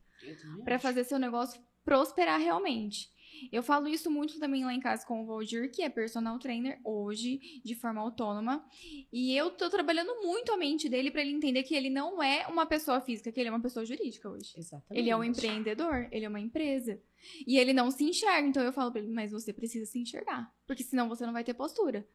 acho. 0.79 0.81
fazer 0.81 1.05
seu 1.05 1.19
negócio 1.19 1.61
prosperar 1.85 2.41
realmente. 2.41 3.11
Eu 3.53 3.63
falo 3.63 3.89
isso 3.89 4.11
muito 4.11 4.39
também 4.39 4.65
lá 4.65 4.73
em 4.73 4.81
casa 4.81 5.07
com 5.07 5.23
o 5.23 5.27
Valdir, 5.27 5.71
que 5.71 5.83
é 5.83 5.89
personal 5.89 6.39
trainer 6.39 6.81
hoje, 6.85 7.61
de 7.65 7.75
forma 7.75 8.01
autônoma. 8.01 8.65
E 9.13 9.35
eu 9.37 9.51
tô 9.51 9.69
trabalhando 9.69 10.23
muito 10.23 10.53
a 10.53 10.57
mente 10.57 10.89
dele 10.89 11.11
pra 11.11 11.21
ele 11.21 11.33
entender 11.33 11.63
que 11.63 11.75
ele 11.75 11.91
não 11.91 12.23
é 12.23 12.47
uma 12.47 12.67
pessoa 12.67 13.01
física, 13.01 13.33
que 13.33 13.41
ele 13.41 13.49
é 13.49 13.53
uma 13.53 13.63
pessoa 13.63 13.85
jurídica 13.85 14.29
hoje. 14.29 14.53
Exatamente. 14.57 15.01
Ele 15.01 15.11
é 15.11 15.17
um 15.17 15.25
empreendedor, 15.25 16.09
ele 16.11 16.25
é 16.25 16.29
uma 16.29 16.41
empresa. 16.41 17.01
E 17.47 17.59
ele 17.59 17.73
não 17.73 17.91
se 17.91 18.05
enxerga. 18.05 18.47
Então 18.47 18.63
eu 18.63 18.73
falo 18.73 18.91
pra 18.91 19.01
ele, 19.01 19.13
mas 19.13 19.33
você 19.33 19.53
precisa 19.53 19.87
se 19.87 19.99
enxergar. 19.99 20.53
Porque 20.67 20.83
senão 20.83 21.09
você 21.09 21.27
não 21.27 21.33
vai 21.33 21.45
ter 21.45 21.55
postura. 21.55 22.07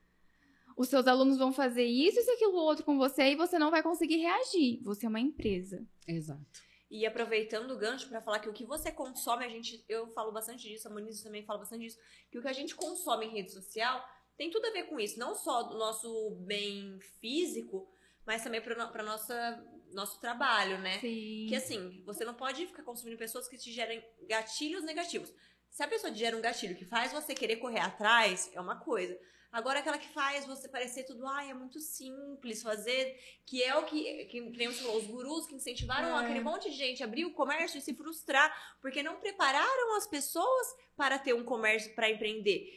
Os 0.75 0.89
seus 0.89 1.05
alunos 1.07 1.37
vão 1.37 1.51
fazer 1.51 1.85
isso, 1.85 2.19
isso, 2.19 2.31
aquilo, 2.31 2.55
outro 2.55 2.83
com 2.83 2.97
você 2.97 3.31
e 3.31 3.35
você 3.35 3.59
não 3.59 3.69
vai 3.69 3.83
conseguir 3.83 4.17
reagir. 4.17 4.79
Você 4.83 5.05
é 5.05 5.09
uma 5.09 5.19
empresa. 5.19 5.85
Exato. 6.07 6.72
E 6.93 7.07
aproveitando 7.07 7.71
o 7.71 7.75
gancho 7.75 8.07
pra 8.07 8.21
falar 8.21 8.37
que 8.37 8.47
o 8.47 8.53
que 8.53 8.63
você 8.63 8.91
consome, 8.91 9.43
a 9.43 9.49
gente, 9.49 9.83
eu 9.89 10.05
falo 10.09 10.31
bastante 10.31 10.69
disso, 10.69 10.87
a 10.87 10.91
Moniz 10.91 11.23
também 11.23 11.43
fala 11.43 11.57
bastante 11.57 11.85
disso, 11.85 11.97
que 12.29 12.37
o 12.37 12.41
que 12.43 12.47
a 12.47 12.53
gente 12.53 12.75
consome 12.75 13.25
em 13.25 13.31
rede 13.31 13.51
social 13.51 13.99
tem 14.37 14.51
tudo 14.51 14.67
a 14.67 14.71
ver 14.71 14.83
com 14.83 14.99
isso, 14.99 15.17
não 15.17 15.33
só 15.33 15.63
do 15.63 15.75
nosso 15.75 16.29
bem 16.45 16.99
físico, 17.19 17.91
mas 18.27 18.43
também 18.43 18.61
para 18.61 18.85
para 18.89 19.01
nossa 19.01 19.65
nosso 19.91 20.19
trabalho, 20.19 20.77
né? 20.77 20.99
Sim. 20.99 21.47
Que 21.49 21.55
assim, 21.55 22.03
você 22.05 22.23
não 22.23 22.35
pode 22.35 22.67
ficar 22.67 22.83
consumindo 22.83 23.17
pessoas 23.17 23.47
que 23.47 23.57
te 23.57 23.71
gerem 23.71 24.03
gatilhos 24.29 24.83
negativos. 24.83 25.33
Se 25.71 25.81
a 25.81 25.87
pessoa 25.87 26.13
te 26.13 26.19
gera 26.19 26.37
um 26.37 26.41
gatilho 26.41 26.75
que 26.75 26.85
faz 26.85 27.11
você 27.11 27.33
querer 27.33 27.55
correr 27.55 27.79
atrás, 27.79 28.51
é 28.53 28.61
uma 28.61 28.79
coisa. 28.79 29.19
Agora, 29.53 29.79
aquela 29.79 29.99
que 29.99 30.09
faz 30.09 30.47
você 30.47 30.67
parecer 30.67 31.03
tudo, 31.03 31.27
ai, 31.27 31.51
é 31.51 31.53
muito 31.53 31.79
simples 31.79 32.63
fazer, 32.63 33.15
que 33.45 33.61
é 33.61 33.75
o 33.77 33.85
que, 33.85 34.25
que, 34.25 34.41
nem 34.41 34.67
você 34.67 34.81
falou, 34.81 34.97
os 34.97 35.05
gurus 35.05 35.45
que 35.45 35.53
incentivaram 35.53 36.17
É. 36.17 36.23
aquele 36.23 36.39
monte 36.39 36.71
de 36.71 36.75
gente 36.75 37.03
a 37.03 37.05
abrir 37.05 37.23
o 37.25 37.33
comércio 37.33 37.77
e 37.77 37.81
se 37.81 37.93
frustrar, 37.93 38.51
porque 38.81 39.03
não 39.03 39.19
prepararam 39.19 39.95
as 39.95 40.07
pessoas 40.07 40.67
para 40.95 41.19
ter 41.19 41.35
um 41.35 41.45
comércio 41.45 41.93
para 41.93 42.09
empreender. 42.09 42.67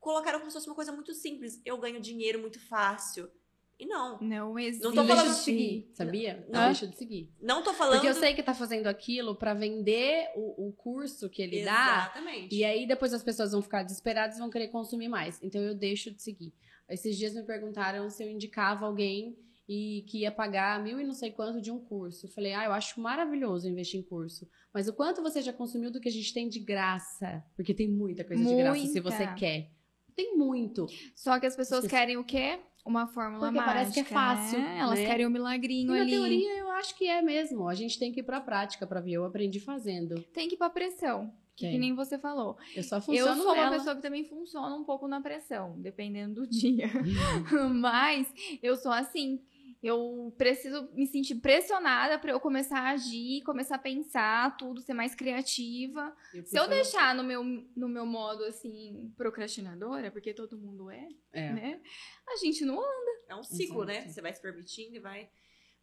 Colocaram 0.00 0.38
como 0.38 0.50
se 0.50 0.56
fosse 0.56 0.66
uma 0.66 0.74
coisa 0.74 0.92
muito 0.92 1.12
simples. 1.12 1.60
Eu 1.62 1.76
ganho 1.76 2.00
dinheiro 2.00 2.38
muito 2.38 2.58
fácil. 2.68 3.30
E 3.78 3.86
não. 3.86 4.18
Não 4.20 4.58
existe. 4.58 4.82
Não 4.82 4.92
tô 4.92 5.02
Deixa 5.02 5.16
falando 5.16 5.34
de 5.36 5.40
seguir, 5.40 5.90
sabia? 5.94 6.46
Não. 6.50 6.66
Deixa 6.66 6.86
de 6.86 6.96
seguir. 6.96 7.32
Não 7.40 7.62
tô 7.62 7.72
falando. 7.72 7.94
Porque 7.94 8.08
eu 8.08 8.14
sei 8.14 8.34
que 8.34 8.42
tá 8.42 8.52
fazendo 8.52 8.88
aquilo 8.88 9.36
pra 9.36 9.54
vender 9.54 10.30
o, 10.34 10.68
o 10.68 10.72
curso 10.72 11.30
que 11.30 11.40
ele 11.42 11.64
dá. 11.64 12.10
Exatamente. 12.12 12.54
E 12.54 12.64
aí 12.64 12.86
depois 12.88 13.14
as 13.14 13.22
pessoas 13.22 13.52
vão 13.52 13.62
ficar 13.62 13.84
desesperadas 13.84 14.36
e 14.36 14.40
vão 14.40 14.50
querer 14.50 14.68
consumir 14.68 15.08
mais. 15.08 15.38
Então 15.42 15.60
eu 15.60 15.74
deixo 15.74 16.10
de 16.10 16.20
seguir. 16.20 16.52
Esses 16.88 17.16
dias 17.16 17.34
me 17.34 17.42
perguntaram 17.44 18.10
se 18.10 18.22
eu 18.24 18.28
indicava 18.28 18.84
alguém 18.86 19.38
e 19.68 20.02
que 20.08 20.20
ia 20.22 20.32
pagar 20.32 20.82
mil 20.82 20.98
e 20.98 21.04
não 21.04 21.12
sei 21.12 21.30
quanto 21.30 21.60
de 21.60 21.70
um 21.70 21.78
curso. 21.78 22.26
Eu 22.26 22.30
falei, 22.30 22.54
ah, 22.54 22.64
eu 22.64 22.72
acho 22.72 22.98
maravilhoso 23.00 23.68
investir 23.68 24.00
em 24.00 24.02
curso. 24.02 24.48
Mas 24.74 24.88
o 24.88 24.92
quanto 24.92 25.22
você 25.22 25.40
já 25.42 25.52
consumiu 25.52 25.90
do 25.92 26.00
que 26.00 26.08
a 26.08 26.12
gente 26.12 26.32
tem 26.34 26.48
de 26.48 26.58
graça? 26.58 27.44
Porque 27.54 27.74
tem 27.74 27.86
muita 27.86 28.24
coisa 28.24 28.42
de 28.42 28.54
graça 28.56 28.80
se 28.80 28.84
Muita. 28.86 29.02
você 29.02 29.26
quer. 29.34 29.70
Tem 30.16 30.36
muito. 30.36 30.86
Só 31.14 31.38
que 31.38 31.46
as 31.46 31.54
pessoas 31.54 31.84
As 31.84 31.84
pessoas- 31.84 32.00
querem 32.00 32.16
o 32.16 32.24
quê? 32.24 32.58
Uma 32.88 33.06
fórmula 33.06 33.40
Porque 33.46 33.58
mágica. 33.58 33.74
parece 33.74 33.92
que 33.92 34.00
é 34.00 34.04
fácil, 34.04 34.58
né? 34.58 34.78
Elas 34.78 34.98
né? 34.98 35.04
querem 35.06 35.26
um 35.26 35.28
E 35.28 35.32
milagrinho 35.34 35.92
na 35.92 36.00
ali. 36.00 36.10
teoria 36.10 36.56
eu 36.58 36.70
acho 36.72 36.96
que 36.96 37.06
é 37.06 37.20
mesmo. 37.20 37.68
A 37.68 37.74
gente 37.74 37.98
tem 37.98 38.10
que 38.10 38.20
ir 38.20 38.22
pra 38.22 38.40
prática 38.40 38.86
pra 38.86 38.98
ver. 39.00 39.12
Eu 39.12 39.24
aprendi 39.24 39.60
fazendo. 39.60 40.18
Tem 40.32 40.48
que 40.48 40.54
ir 40.54 40.58
pra 40.58 40.70
pressão. 40.70 41.30
Que, 41.54 41.70
que 41.72 41.78
nem 41.78 41.92
você 41.94 42.16
falou. 42.16 42.56
Eu 42.74 42.82
só 42.84 42.96
Eu 42.96 43.02
funciono 43.02 43.42
sou 43.42 43.52
uma 43.52 43.56
nela. 43.56 43.76
pessoa 43.76 43.96
que 43.96 44.00
também 44.00 44.24
funciona 44.24 44.74
um 44.74 44.84
pouco 44.84 45.06
na 45.08 45.20
pressão, 45.20 45.74
dependendo 45.78 46.42
do 46.42 46.46
dia. 46.46 46.88
Mas 47.74 48.32
eu 48.62 48.76
sou 48.76 48.92
assim. 48.92 49.40
Eu 49.80 50.34
preciso 50.36 50.90
me 50.92 51.06
sentir 51.06 51.36
pressionada 51.36 52.18
pra 52.18 52.32
eu 52.32 52.40
começar 52.40 52.80
a 52.80 52.90
agir, 52.90 53.42
começar 53.44 53.76
a 53.76 53.78
pensar 53.78 54.56
tudo, 54.56 54.80
ser 54.80 54.92
mais 54.92 55.14
criativa. 55.14 56.14
Eu 56.34 56.44
Se 56.44 56.58
eu 56.58 56.66
deixar 56.68 57.14
no 57.14 57.22
meu, 57.22 57.44
no 57.44 57.88
meu 57.88 58.04
modo, 58.04 58.42
assim, 58.44 59.12
procrastinadora, 59.16 60.10
porque 60.10 60.34
todo 60.34 60.58
mundo 60.58 60.90
é, 60.90 61.08
É. 61.32 61.52
né? 61.52 61.80
A 62.28 62.36
gente 62.36 62.64
não 62.64 62.74
anda. 62.78 63.10
É 63.28 63.34
um 63.36 63.42
ciclo, 63.44 63.84
né? 63.84 64.08
Você 64.08 64.20
vai 64.20 64.34
se 64.34 64.42
permitindo 64.42 64.96
e 64.96 64.98
vai. 65.00 65.30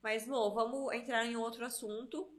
Mas, 0.04 0.28
Mo, 0.28 0.54
vamos 0.54 0.94
entrar 0.94 1.26
em 1.26 1.36
outro 1.38 1.64
assunto. 1.64 2.30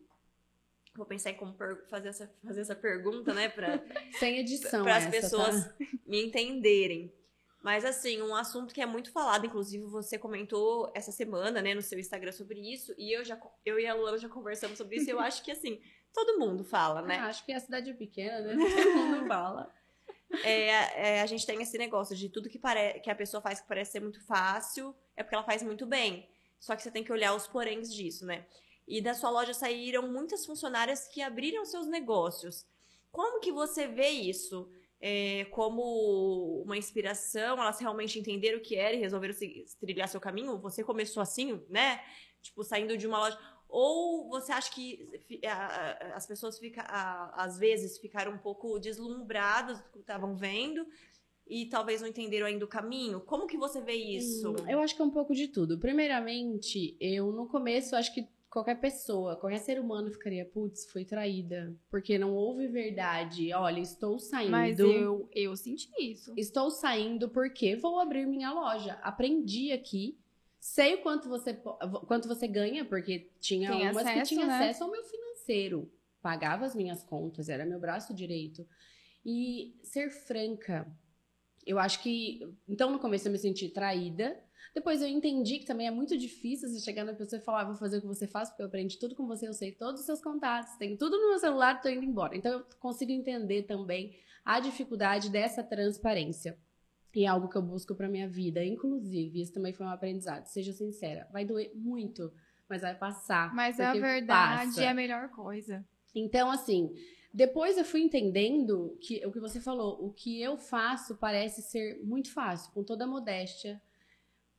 Vou 0.95 1.07
pensar 1.07 1.31
em 1.31 1.37
como 1.37 1.57
fazer, 1.89 2.09
essa, 2.09 2.35
fazer 2.45 2.61
essa 2.61 2.75
pergunta, 2.75 3.33
né? 3.33 3.49
Pra, 3.49 3.83
Sem 4.19 4.39
edição 4.39 4.83
para 4.83 4.97
as 4.97 5.05
essa, 5.05 5.11
pessoas 5.11 5.65
tá? 5.65 5.75
me 6.07 6.23
entenderem. 6.27 7.13
Mas, 7.67 7.85
assim, 7.85 8.23
um 8.23 8.33
assunto 8.33 8.73
que 8.73 8.81
é 8.81 8.87
muito 8.87 9.11
falado, 9.11 9.45
inclusive 9.45 9.83
você 9.87 10.17
comentou 10.17 10.89
essa 10.95 11.11
semana, 11.11 11.61
né, 11.61 11.75
no 11.75 11.83
seu 11.83 11.99
Instagram 11.99 12.31
sobre 12.31 12.61
isso, 12.61 12.95
e 12.97 13.13
eu, 13.13 13.25
já, 13.25 13.37
eu 13.65 13.77
e 13.81 13.85
a 13.89 13.93
Luana 13.93 14.17
já 14.19 14.29
conversamos 14.29 14.79
sobre 14.79 14.99
isso, 14.99 15.11
e 15.11 15.13
eu 15.13 15.19
acho 15.19 15.43
que, 15.43 15.51
assim, 15.51 15.83
todo 16.15 16.39
mundo 16.39 16.63
fala, 16.63 17.03
né? 17.03 17.17
Ah, 17.17 17.27
acho 17.27 17.45
que 17.45 17.53
a 17.53 17.59
cidade 17.59 17.91
é 17.91 17.93
pequena, 17.93 18.41
né? 18.41 18.55
Todo 18.71 18.95
mundo 18.95 19.27
fala. 19.27 19.75
É, 20.45 21.17
é, 21.17 21.21
a 21.23 21.27
gente 21.27 21.45
tem 21.45 21.61
esse 21.61 21.77
negócio 21.77 22.15
de 22.15 22.29
tudo 22.29 22.49
que, 22.49 22.57
pare... 22.57 23.01
que 23.01 23.11
a 23.11 23.17
pessoa 23.17 23.41
faz 23.41 23.61
que 23.61 23.67
parece 23.67 23.91
ser 23.91 24.01
muito 24.01 24.25
fácil, 24.25 24.95
é 25.17 25.25
porque 25.25 25.35
ela 25.35 25.45
faz 25.45 25.61
muito 25.65 25.85
bem. 25.87 26.31
Só 26.61 26.77
que 26.77 26.85
você 26.85 26.91
tem 26.93 27.03
que 27.03 27.13
olhar 27.13 27.35
os 27.35 27.49
poréns 27.49 27.93
disso, 27.93 28.25
né? 28.25 28.47
E 28.87 29.01
da 29.01 29.13
sua 29.13 29.29
loja 29.29 29.53
saíram 29.53 30.07
muitas 30.07 30.47
funcionárias 30.47 31.09
que 31.09 31.21
abriram 31.21 31.65
seus 31.65 31.89
negócios. 31.89 32.65
Como 33.11 33.41
que 33.41 33.51
você 33.51 33.89
vê 33.89 34.11
isso? 34.11 34.71
É, 35.01 35.45
como 35.51 36.63
uma 36.65 36.77
inspiração, 36.77 37.59
elas 37.61 37.79
realmente 37.79 38.19
entenderam 38.19 38.59
o 38.59 38.63
que 38.63 38.77
era 38.77 38.95
e 38.97 38.99
resolveram 39.01 39.35
se- 39.35 39.65
trilhar 39.79 40.09
seu 40.09 40.21
caminho? 40.21 40.59
Você 40.59 40.83
começou 40.83 41.23
assim, 41.23 41.61
né? 41.69 42.01
Tipo, 42.41 42.65
saindo 42.65 42.97
de 42.97 43.07
uma 43.07 43.19
loja. 43.19 43.39
Ou 43.69 44.29
você 44.29 44.53
acha 44.53 44.73
que 44.73 45.07
as 46.15 46.27
pessoas 46.27 46.59
fica, 46.59 46.83
às 47.35 47.59
vezes 47.59 47.99
ficaram 47.99 48.33
um 48.33 48.39
pouco 48.39 48.79
deslumbradas 48.79 49.81
do 49.81 49.91
que 49.91 49.99
estavam 49.99 50.37
vendo 50.37 50.87
e 51.47 51.67
talvez 51.67 52.01
não 52.01 52.09
entenderam 52.09 52.47
ainda 52.47 52.65
o 52.65 52.69
caminho? 52.69 53.21
Como 53.21 53.47
que 53.47 53.57
você 53.59 53.81
vê 53.81 53.93
isso? 53.95 54.51
Hum, 54.53 54.71
Eu 54.71 54.81
acho 54.81 54.95
que 54.97 55.03
é 55.03 55.05
um 55.05 55.11
pouco 55.11 55.35
de 55.35 55.49
tudo. 55.49 55.79
Primeiramente, 55.79 56.97
eu 57.01 57.33
no 57.33 57.47
começo 57.49 57.95
acho 57.97 58.15
que 58.15 58.27
qualquer 58.57 58.81
pessoa, 58.81 59.37
qualquer 59.37 59.59
ser 59.59 59.79
humano 59.79 60.11
ficaria, 60.11 60.43
putz, 60.43 60.91
foi 60.91 61.05
traída. 61.05 61.77
Porque 61.91 62.17
não 62.17 62.33
houve 62.33 62.67
verdade. 62.67 63.53
Olha, 63.53 63.81
estou 63.81 64.19
saindo. 64.19 64.51
Mas 64.51 64.79
eu, 64.79 65.29
eu 65.35 65.55
senti 65.55 65.91
isso. 66.01 66.33
Estou 66.39 66.71
saindo 66.71 67.29
porque 67.29 67.77
vou 67.77 68.01
abrir 68.01 68.25
minha 68.27 68.51
loja. 68.51 68.95
Aprendi 69.03 69.73
aqui. 69.73 70.19
Sei 70.59 70.95
o 70.95 71.03
quanto 71.03 71.29
você, 71.29 71.53
quanto 72.07 72.27
você 72.27 72.49
ganha, 72.49 72.83
porque 72.83 73.31
tinha 73.39 73.71
Tem 73.71 73.91
umas 73.91 74.03
que 74.03 74.09
acesso, 74.09 74.35
tinha 74.35 74.47
né? 74.47 74.55
acesso 74.55 74.85
ao 74.85 74.91
meu 74.91 75.05
financeiro. 75.05 75.93
Pagava 76.23 76.65
as 76.65 76.75
minhas 76.75 77.05
contas, 77.05 77.51
era 77.51 77.67
meu 77.67 77.79
braço 77.79 78.15
direito. 78.15 78.67
E 79.23 79.79
ser 79.83 80.09
franca. 80.09 80.91
Eu 81.67 81.79
acho 81.79 82.03
que. 82.03 82.41
Então, 82.67 82.91
no 82.91 82.99
começo 82.99 83.29
eu 83.29 83.33
me 83.33 83.39
senti 83.39 83.69
traída. 83.69 84.43
Depois 84.77 85.01
eu 85.01 85.09
entendi 85.09 85.59
que 85.59 85.65
também 85.65 85.87
é 85.87 85.91
muito 85.91 86.19
difícil 86.19 86.69
você 86.69 86.81
chegar 86.81 87.03
na 87.03 87.15
pessoa 87.15 87.41
e 87.41 87.43
falar, 87.43 87.63
ah, 87.63 87.65
vou 87.65 87.77
fazer 87.77 87.97
o 87.97 88.03
que 88.03 88.07
você 88.07 88.27
faz, 88.27 88.51
porque 88.51 88.61
eu 88.61 88.67
aprendi 88.67 88.99
tudo 88.99 89.15
com 89.15 89.27
você, 89.27 89.49
eu 89.49 89.55
sei 89.55 89.73
todos 89.73 90.01
os 90.01 90.07
seus 90.07 90.21
contatos, 90.21 90.77
tenho 90.77 90.99
tudo 90.99 91.17
no 91.17 91.31
meu 91.31 91.39
celular, 91.39 91.81
tô 91.81 91.89
indo 91.89 92.05
embora. 92.05 92.37
Então 92.37 92.53
eu 92.53 92.67
consigo 92.79 93.11
entender 93.11 93.63
também 93.63 94.15
a 94.45 94.61
dificuldade 94.61 95.31
dessa 95.31 95.63
transparência. 95.63 96.59
E 97.15 97.25
é 97.25 97.27
algo 97.27 97.49
que 97.49 97.57
eu 97.57 97.63
busco 97.63 97.95
pra 97.95 98.07
minha 98.07 98.29
vida. 98.29 98.63
Inclusive, 98.63 99.41
isso 99.41 99.55
também 99.55 99.73
foi 99.73 99.87
um 99.87 99.89
aprendizado. 99.89 100.45
Seja 100.45 100.75
sincera, 100.75 101.27
vai 101.33 101.47
doer 101.47 101.73
muito, 101.75 102.31
mas 102.69 102.83
vai 102.83 102.95
passar. 102.95 103.55
Mas 103.55 103.81
a 103.81 103.95
verdade 103.95 104.67
passa. 104.67 104.85
é 104.85 104.89
a 104.89 104.95
melhor 104.95 105.31
coisa. 105.31 105.83
Então, 106.15 106.51
assim, 106.51 106.95
depois 107.33 107.79
eu 107.79 107.85
fui 107.87 108.03
entendendo 108.03 108.95
que 109.01 109.25
o 109.25 109.33
que 109.33 109.41
você 109.41 109.59
falou, 109.59 110.05
o 110.05 110.13
que 110.13 110.39
eu 110.43 110.59
faço 110.59 111.17
parece 111.17 111.63
ser 111.63 111.99
muito 112.05 112.31
fácil, 112.31 112.71
com 112.75 112.85
toda 112.85 113.05
a 113.05 113.09
modéstia. 113.09 113.81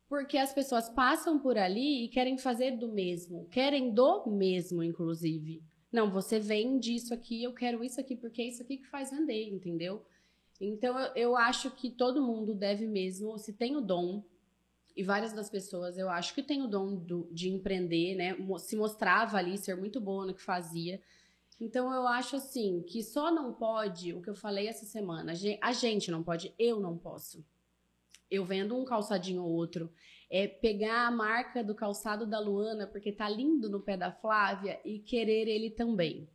Porque 0.08 0.38
as 0.38 0.54
pessoas 0.54 0.90
passam 0.90 1.38
por 1.38 1.58
ali 1.58 2.06
e 2.06 2.08
querem 2.08 2.38
fazer 2.38 2.78
do 2.78 2.88
mesmo, 2.88 3.46
querem 3.50 3.94
do 3.94 4.26
mesmo, 4.28 4.82
inclusive. 4.82 5.62
Não, 5.92 6.10
você 6.12 6.40
vende 6.40 6.96
isso 6.96 7.14
aqui, 7.14 7.44
eu 7.44 7.54
quero 7.54 7.84
isso 7.84 8.00
aqui, 8.00 8.16
porque 8.16 8.42
é 8.42 8.48
isso 8.48 8.62
aqui 8.62 8.78
que 8.78 8.88
faz 8.88 9.12
vender, 9.12 9.50
entendeu? 9.50 10.06
Então 10.60 10.98
eu, 11.16 11.36
acho 11.36 11.72
que 11.72 11.90
todo 11.90 12.26
mundo 12.26 12.54
deve 12.56 12.88
mesmo, 12.88 13.38
se 13.38 13.54
tem 13.54 13.76
o 13.76 13.82
dom, 13.82 14.24
e 14.96 15.04
várias 15.04 15.32
das 15.32 15.50
pessoas 15.50 15.98
eu 15.98 16.10
acho 16.10 16.34
que 16.34 16.42
tem 16.42 16.64
o 16.64 16.68
dom 16.68 16.96
do- 16.96 17.30
de 17.32 17.50
empreender, 17.50 18.16
né? 18.16 18.36
Se 18.58 18.76
mostrava 18.76 19.38
ali 19.38 19.58
ser 19.58 19.76
muito 19.76 20.02
boa 20.02 20.26
no 20.26 20.34
que 20.34 20.42
fazia. 20.42 21.00
Então 21.60 21.94
eu 21.94 22.08
acho 22.08 22.36
assim 22.36 22.82
que 22.82 23.04
só 23.04 23.32
não 23.32 23.54
pode 23.54 24.14
o 24.14 24.22
que 24.22 24.30
eu 24.30 24.36
falei 24.36 24.68
essa 24.68 24.86
semana. 24.86 25.34
A 25.62 25.72
gente 25.74 26.10
não 26.10 26.24
pode, 26.24 26.54
eu 26.58 26.80
não 26.80 26.98
posso. 26.98 27.46
Eu 28.30 28.44
vendo 28.46 28.76
um 28.76 28.86
calçadinho 28.86 29.44
ou 29.44 29.50
outro, 29.50 29.92
é 30.30 30.48
pegar 30.48 31.08
a 31.08 31.12
marca 31.12 31.64
do 31.64 31.74
calçado 31.74 32.26
da 32.26 32.40
Luana 32.40 32.86
porque 32.86 33.12
tá 33.12 33.30
lindo 33.30 33.70
no 33.70 33.80
pé 33.80 33.96
da 33.96 34.12
Flávia 34.12 34.80
e 34.84 35.00
querer 35.00 35.48
ele 35.48 35.70
também. 35.70 36.30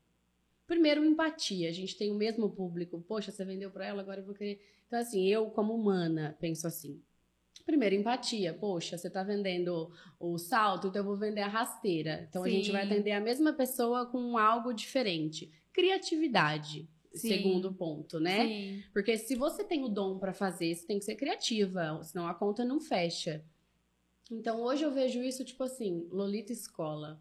Primeiro, 0.67 1.05
empatia. 1.05 1.69
A 1.69 1.73
gente 1.73 1.97
tem 1.97 2.11
o 2.11 2.15
mesmo 2.15 2.49
público. 2.49 3.01
Poxa, 3.07 3.31
você 3.31 3.45
vendeu 3.45 3.71
pra 3.71 3.87
ela, 3.87 4.01
agora 4.01 4.21
eu 4.21 4.25
vou 4.25 4.35
querer. 4.35 4.61
Então, 4.87 4.99
assim, 4.99 5.27
eu, 5.29 5.51
como 5.51 5.75
humana, 5.75 6.37
penso 6.41 6.67
assim. 6.67 7.03
Primeiro, 7.67 7.95
empatia. 7.95 8.55
Poxa, 8.55 8.97
você 8.97 9.11
tá 9.11 9.23
vendendo 9.23 9.93
o 10.19 10.39
salto, 10.39 10.89
então 10.89 11.01
eu 11.01 11.07
vou 11.07 11.17
vender 11.17 11.43
a 11.43 11.49
rasteira. 11.49 12.27
Então 12.29 12.43
a 12.45 12.49
gente 12.49 12.67
Sim. 12.67 12.73
vai 12.73 12.85
atender 12.85 13.13
a 13.13 13.21
mesma 13.21 13.53
pessoa 13.53 14.07
com 14.07 14.39
algo 14.39 14.73
diferente. 14.73 15.53
Criatividade, 15.73 16.89
Sim. 17.15 17.29
segundo 17.29 17.73
ponto, 17.73 18.19
né? 18.19 18.47
Sim. 18.47 18.85
Porque 18.93 19.17
se 19.17 19.35
você 19.35 19.65
tem 19.65 19.85
o 19.85 19.89
dom 19.89 20.19
pra 20.19 20.33
fazer, 20.33 20.75
você 20.75 20.87
tem 20.87 20.99
que 20.99 21.05
ser 21.05 21.15
criativa, 21.15 22.03
senão 22.03 22.27
a 22.27 22.35
conta 22.35 22.65
não 22.65 22.81
fecha. 22.81 23.45
Então 24.31 24.63
hoje 24.63 24.83
eu 24.83 24.93
vejo 24.93 25.23
isso 25.23 25.45
tipo 25.45 25.63
assim, 25.65 26.07
Lolita 26.11 26.53
Escola. 26.53 27.21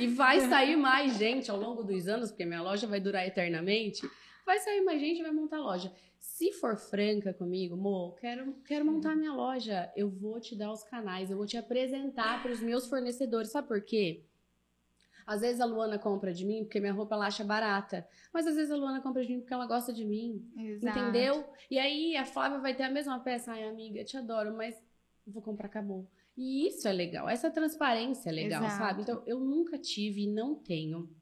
E 0.00 0.06
vai 0.06 0.40
sair 0.48 0.76
mais 0.76 1.18
gente 1.18 1.50
ao 1.50 1.58
longo 1.58 1.82
dos 1.82 2.08
anos, 2.08 2.30
porque 2.30 2.44
minha 2.44 2.62
loja 2.62 2.86
vai 2.86 3.00
durar 3.00 3.26
eternamente. 3.26 4.08
Vai 4.46 4.58
sair 4.60 4.80
mais 4.80 5.00
gente 5.00 5.18
e 5.18 5.22
vai 5.22 5.32
montar 5.32 5.58
loja. 5.58 5.92
Se 6.18 6.52
for 6.52 6.76
franca 6.76 7.34
comigo, 7.34 7.76
Mo, 7.76 8.14
quero, 8.18 8.54
quero 8.64 8.84
montar 8.84 9.14
minha 9.14 9.32
loja. 9.32 9.92
Eu 9.94 10.08
vou 10.08 10.40
te 10.40 10.56
dar 10.56 10.72
os 10.72 10.82
canais, 10.82 11.30
eu 11.30 11.36
vou 11.36 11.46
te 11.46 11.56
apresentar 11.56 12.42
para 12.42 12.52
os 12.52 12.60
meus 12.60 12.86
fornecedores. 12.86 13.50
Sabe 13.50 13.68
por 13.68 13.82
quê? 13.82 14.24
Às 15.28 15.42
vezes 15.42 15.60
a 15.60 15.66
Luana 15.66 15.98
compra 15.98 16.32
de 16.32 16.42
mim 16.46 16.64
porque 16.64 16.80
minha 16.80 16.92
roupa 16.92 17.14
ela 17.14 17.26
acha 17.26 17.44
barata. 17.44 18.08
Mas 18.32 18.46
às 18.46 18.56
vezes 18.56 18.70
a 18.70 18.76
Luana 18.76 19.02
compra 19.02 19.22
de 19.22 19.30
mim 19.30 19.40
porque 19.40 19.52
ela 19.52 19.66
gosta 19.66 19.92
de 19.92 20.02
mim. 20.02 20.42
Exato. 20.56 20.98
Entendeu? 20.98 21.44
E 21.70 21.78
aí 21.78 22.16
a 22.16 22.24
Flávia 22.24 22.58
vai 22.60 22.74
ter 22.74 22.84
a 22.84 22.90
mesma 22.90 23.20
peça. 23.20 23.52
Ai, 23.52 23.68
amiga, 23.68 24.02
te 24.02 24.16
adoro, 24.16 24.56
mas 24.56 24.74
vou 25.26 25.42
comprar, 25.42 25.66
acabou. 25.66 26.08
E 26.34 26.66
isso 26.66 26.88
é 26.88 26.92
legal. 26.92 27.28
Essa 27.28 27.50
transparência 27.50 28.30
é 28.30 28.32
legal, 28.32 28.64
Exato. 28.64 28.78
sabe? 28.78 29.02
Então, 29.02 29.22
eu 29.26 29.38
nunca 29.38 29.76
tive 29.76 30.22
e 30.22 30.26
não 30.26 30.54
tenho. 30.54 31.14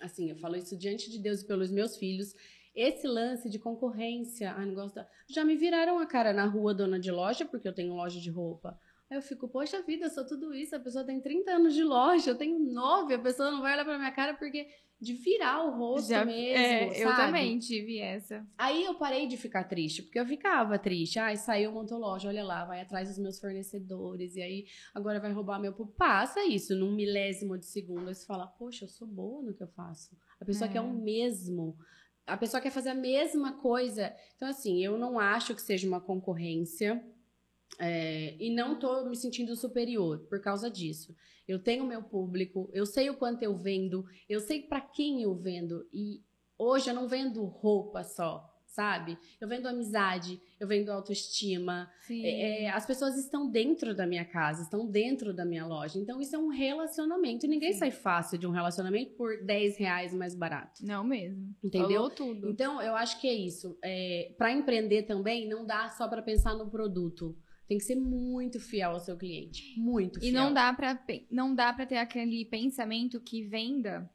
Assim, 0.00 0.28
eu 0.28 0.36
falo 0.38 0.56
isso 0.56 0.76
diante 0.76 1.08
de 1.08 1.20
Deus 1.20 1.42
e 1.42 1.46
pelos 1.46 1.70
meus 1.70 1.96
filhos. 1.96 2.34
Esse 2.74 3.06
lance 3.06 3.48
de 3.48 3.60
concorrência, 3.60 4.54
ai, 4.54 4.66
não 4.66 4.74
gosto 4.74 4.96
da... 4.96 5.08
Já 5.28 5.44
me 5.44 5.54
viraram 5.54 6.00
a 6.00 6.06
cara 6.06 6.32
na 6.32 6.46
rua, 6.46 6.74
dona 6.74 6.98
de 6.98 7.12
loja, 7.12 7.44
porque 7.44 7.68
eu 7.68 7.72
tenho 7.72 7.94
loja 7.94 8.20
de 8.20 8.28
roupa. 8.28 8.76
Aí 9.10 9.16
eu 9.18 9.22
fico, 9.22 9.48
poxa 9.48 9.82
vida, 9.82 10.06
eu 10.06 10.10
sou 10.10 10.26
tudo 10.26 10.52
isso. 10.54 10.74
A 10.74 10.80
pessoa 10.80 11.04
tem 11.04 11.20
30 11.20 11.50
anos 11.52 11.74
de 11.74 11.84
loja, 11.84 12.30
eu 12.30 12.34
tenho 12.36 12.58
9. 12.58 13.14
A 13.14 13.18
pessoa 13.18 13.50
não 13.50 13.60
vai 13.60 13.74
olhar 13.74 13.84
pra 13.84 13.98
minha 13.98 14.10
cara 14.12 14.34
porque 14.34 14.68
de 14.98 15.12
virar 15.12 15.62
o 15.62 15.76
rosto 15.76 16.08
Já, 16.08 16.24
mesmo. 16.24 16.56
é, 16.58 16.88
eu 17.02 17.08
sabe? 17.08 17.26
também 17.26 17.58
tive 17.58 17.98
essa. 17.98 18.44
Aí 18.56 18.82
eu 18.82 18.94
parei 18.94 19.26
de 19.26 19.36
ficar 19.36 19.64
triste, 19.64 20.02
porque 20.02 20.18
eu 20.18 20.24
ficava 20.26 20.78
triste. 20.78 21.18
Ai, 21.18 21.36
saiu, 21.36 21.70
montou 21.70 21.98
loja, 21.98 22.28
olha 22.28 22.42
lá, 22.42 22.64
vai 22.64 22.80
atrás 22.80 23.08
dos 23.08 23.18
meus 23.18 23.38
fornecedores, 23.38 24.36
e 24.36 24.42
aí 24.42 24.64
agora 24.94 25.20
vai 25.20 25.30
roubar 25.32 25.60
meu. 25.60 25.72
Passa 25.74 26.42
isso 26.46 26.74
num 26.74 26.92
milésimo 26.92 27.58
de 27.58 27.66
segundo. 27.66 28.08
Aí 28.08 28.14
você 28.14 28.24
fala, 28.26 28.46
poxa, 28.46 28.86
eu 28.86 28.88
sou 28.88 29.06
boa 29.06 29.42
no 29.42 29.52
que 29.54 29.62
eu 29.62 29.68
faço. 29.68 30.16
A 30.40 30.44
pessoa 30.46 30.68
É. 30.68 30.72
quer 30.72 30.80
o 30.80 30.90
mesmo. 30.92 31.76
A 32.26 32.36
pessoa 32.36 32.60
quer 32.60 32.70
fazer 32.70 32.88
a 32.90 32.94
mesma 32.94 33.52
coisa. 33.52 34.12
Então, 34.34 34.48
assim, 34.48 34.82
eu 34.82 34.96
não 34.98 35.18
acho 35.18 35.54
que 35.54 35.60
seja 35.62 35.86
uma 35.86 36.00
concorrência. 36.00 37.04
É, 37.78 38.36
e 38.38 38.54
não 38.54 38.78
tô 38.78 39.04
me 39.08 39.16
sentindo 39.16 39.54
superior 39.56 40.20
por 40.28 40.40
causa 40.40 40.70
disso. 40.70 41.14
Eu 41.46 41.58
tenho 41.58 41.86
meu 41.86 42.02
público, 42.02 42.68
eu 42.72 42.84
sei 42.84 43.08
o 43.08 43.16
quanto 43.16 43.42
eu 43.42 43.56
vendo, 43.56 44.04
eu 44.28 44.40
sei 44.40 44.62
pra 44.62 44.80
quem 44.80 45.22
eu 45.22 45.34
vendo. 45.34 45.86
E 45.92 46.22
hoje 46.58 46.90
eu 46.90 46.94
não 46.94 47.06
vendo 47.06 47.44
roupa 47.44 48.02
só, 48.02 48.44
sabe? 48.66 49.16
Eu 49.40 49.46
vendo 49.46 49.68
amizade, 49.68 50.40
eu 50.58 50.66
vendo 50.66 50.90
autoestima. 50.90 51.88
É, 52.10 52.64
é, 52.64 52.70
as 52.70 52.84
pessoas 52.84 53.16
estão 53.16 53.48
dentro 53.48 53.94
da 53.94 54.06
minha 54.06 54.24
casa, 54.24 54.62
estão 54.62 54.86
dentro 54.86 55.32
da 55.32 55.44
minha 55.44 55.64
loja. 55.64 55.98
Então 55.98 56.20
isso 56.20 56.34
é 56.34 56.38
um 56.38 56.48
relacionamento. 56.48 57.46
Ninguém 57.46 57.72
Sim. 57.72 57.78
sai 57.78 57.90
fácil 57.92 58.38
de 58.38 58.46
um 58.46 58.50
relacionamento 58.50 59.14
por 59.14 59.42
10 59.44 59.78
reais 59.78 60.12
mais 60.12 60.34
barato. 60.34 60.84
Não 60.84 61.04
mesmo. 61.04 61.54
Entendeu? 61.62 61.88
Falou 61.88 62.10
tudo. 62.10 62.50
Então, 62.50 62.82
eu 62.82 62.96
acho 62.96 63.20
que 63.20 63.28
é 63.28 63.34
isso. 63.34 63.78
É, 63.84 64.34
para 64.36 64.52
empreender 64.52 65.04
também, 65.04 65.48
não 65.48 65.64
dá 65.64 65.88
só 65.90 66.08
para 66.08 66.22
pensar 66.22 66.54
no 66.54 66.68
produto. 66.68 67.36
Tem 67.68 67.78
que 67.78 67.84
ser 67.84 67.96
muito 67.96 68.60
fiel 68.60 68.92
ao 68.92 69.00
seu 69.00 69.16
cliente. 69.16 69.74
Muito 69.78 70.18
E 70.18 70.30
fiel. 70.30 70.34
não 70.34 70.54
dá 70.54 70.72
pra 70.72 70.94
pe- 70.94 71.26
não 71.30 71.54
dá 71.54 71.72
para 71.72 71.84
ter 71.86 71.96
aquele 71.96 72.44
pensamento 72.44 73.20
que 73.20 73.42
venda 73.42 74.08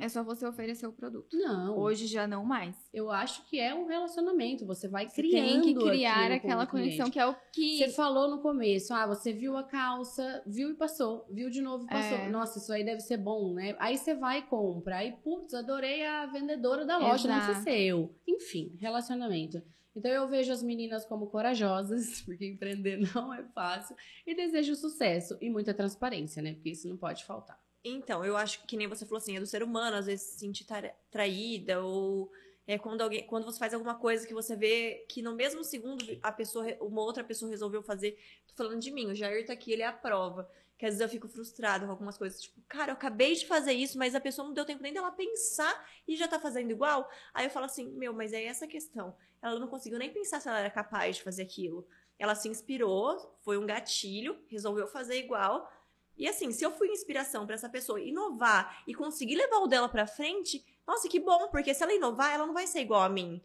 é 0.00 0.08
só 0.08 0.24
você 0.24 0.44
oferecer 0.46 0.86
o 0.86 0.92
produto. 0.92 1.36
Não. 1.36 1.78
Hoje 1.78 2.06
já 2.06 2.26
não 2.26 2.44
mais. 2.44 2.74
Eu 2.94 3.10
acho 3.10 3.46
que 3.48 3.60
é 3.60 3.74
um 3.74 3.86
relacionamento. 3.86 4.64
Você 4.66 4.88
vai 4.88 5.06
Você 5.08 5.20
criando 5.20 5.62
tem 5.62 5.74
que 5.76 5.84
criar 5.84 6.32
aquela 6.32 6.66
conexão 6.66 7.10
que 7.10 7.20
é 7.20 7.26
o 7.26 7.36
que 7.52 7.76
Você 7.78 7.88
falou 7.90 8.28
no 8.28 8.40
começo, 8.40 8.92
ah, 8.94 9.06
você 9.06 9.32
viu 9.34 9.54
a 9.56 9.62
calça, 9.62 10.42
viu 10.46 10.70
e 10.70 10.74
passou, 10.74 11.26
viu 11.30 11.50
de 11.50 11.60
novo 11.60 11.84
e 11.84 11.88
passou. 11.88 12.16
É. 12.18 12.28
Nossa, 12.30 12.58
isso 12.58 12.72
aí 12.72 12.82
deve 12.82 13.00
ser 13.00 13.18
bom, 13.18 13.52
né? 13.52 13.76
Aí 13.78 13.96
você 13.98 14.14
vai 14.14 14.38
e 14.38 14.42
compra. 14.42 14.96
Aí, 14.96 15.12
putz, 15.22 15.52
adorei 15.54 16.04
a 16.06 16.24
vendedora 16.26 16.84
da 16.86 16.96
loja, 16.96 17.28
não 17.28 17.36
Exato. 17.36 17.62
sei 17.62 17.62
ser 17.62 17.80
eu. 17.82 18.12
Enfim, 18.26 18.74
relacionamento. 18.80 19.62
Então 19.94 20.10
eu 20.10 20.28
vejo 20.28 20.52
as 20.52 20.62
meninas 20.62 21.04
como 21.04 21.26
corajosas, 21.26 22.22
porque 22.24 22.46
empreender 22.46 22.98
não 23.14 23.32
é 23.32 23.42
fácil, 23.54 23.94
e 24.26 24.34
desejo 24.34 24.74
sucesso 24.74 25.36
e 25.40 25.50
muita 25.50 25.74
transparência, 25.74 26.42
né? 26.42 26.54
Porque 26.54 26.70
isso 26.70 26.88
não 26.88 26.96
pode 26.96 27.24
faltar. 27.24 27.60
Então, 27.84 28.24
eu 28.24 28.36
acho 28.36 28.64
que 28.66 28.76
nem 28.76 28.86
você 28.86 29.04
falou 29.04 29.18
assim, 29.18 29.36
é 29.36 29.40
do 29.40 29.46
ser 29.46 29.62
humano, 29.62 29.96
às 29.96 30.06
vezes 30.06 30.26
se 30.26 30.38
sentir 30.38 30.64
tra- 30.64 30.94
traída 31.10 31.82
ou 31.82 32.30
é 32.66 32.78
quando 32.78 33.00
alguém, 33.00 33.26
quando 33.26 33.44
você 33.44 33.58
faz 33.58 33.74
alguma 33.74 33.96
coisa 33.96 34.26
que 34.26 34.32
você 34.32 34.54
vê 34.54 35.04
que 35.08 35.20
no 35.20 35.34
mesmo 35.34 35.64
segundo 35.64 36.04
a 36.22 36.30
pessoa, 36.30 36.64
uma 36.80 37.02
outra 37.02 37.24
pessoa 37.24 37.50
resolveu 37.50 37.82
fazer. 37.82 38.16
Tô 38.46 38.54
falando 38.54 38.80
de 38.80 38.90
mim, 38.92 39.06
o 39.06 39.14
Jair 39.14 39.44
tá 39.44 39.52
aqui, 39.52 39.72
ele 39.72 39.82
é 39.82 39.86
a 39.86 39.92
prova. 39.92 40.48
Que 40.82 40.86
às 40.86 40.94
vezes 40.94 41.00
eu 41.00 41.08
fico 41.08 41.28
frustrada 41.28 41.86
com 41.86 41.92
algumas 41.92 42.18
coisas. 42.18 42.42
Tipo, 42.42 42.60
cara, 42.68 42.90
eu 42.90 42.94
acabei 42.94 43.36
de 43.36 43.46
fazer 43.46 43.72
isso, 43.72 43.96
mas 43.96 44.16
a 44.16 44.20
pessoa 44.20 44.44
não 44.44 44.52
deu 44.52 44.64
tempo 44.64 44.82
nem 44.82 44.92
dela 44.92 45.12
pensar 45.12 45.88
e 46.08 46.16
já 46.16 46.26
tá 46.26 46.40
fazendo 46.40 46.72
igual. 46.72 47.08
Aí 47.32 47.46
eu 47.46 47.50
falo 47.50 47.66
assim, 47.66 47.88
meu, 47.92 48.12
mas 48.12 48.32
é 48.32 48.42
essa 48.46 48.64
a 48.64 48.68
questão. 48.68 49.16
Ela 49.40 49.60
não 49.60 49.68
conseguiu 49.68 49.96
nem 49.96 50.12
pensar 50.12 50.40
se 50.40 50.48
ela 50.48 50.58
era 50.58 50.70
capaz 50.72 51.18
de 51.18 51.22
fazer 51.22 51.42
aquilo. 51.44 51.86
Ela 52.18 52.34
se 52.34 52.48
inspirou, 52.48 53.38
foi 53.42 53.56
um 53.58 53.64
gatilho, 53.64 54.36
resolveu 54.48 54.88
fazer 54.88 55.20
igual. 55.20 55.70
E 56.16 56.26
assim, 56.26 56.50
se 56.50 56.64
eu 56.64 56.72
fui 56.72 56.88
inspiração 56.88 57.46
para 57.46 57.54
essa 57.54 57.68
pessoa 57.68 58.00
inovar 58.00 58.82
e 58.84 58.92
conseguir 58.92 59.36
levar 59.36 59.58
o 59.58 59.68
dela 59.68 59.88
para 59.88 60.04
frente, 60.04 60.66
nossa, 60.84 61.08
que 61.08 61.20
bom, 61.20 61.46
porque 61.46 61.72
se 61.72 61.84
ela 61.84 61.94
inovar, 61.94 62.34
ela 62.34 62.44
não 62.44 62.54
vai 62.54 62.66
ser 62.66 62.80
igual 62.80 63.02
a 63.02 63.08
mim. 63.08 63.40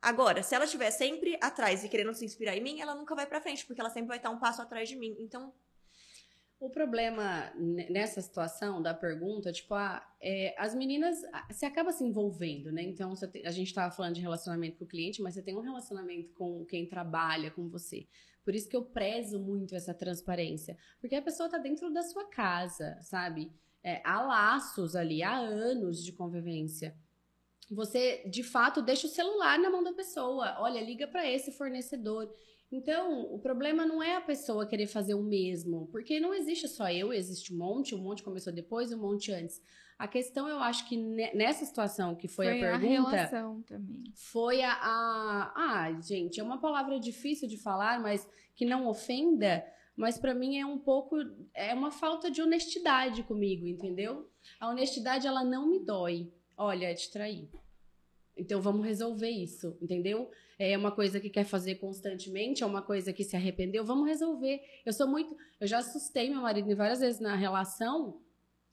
Agora, 0.00 0.42
se 0.42 0.54
ela 0.54 0.64
estiver 0.64 0.90
sempre 0.90 1.36
atrás 1.38 1.84
e 1.84 1.88
querendo 1.90 2.14
se 2.14 2.24
inspirar 2.24 2.56
em 2.56 2.62
mim, 2.62 2.80
ela 2.80 2.94
nunca 2.94 3.14
vai 3.14 3.26
para 3.26 3.42
frente, 3.42 3.66
porque 3.66 3.78
ela 3.78 3.90
sempre 3.90 4.08
vai 4.08 4.16
estar 4.16 4.30
um 4.30 4.38
passo 4.38 4.62
atrás 4.62 4.88
de 4.88 4.96
mim. 4.96 5.14
Então, 5.20 5.52
o 6.62 6.70
problema 6.70 7.52
nessa 7.90 8.22
situação 8.22 8.80
da 8.80 8.94
pergunta, 8.94 9.50
tipo, 9.50 9.74
ah, 9.74 10.00
é, 10.20 10.54
as 10.56 10.76
meninas, 10.76 11.18
você 11.50 11.66
acaba 11.66 11.90
se 11.90 12.04
envolvendo, 12.04 12.70
né? 12.70 12.84
Então, 12.84 13.12
a 13.44 13.50
gente 13.50 13.66
estava 13.66 13.92
falando 13.92 14.14
de 14.14 14.20
relacionamento 14.20 14.78
com 14.78 14.84
o 14.84 14.88
cliente, 14.88 15.20
mas 15.20 15.34
você 15.34 15.42
tem 15.42 15.56
um 15.56 15.60
relacionamento 15.60 16.32
com 16.34 16.64
quem 16.64 16.86
trabalha 16.86 17.50
com 17.50 17.68
você. 17.68 18.06
Por 18.44 18.54
isso 18.54 18.68
que 18.68 18.76
eu 18.76 18.84
prezo 18.84 19.40
muito 19.40 19.74
essa 19.74 19.92
transparência. 19.92 20.78
Porque 21.00 21.16
a 21.16 21.22
pessoa 21.22 21.48
está 21.48 21.58
dentro 21.58 21.92
da 21.92 22.02
sua 22.04 22.28
casa, 22.30 22.96
sabe? 23.02 23.52
É, 23.82 24.00
há 24.04 24.22
laços 24.22 24.94
ali, 24.94 25.20
há 25.20 25.34
anos 25.34 26.04
de 26.04 26.12
convivência. 26.12 26.96
Você, 27.72 28.22
de 28.28 28.44
fato, 28.44 28.80
deixa 28.80 29.08
o 29.08 29.10
celular 29.10 29.58
na 29.58 29.68
mão 29.68 29.82
da 29.82 29.92
pessoa. 29.92 30.56
Olha, 30.60 30.80
liga 30.80 31.08
para 31.08 31.28
esse 31.28 31.50
fornecedor. 31.50 32.32
Então, 32.72 33.30
o 33.30 33.38
problema 33.38 33.84
não 33.84 34.02
é 34.02 34.16
a 34.16 34.20
pessoa 34.20 34.66
querer 34.66 34.86
fazer 34.86 35.12
o 35.12 35.22
mesmo, 35.22 35.88
porque 35.92 36.18
não 36.18 36.32
existe 36.32 36.66
só 36.66 36.90
eu, 36.90 37.12
existe 37.12 37.52
um 37.52 37.58
monte, 37.58 37.94
um 37.94 37.98
monte 37.98 38.22
começou 38.22 38.50
depois 38.50 38.90
e 38.90 38.94
um 38.94 38.98
monte 38.98 39.30
antes. 39.30 39.60
A 39.98 40.08
questão, 40.08 40.48
eu 40.48 40.58
acho 40.58 40.88
que 40.88 40.96
nessa 40.96 41.66
situação 41.66 42.16
que 42.16 42.26
foi, 42.26 42.46
foi 42.46 42.56
a 42.56 42.78
pergunta. 42.78 43.08
A 43.08 43.10
relação 43.10 43.62
também. 43.62 44.02
Foi 44.14 44.62
a, 44.62 44.72
a. 44.72 45.52
Ah, 45.54 46.00
gente, 46.00 46.40
é 46.40 46.42
uma 46.42 46.58
palavra 46.58 46.98
difícil 46.98 47.46
de 47.46 47.58
falar, 47.58 48.00
mas 48.00 48.26
que 48.56 48.64
não 48.64 48.88
ofenda, 48.88 49.64
mas 49.94 50.18
para 50.18 50.34
mim 50.34 50.58
é 50.58 50.64
um 50.64 50.78
pouco. 50.78 51.16
É 51.52 51.74
uma 51.74 51.90
falta 51.90 52.30
de 52.30 52.40
honestidade 52.40 53.22
comigo, 53.22 53.66
entendeu? 53.66 54.28
A 54.58 54.70
honestidade, 54.70 55.26
ela 55.26 55.44
não 55.44 55.68
me 55.68 55.78
dói. 55.78 56.32
Olha, 56.56 56.86
é 56.86 56.94
te 56.94 57.10
trair. 57.12 57.48
Então 58.36 58.60
vamos 58.60 58.84
resolver 58.84 59.30
isso, 59.30 59.76
entendeu? 59.80 60.30
É 60.70 60.78
uma 60.78 60.92
coisa 60.92 61.18
que 61.18 61.28
quer 61.28 61.44
fazer 61.44 61.76
constantemente, 61.76 62.62
é 62.62 62.66
uma 62.66 62.82
coisa 62.82 63.12
que 63.12 63.24
se 63.24 63.34
arrependeu, 63.34 63.84
vamos 63.84 64.06
resolver. 64.06 64.60
Eu 64.84 64.92
sou 64.92 65.08
muito. 65.08 65.36
Eu 65.60 65.66
já 65.66 65.78
assustei 65.78 66.30
meu 66.30 66.42
marido 66.42 66.74
várias 66.76 67.00
vezes 67.00 67.20
na 67.20 67.34
relação 67.34 68.20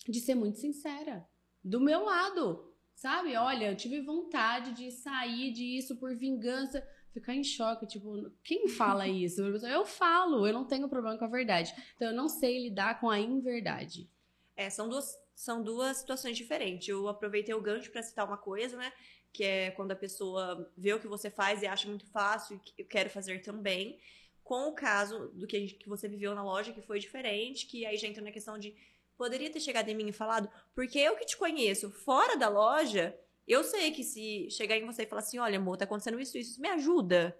de 0.07 0.19
ser 0.19 0.35
muito 0.35 0.59
sincera. 0.59 1.25
Do 1.63 1.79
meu 1.79 2.05
lado, 2.05 2.73
sabe? 2.93 3.35
Olha, 3.35 3.71
eu 3.71 3.75
tive 3.75 4.01
vontade 4.01 4.73
de 4.73 4.91
sair 4.91 5.51
disso 5.51 5.95
por 5.97 6.15
vingança. 6.15 6.85
Ficar 7.11 7.33
em 7.33 7.43
choque, 7.43 7.87
tipo, 7.87 8.29
quem 8.43 8.67
fala 8.67 9.07
isso? 9.09 9.41
Eu 9.41 9.85
falo, 9.85 10.45
eu 10.45 10.53
não 10.53 10.65
tenho 10.65 10.87
problema 10.87 11.17
com 11.17 11.25
a 11.25 11.29
verdade. 11.29 11.73
Então 11.95 12.09
eu 12.09 12.15
não 12.15 12.29
sei 12.29 12.61
lidar 12.63 12.99
com 12.99 13.09
a 13.09 13.19
inverdade. 13.19 14.09
É, 14.55 14.69
são 14.69 14.89
duas, 14.89 15.17
são 15.33 15.63
duas 15.63 15.97
situações 15.97 16.37
diferentes. 16.37 16.87
Eu 16.87 17.07
aproveitei 17.07 17.55
o 17.55 17.61
gancho 17.61 17.91
para 17.91 18.03
citar 18.03 18.27
uma 18.27 18.37
coisa, 18.37 18.77
né? 18.77 18.91
Que 19.31 19.43
é 19.43 19.71
quando 19.71 19.91
a 19.91 19.95
pessoa 19.95 20.71
vê 20.77 20.93
o 20.93 20.99
que 20.99 21.07
você 21.07 21.29
faz 21.29 21.61
e 21.61 21.67
acha 21.67 21.87
muito 21.87 22.05
fácil 22.07 22.59
e 22.77 22.81
eu 22.81 22.85
quero 22.85 23.09
fazer 23.09 23.41
também. 23.41 23.99
Com 24.43 24.69
o 24.69 24.73
caso 24.73 25.29
do 25.29 25.45
que, 25.45 25.59
gente, 25.59 25.75
que 25.75 25.87
você 25.87 26.07
viveu 26.07 26.33
na 26.33 26.43
loja, 26.43 26.73
que 26.73 26.81
foi 26.81 26.99
diferente, 26.99 27.67
que 27.67 27.85
aí 27.85 27.97
já 27.97 28.07
entra 28.07 28.23
na 28.23 28.31
questão 28.31 28.57
de 28.57 28.75
poderia 29.15 29.49
ter 29.49 29.59
chegado 29.59 29.89
em 29.89 29.95
mim 29.95 30.07
e 30.07 30.13
falado, 30.13 30.49
porque 30.73 30.97
eu 30.97 31.15
que 31.15 31.25
te 31.25 31.37
conheço 31.37 31.91
fora 31.91 32.37
da 32.37 32.47
loja, 32.47 33.15
eu 33.45 33.63
sei 33.63 33.91
que 33.91 34.03
se 34.03 34.47
chegar 34.49 34.77
em 34.77 34.85
você 34.85 35.03
e 35.03 35.05
falar 35.05 35.21
assim, 35.21 35.39
olha, 35.39 35.57
amor, 35.57 35.75
tá 35.75 35.83
acontecendo 35.83 36.19
isso, 36.19 36.37
isso, 36.37 36.61
me 36.61 36.69
ajuda. 36.69 37.37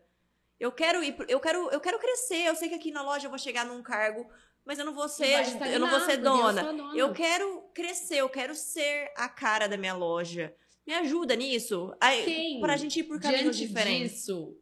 Eu 0.60 0.72
quero 0.72 1.04
ir, 1.04 1.16
eu 1.28 1.40
quero, 1.40 1.70
eu 1.70 1.80
quero 1.80 2.00
crescer. 2.00 2.48
Eu 2.48 2.56
sei 2.56 2.68
que 2.68 2.76
aqui 2.76 2.92
na 2.92 3.02
loja 3.02 3.28
eu 3.28 3.30
vou 3.30 3.40
chegar 3.40 3.66
num 3.66 3.82
cargo, 3.82 4.30
mas 4.66 4.78
eu 4.78 4.86
não 4.86 4.94
vou 4.94 5.08
ser, 5.08 5.46
eu 5.72 5.80
não 5.80 5.90
vou 5.90 6.02
ser 6.02 6.18
dona. 6.18 6.62
Eu, 6.62 6.74
dona. 6.74 6.98
eu 6.98 7.14
quero 7.14 7.62
crescer, 7.74 8.18
eu 8.18 8.30
quero 8.30 8.54
ser 8.54 9.12
a 9.16 9.30
cara 9.30 9.68
da 9.68 9.78
minha 9.78 9.96
loja. 9.96 10.54
Me 10.90 10.96
ajuda 10.96 11.36
nisso. 11.36 11.96
Aí, 12.02 12.58
pra 12.60 12.76
gente 12.76 13.02
ir 13.02 13.04
por 13.04 13.22
caminhos 13.22 13.56
diferentes. 13.56 14.12
Disso, 14.12 14.58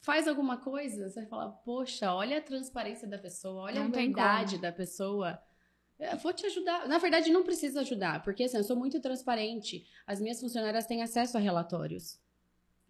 faz 0.00 0.26
alguma 0.26 0.56
coisa, 0.56 1.08
você 1.08 1.20
vai 1.20 1.28
falar, 1.28 1.48
poxa, 1.48 2.12
olha 2.12 2.38
a 2.38 2.40
transparência 2.40 3.06
da 3.06 3.18
pessoa, 3.18 3.62
olha 3.62 3.78
não 3.78 3.86
a 3.86 3.88
verdade 3.88 4.58
da 4.58 4.72
pessoa. 4.72 5.40
Eu 5.96 6.18
vou 6.18 6.32
te 6.32 6.44
ajudar. 6.46 6.88
Na 6.88 6.98
verdade, 6.98 7.30
não 7.30 7.44
precisa 7.44 7.82
ajudar, 7.82 8.20
porque 8.24 8.42
assim, 8.42 8.56
eu 8.56 8.64
sou 8.64 8.74
muito 8.74 9.00
transparente. 9.00 9.86
As 10.04 10.20
minhas 10.20 10.40
funcionárias 10.40 10.86
têm 10.86 11.04
acesso 11.04 11.36
a 11.36 11.40
relatórios. 11.40 12.20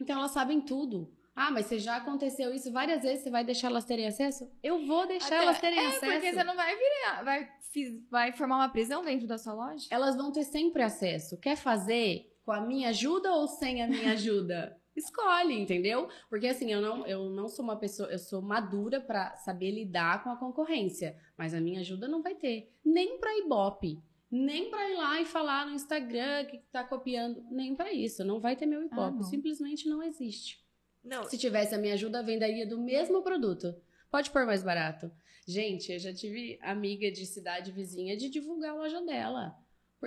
Então 0.01 0.19
elas 0.19 0.31
sabem 0.31 0.63
tudo. 0.63 1.13
Ah, 1.37 1.51
mas 1.51 1.67
se 1.67 1.79
já 1.79 1.97
aconteceu 1.97 2.55
isso 2.55 2.73
várias 2.73 3.03
vezes, 3.03 3.25
você 3.25 3.31
vai 3.31 3.45
deixar 3.45 3.67
elas 3.67 3.85
terem 3.85 4.07
acesso? 4.07 4.51
Eu 4.63 4.87
vou 4.87 5.07
deixar 5.07 5.27
Até, 5.27 5.43
elas 5.43 5.61
terem 5.61 5.79
é, 5.81 5.87
acesso. 5.89 6.13
Porque 6.13 6.33
você 6.33 6.45
não 6.45 6.57
vai 6.57 6.75
virar, 6.75 7.23
vai, 7.25 7.49
vai 8.11 8.33
formar 8.33 8.57
uma 8.57 8.69
prisão 8.71 9.05
dentro 9.05 9.27
da 9.27 9.37
sua 9.37 9.53
loja? 9.53 9.87
Elas 9.91 10.17
vão 10.17 10.33
ter 10.33 10.45
sempre 10.45 10.83
acesso. 10.83 11.37
Quer 11.37 11.57
fazer? 11.57 12.34
Com 12.45 12.53
a 12.53 12.61
minha 12.61 12.91
ajuda 12.91 13.33
ou 13.33 13.49
sem 13.49 13.83
a 13.83 13.89
minha 13.89 14.13
ajuda? 14.13 14.79
Escolhe, 14.95 15.55
entendeu? 15.55 16.09
Porque 16.31 16.47
assim, 16.47 16.73
eu 16.73 16.81
não, 16.81 17.07
eu 17.07 17.29
não 17.29 17.49
sou 17.49 17.65
uma 17.65 17.77
pessoa, 17.77 18.09
eu 18.11 18.19
sou 18.19 18.41
madura 18.41 19.01
para 19.01 19.37
saber 19.39 19.73
lidar 19.73 20.23
com 20.23 20.31
a 20.31 20.37
concorrência, 20.37 21.19
mas 21.37 21.53
a 21.53 21.61
minha 21.61 21.81
ajuda 21.81 22.07
não 22.07 22.23
vai 22.23 22.35
ter, 22.37 22.73
nem 22.85 23.19
para 23.19 23.37
Ibope, 23.39 24.01
nem 24.31 24.71
para 24.71 24.91
ir 24.91 24.97
lá 24.97 25.21
e 25.21 25.25
falar 25.25 25.67
no 25.67 25.75
Instagram 25.75 26.45
que 26.45 26.59
tá 26.71 26.85
copiando, 26.85 27.45
nem 27.51 27.75
para 27.75 27.93
isso, 27.93 28.25
não 28.25 28.41
vai 28.41 28.55
ter 28.55 28.67
meu 28.67 28.81
ah, 28.81 28.85
Ibope, 28.85 29.19
ah, 29.21 29.25
simplesmente 29.25 29.89
não 29.89 30.03
existe. 30.03 30.65
Não. 31.03 31.25
Se 31.25 31.37
tivesse 31.37 31.75
a 31.75 31.79
minha 31.79 31.95
ajuda, 31.95 32.23
venderia 32.23 32.67
do 32.67 32.81
mesmo 32.81 33.21
produto. 33.23 33.75
Pode 34.11 34.31
pôr 34.31 34.47
mais 34.47 34.63
barato. 34.63 35.11
Gente, 35.47 35.93
eu 35.93 35.99
já 35.99 36.15
tive 36.15 36.59
amiga 36.63 37.11
de 37.11 37.27
cidade 37.27 37.71
vizinha 37.71 38.17
de 38.17 38.31
divulgar 38.31 38.71
a 38.71 38.77
loja 38.77 39.03
dela. 39.03 39.55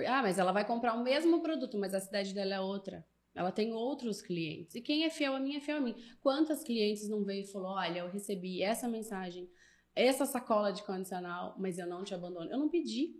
Ah, 0.06 0.22
mas 0.22 0.38
ela 0.38 0.52
vai 0.52 0.64
comprar 0.66 0.94
o 0.94 1.02
mesmo 1.02 1.40
produto, 1.40 1.78
mas 1.78 1.94
a 1.94 2.00
cidade 2.00 2.34
dela 2.34 2.54
é 2.54 2.60
outra. 2.60 3.04
Ela 3.34 3.52
tem 3.52 3.72
outros 3.72 4.20
clientes. 4.20 4.74
E 4.74 4.80
quem 4.80 5.04
é 5.04 5.10
fiel 5.10 5.34
a 5.34 5.40
mim 5.40 5.56
é 5.56 5.60
fiel 5.60 5.78
a 5.78 5.80
mim. 5.80 5.94
Quantas 6.20 6.62
clientes 6.64 7.08
não 7.08 7.24
veio 7.24 7.42
e 7.42 7.52
falou: 7.52 7.72
olha, 7.72 8.00
eu 8.00 8.10
recebi 8.10 8.62
essa 8.62 8.88
mensagem, 8.88 9.48
essa 9.94 10.26
sacola 10.26 10.72
de 10.72 10.82
condicional, 10.82 11.54
mas 11.58 11.78
eu 11.78 11.86
não 11.86 12.02
te 12.02 12.14
abandono. 12.14 12.50
Eu 12.50 12.58
não 12.58 12.68
pedi 12.68 13.14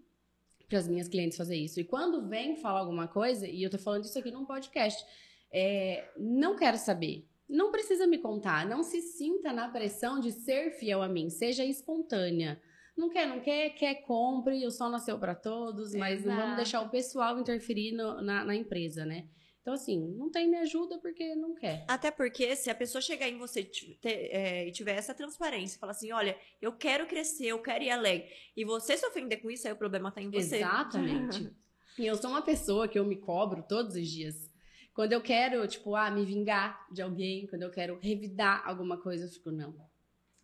para 0.68 0.79
as 0.79 0.89
minhas 0.89 1.09
clientes 1.09 1.39
fazer 1.39 1.57
isso. 1.57 1.81
E 1.81 1.85
quando 1.85 2.29
vem 2.29 2.57
falar 2.57 2.81
alguma 2.81 3.09
coisa, 3.09 3.47
e 3.47 3.62
eu 3.62 3.70
tô 3.70 3.79
falando 3.79 4.05
isso 4.05 4.18
aqui 4.18 4.31
num 4.31 4.45
podcast, 4.45 5.05
é, 5.53 6.11
não 6.16 6.57
quero 6.57 6.76
saber. 6.76 7.26
Não 7.49 7.70
precisa 7.70 8.07
me 8.07 8.18
contar. 8.18 8.66
Não 8.66 8.83
se 8.83 9.01
sinta 9.01 9.53
na 9.53 9.68
pressão 9.68 10.20
de 10.20 10.33
ser 10.33 10.72
fiel 10.72 11.01
a 11.01 11.09
mim. 11.09 11.31
Seja 11.31 11.64
espontânea. 11.64 12.61
Não 12.99 13.09
quer, 13.09 13.28
não 13.28 13.38
quer, 13.38 13.70
quer, 13.70 13.94
compre, 14.03 14.66
o 14.66 14.72
sol 14.72 14.90
nasceu 14.90 15.16
para 15.20 15.32
todos, 15.32 15.94
mas 15.94 16.18
Exato. 16.18 16.28
não 16.28 16.42
vamos 16.42 16.57
deixar 16.57 16.80
o 16.80 16.88
pessoal 16.90 17.38
interferir 17.38 17.92
no, 17.92 18.20
na, 18.20 18.44
na 18.44 18.57
empresa, 18.57 19.07
né? 19.07 19.28
Então, 19.62 19.72
assim, 19.72 20.01
não 20.16 20.30
tem 20.30 20.51
me 20.51 20.57
ajuda 20.57 20.99
porque 20.99 21.36
não 21.36 21.55
quer. 21.55 21.84
Até 21.86 22.11
porque 22.11 22.57
se 22.57 22.70
a 22.70 22.74
pessoa 22.74 23.01
chegar 23.01 23.28
em 23.28 23.38
você 23.38 23.70
é, 24.03 24.66
e 24.66 24.72
tiver 24.72 24.96
essa 24.96 25.14
transparência, 25.14 25.78
falar 25.78 25.92
assim, 25.92 26.11
olha, 26.11 26.36
eu 26.61 26.72
quero 26.72 27.07
crescer, 27.07 27.46
eu 27.46 27.62
quero 27.62 27.84
ir 27.84 27.90
além, 27.90 28.26
e 28.57 28.64
você 28.64 28.96
se 28.96 29.07
ofender 29.07 29.40
com 29.40 29.49
isso, 29.49 29.68
aí 29.68 29.72
o 29.72 29.78
problema 29.78 30.11
tá 30.11 30.20
em 30.20 30.30
você. 30.30 30.57
Exatamente. 30.57 31.53
e 31.96 32.05
eu 32.05 32.16
sou 32.16 32.30
uma 32.30 32.42
pessoa 32.42 32.88
que 32.88 32.99
eu 32.99 33.05
me 33.05 33.16
cobro 33.16 33.62
todos 33.62 33.94
os 33.94 34.09
dias. 34.09 34.51
Quando 34.92 35.12
eu 35.12 35.20
quero, 35.20 35.64
tipo, 35.68 35.94
ah, 35.94 36.11
me 36.11 36.24
vingar 36.24 36.84
de 36.90 37.01
alguém, 37.01 37.46
quando 37.46 37.62
eu 37.62 37.70
quero 37.70 38.01
revidar 38.01 38.66
alguma 38.66 39.01
coisa, 39.01 39.26
eu 39.26 39.30
fico, 39.30 39.53
não, 39.53 39.72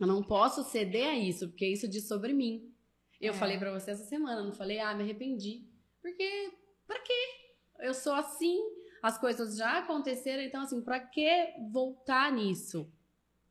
eu 0.04 0.06
não 0.06 0.22
posso 0.22 0.62
ceder 0.64 1.08
a 1.08 1.18
isso, 1.18 1.48
porque 1.48 1.66
isso 1.66 1.88
diz 1.88 2.06
sobre 2.06 2.32
mim. 2.32 2.70
Eu 3.20 3.32
é. 3.32 3.36
falei 3.36 3.58
para 3.58 3.72
você 3.72 3.90
essa 3.90 4.04
semana, 4.04 4.42
não 4.42 4.52
falei, 4.52 4.78
ah, 4.78 4.94
me 4.94 5.02
arrependi. 5.02 5.66
Porque, 6.02 6.52
pra 6.86 7.00
quê? 7.00 7.26
Eu 7.80 7.94
sou 7.94 8.12
assim, 8.12 8.60
as 9.02 9.18
coisas 9.18 9.56
já 9.56 9.78
aconteceram, 9.78 10.42
então, 10.42 10.62
assim, 10.62 10.82
pra 10.82 11.00
que 11.00 11.54
voltar 11.72 12.30
nisso? 12.32 12.92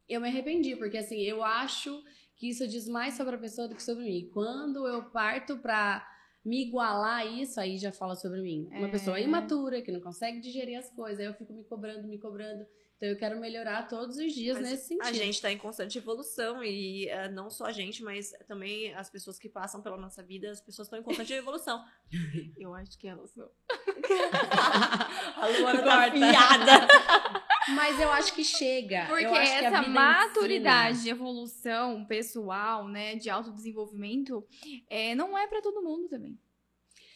Eu 0.08 0.22
me 0.22 0.28
arrependi, 0.28 0.76
porque, 0.76 0.98
assim, 0.98 1.22
eu 1.22 1.44
acho 1.44 2.04
que 2.36 2.50
isso 2.50 2.68
diz 2.68 2.88
mais 2.88 3.16
sobre 3.16 3.36
a 3.36 3.40
pessoa 3.40 3.68
do 3.68 3.76
que 3.76 3.82
sobre 3.82 4.04
mim. 4.04 4.30
Quando 4.32 4.88
eu 4.88 5.10
parto 5.10 5.58
pra 5.58 6.08
me 6.46 6.68
igualar 6.68 7.22
a 7.22 7.26
isso, 7.26 7.60
aí 7.60 7.78
já 7.78 7.92
fala 7.92 8.16
sobre 8.16 8.42
mim. 8.42 8.68
Uma 8.72 8.88
é. 8.88 8.92
pessoa 8.92 9.20
imatura, 9.20 9.82
que 9.82 9.92
não 9.92 10.02
consegue 10.02 10.40
digerir 10.40 10.78
as 10.78 10.90
coisas, 10.92 11.20
aí 11.20 11.26
eu 11.26 11.34
fico 11.34 11.54
me 11.54 11.64
cobrando, 11.64 12.08
me 12.08 12.20
cobrando. 12.20 12.66
Então 13.04 13.12
eu 13.12 13.18
quero 13.18 13.38
melhorar 13.38 13.86
todos 13.90 14.16
os 14.16 14.32
dias 14.32 14.58
mas 14.58 14.70
nesse 14.70 14.88
sentido. 14.88 15.06
A 15.06 15.12
gente 15.12 15.34
está 15.34 15.52
em 15.52 15.58
constante 15.58 15.98
evolução 15.98 16.64
e 16.64 17.08
uh, 17.08 17.30
não 17.34 17.50
só 17.50 17.66
a 17.66 17.72
gente, 17.74 18.02
mas 18.02 18.32
também 18.48 18.94
as 18.94 19.10
pessoas 19.10 19.38
que 19.38 19.50
passam 19.50 19.82
pela 19.82 19.98
nossa 19.98 20.24
vida, 20.24 20.50
as 20.50 20.62
pessoas 20.62 20.86
estão 20.86 20.98
em 20.98 21.04
constante 21.04 21.34
evolução. 21.34 21.84
eu 22.58 22.74
acho 22.74 22.98
que 22.98 23.06
elas 23.06 23.30
são. 23.32 23.52
a 25.36 25.48
Luana 25.48 25.84
tá 25.84 26.12
piada. 26.12 26.88
Mas 27.76 28.00
eu 28.00 28.10
acho 28.12 28.34
que 28.34 28.44
chega. 28.44 29.06
Porque 29.08 29.26
eu 29.26 29.34
acho 29.36 29.52
que 29.52 29.66
a 29.66 29.68
essa 29.68 29.80
vida 29.82 29.90
maturidade 29.90 30.98
ensina. 30.98 31.04
de 31.04 31.10
evolução 31.10 32.06
pessoal, 32.06 32.88
né, 32.88 33.16
de 33.16 33.30
autodesenvolvimento, 33.30 34.46
é, 34.90 35.16
não 35.16 35.38
é 35.38 35.48
pra 35.48 35.62
todo 35.62 35.82
mundo 35.82 36.08
também. 36.08 36.38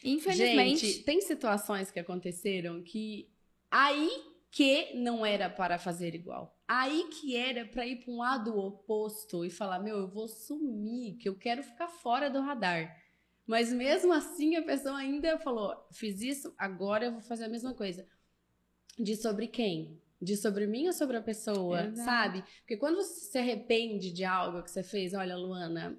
Infelizmente. 0.04 0.86
Gente, 0.86 1.04
tem 1.04 1.20
situações 1.20 1.90
que 1.90 1.98
aconteceram 1.98 2.82
que 2.82 3.28
aí 3.70 4.37
que 4.50 4.94
não 4.94 5.24
era 5.24 5.50
para 5.50 5.78
fazer 5.78 6.14
igual. 6.14 6.56
Aí 6.66 7.08
que 7.10 7.36
era 7.36 7.64
para 7.66 7.86
ir 7.86 7.96
para 7.96 8.12
um 8.12 8.18
lado 8.18 8.58
oposto 8.58 9.44
e 9.44 9.50
falar: 9.50 9.78
meu, 9.78 9.98
eu 9.98 10.08
vou 10.08 10.28
sumir, 10.28 11.16
que 11.16 11.28
eu 11.28 11.36
quero 11.36 11.62
ficar 11.62 11.88
fora 11.88 12.28
do 12.28 12.40
radar. 12.40 12.94
Mas 13.46 13.72
mesmo 13.72 14.12
assim 14.12 14.56
a 14.56 14.62
pessoa 14.62 14.98
ainda 14.98 15.38
falou: 15.38 15.74
fiz 15.92 16.20
isso, 16.20 16.54
agora 16.58 17.06
eu 17.06 17.12
vou 17.12 17.22
fazer 17.22 17.44
a 17.44 17.48
mesma 17.48 17.74
coisa. 17.74 18.06
De 18.98 19.16
sobre 19.16 19.46
quem? 19.46 20.02
De 20.20 20.36
sobre 20.36 20.66
mim 20.66 20.86
ou 20.88 20.92
sobre 20.92 21.16
a 21.16 21.22
pessoa, 21.22 21.82
Exato. 21.82 21.96
sabe? 22.04 22.44
Porque 22.60 22.76
quando 22.76 22.96
você 22.96 23.20
se 23.30 23.38
arrepende 23.38 24.12
de 24.12 24.24
algo 24.24 24.62
que 24.62 24.70
você 24.70 24.82
fez, 24.82 25.14
olha, 25.14 25.36
Luana, 25.36 25.98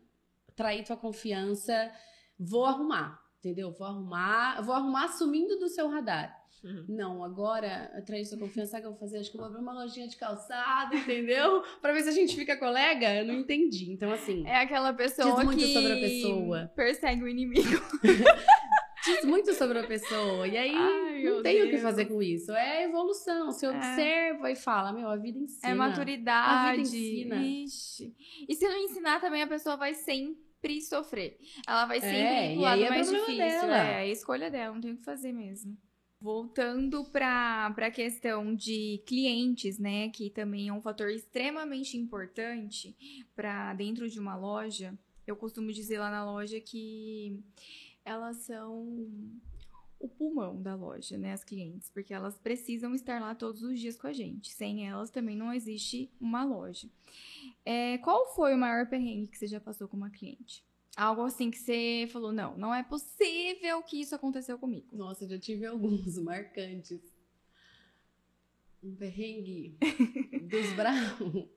traí 0.56 0.84
tua 0.84 0.97
confiança, 0.97 1.89
vou 2.38 2.66
arrumar, 2.66 3.20
entendeu? 3.39 3.72
Vou 3.72 3.88
arrumar, 3.88 4.62
vou 4.62 4.76
arrumar 4.76 5.06
assumindo 5.06 5.58
do 5.58 5.70
seu 5.70 5.88
radar. 5.89 6.38
Uhum. 6.64 6.86
Não, 6.89 7.24
agora 7.24 7.89
eu 7.95 8.03
traí 8.03 8.26
sua 8.26 8.38
confiança, 8.38 8.72
sabe 8.72 8.82
o 8.82 8.84
que 8.84 8.88
eu 8.88 8.91
vou 8.91 8.99
fazer? 8.99 9.20
Acho 9.20 9.32
que 9.32 9.38
eu 9.38 9.41
vou 9.41 9.49
abrir 9.49 9.62
uma 9.62 9.74
lojinha 9.74 10.07
de 10.07 10.18
calçado, 10.18 10.95
entendeu? 10.95 11.62
pra 11.82 11.93
ver 11.93 12.03
se 12.03 12.10
a 12.10 12.12
gente 12.12 12.36
fica 12.36 12.57
colega. 12.57 13.16
Eu 13.16 13.26
não 13.26 13.36
entendi. 13.36 13.91
Então, 13.91 14.12
assim, 14.12 14.45
É 14.45 14.57
aquela 14.57 14.91
pessoa 14.93 15.36
Diz 15.36 15.45
muito 15.45 15.57
que 15.60 15.74
sobre 15.74 15.93
a 15.93 15.95
pessoa. 15.95 16.72
persegue 16.76 17.24
o 17.24 17.28
inimigo. 17.30 17.80
diz 19.05 19.24
muito 19.24 19.53
sobre 19.53 19.80
a 19.80 19.88
pessoa. 19.88 20.47
E 20.47 20.57
aí, 20.57 20.76
Ai, 20.76 21.24
não 21.24 21.41
tem 21.41 21.62
o 21.62 21.66
que 21.66 21.72
Deus. 21.72 21.82
fazer 21.82 22.05
com 22.05 22.22
isso. 22.22 22.51
É 22.51 22.84
evolução. 22.84 23.45
Você 23.51 23.68
observa 23.68 24.51
e 24.51 24.55
fala, 24.55 24.91
meu, 24.91 25.07
a 25.07 25.16
vida 25.16 25.39
ensina. 25.39 25.72
É 25.72 25.74
maturidade. 25.74 26.70
A 26.70 26.76
vida 26.76 26.82
ensina. 26.82 27.36
Ixi. 27.38 28.14
E 28.47 28.55
se 28.55 28.68
não 28.68 28.78
ensinar 28.78 29.22
também, 29.22 29.41
a 29.41 29.47
pessoa 29.47 29.78
vai 29.78 29.93
sempre 29.93 30.82
sofrer. 30.82 31.38
Ela 31.66 31.86
vai 31.86 32.01
sempre 32.01 32.18
É, 32.18 32.47
ir 32.49 32.51
e 32.51 32.53
pro 32.55 32.64
lado 32.64 32.84
é 32.84 32.89
mais 32.89 33.10
difícil. 33.10 33.38
dela. 33.38 33.78
É 33.78 33.95
a 33.99 34.07
escolha 34.07 34.51
dela, 34.51 34.74
não 34.74 34.82
tem 34.82 34.91
o 34.91 34.97
que 34.97 35.03
fazer 35.05 35.32
mesmo. 35.32 35.78
Voltando 36.22 37.05
para 37.05 37.67
a 37.67 37.91
questão 37.91 38.53
de 38.53 39.01
clientes, 39.05 39.80
né, 39.80 40.09
que 40.09 40.30
também 40.30 40.67
é 40.67 40.74
um 40.74 40.82
fator 40.82 41.09
extremamente 41.09 41.95
importante 41.97 42.93
para 43.36 43.74
dentro 43.74 44.09
de 44.09 44.20
uma 44.20 44.36
loja. 44.36 44.97
Eu 45.26 45.38
costumo 45.38 45.72
dizer 45.72 45.97
lá 45.97 46.11
na 46.11 46.26
loja 46.26 46.59
que 46.59 47.41
elas 48.03 48.38
são 48.38 49.07
o 49.99 50.07
pulmão 50.07 50.61
da 50.61 50.76
loja, 50.76 51.17
né, 51.17 51.34
as 51.34 51.43
clientes, 51.43 51.89
porque 51.89 52.13
elas 52.13 52.38
precisam 52.38 52.95
estar 52.95 53.22
lá 53.22 53.34
todos 53.36 53.63
os 53.63 53.80
dias 53.80 53.97
com 53.97 54.07
a 54.07 54.13
gente. 54.13 54.51
Sem 54.51 54.88
elas 54.88 55.09
também 55.09 55.38
não 55.38 55.53
existe 55.53 56.09
uma 56.20 56.43
loja. 56.43 56.89
É, 57.65 57.97
qual 57.99 58.34
foi 58.34 58.53
o 58.53 58.57
maior 58.57 58.88
perrengue 58.89 59.28
que 59.28 59.38
você 59.38 59.47
já 59.47 59.59
passou 59.59 59.88
com 59.88 59.95
uma 59.95 60.09
cliente? 60.09 60.63
Algo 61.00 61.22
assim 61.22 61.50
que 61.50 61.58
você 61.58 62.10
falou, 62.12 62.34
não, 62.34 62.58
não 62.58 62.76
é 62.76 62.84
possível 62.84 63.82
que 63.84 64.02
isso 64.02 64.14
aconteceu 64.14 64.60
comigo. 64.60 64.86
Nossa, 64.91 65.26
já 65.26 65.39
tive 65.39 65.66
alguns 65.66 66.18
marcantes. 66.20 67.00
Um 68.84 68.93
perrengue 68.97 69.78
dos 70.43 70.74
bravos. 70.74 71.47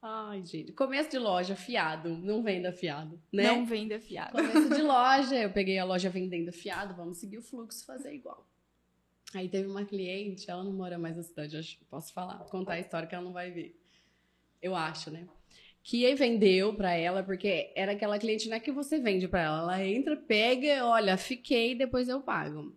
Ai, 0.00 0.46
gente. 0.46 0.70
Começo 0.70 1.10
de 1.10 1.18
loja, 1.18 1.56
fiado. 1.56 2.10
Não 2.10 2.40
venda 2.40 2.72
fiado, 2.72 3.20
né? 3.32 3.48
Não 3.48 3.66
venda 3.66 3.98
fiado. 3.98 4.30
Começo 4.30 4.68
de 4.68 4.82
loja, 4.82 5.34
eu 5.34 5.52
peguei 5.52 5.80
a 5.80 5.84
loja 5.84 6.08
vendendo 6.08 6.52
fiado, 6.52 6.94
vamos 6.94 7.18
seguir 7.18 7.38
o 7.38 7.42
fluxo, 7.42 7.84
fazer 7.84 8.14
igual. 8.14 8.46
Aí 9.34 9.48
teve 9.48 9.66
uma 9.66 9.84
cliente, 9.84 10.48
ela 10.48 10.62
não 10.62 10.72
mora 10.72 10.96
mais 10.96 11.16
na 11.16 11.24
cidade, 11.24 11.56
acho 11.56 11.84
posso 11.86 12.12
falar, 12.12 12.38
contar 12.44 12.74
a 12.74 12.80
história 12.80 13.08
que 13.08 13.14
ela 13.16 13.24
não 13.24 13.32
vai 13.32 13.50
ver. 13.50 13.76
Eu 14.60 14.76
acho, 14.76 15.10
né? 15.10 15.26
Que 15.82 16.06
aí 16.06 16.14
vendeu 16.14 16.74
pra 16.74 16.94
ela, 16.94 17.22
porque 17.22 17.72
era 17.74 17.92
aquela 17.92 18.18
cliente, 18.18 18.48
não 18.48 18.56
é 18.56 18.60
que 18.60 18.70
você 18.70 18.98
vende 18.98 19.26
pra 19.26 19.42
ela, 19.42 19.58
ela 19.58 19.84
entra, 19.84 20.16
pega, 20.16 20.86
olha, 20.86 21.16
fiquei, 21.16 21.74
depois 21.74 22.08
eu 22.08 22.20
pago. 22.20 22.72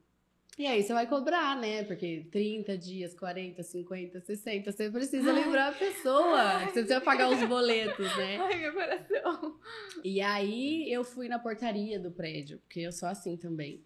E 0.58 0.66
aí 0.66 0.82
você 0.82 0.94
vai 0.94 1.06
cobrar, 1.06 1.58
né? 1.60 1.84
Porque 1.84 2.28
30 2.32 2.78
dias, 2.78 3.14
40, 3.14 3.62
50, 3.62 4.22
60, 4.22 4.72
você 4.72 4.90
precisa 4.90 5.30
Ai. 5.34 5.44
lembrar 5.44 5.68
a 5.68 5.72
pessoa, 5.74 6.60
que 6.60 6.66
você 6.68 6.80
precisa 6.80 7.02
pagar 7.02 7.30
os 7.30 7.44
boletos, 7.46 8.08
né? 8.16 8.38
Ai, 8.40 8.56
meu 8.56 8.74
coração. 8.74 9.60
E 10.02 10.22
aí 10.22 10.90
eu 10.90 11.04
fui 11.04 11.28
na 11.28 11.38
portaria 11.38 12.00
do 12.00 12.10
prédio, 12.10 12.60
porque 12.60 12.80
eu 12.80 12.92
sou 12.94 13.10
assim 13.10 13.36
também. 13.36 13.84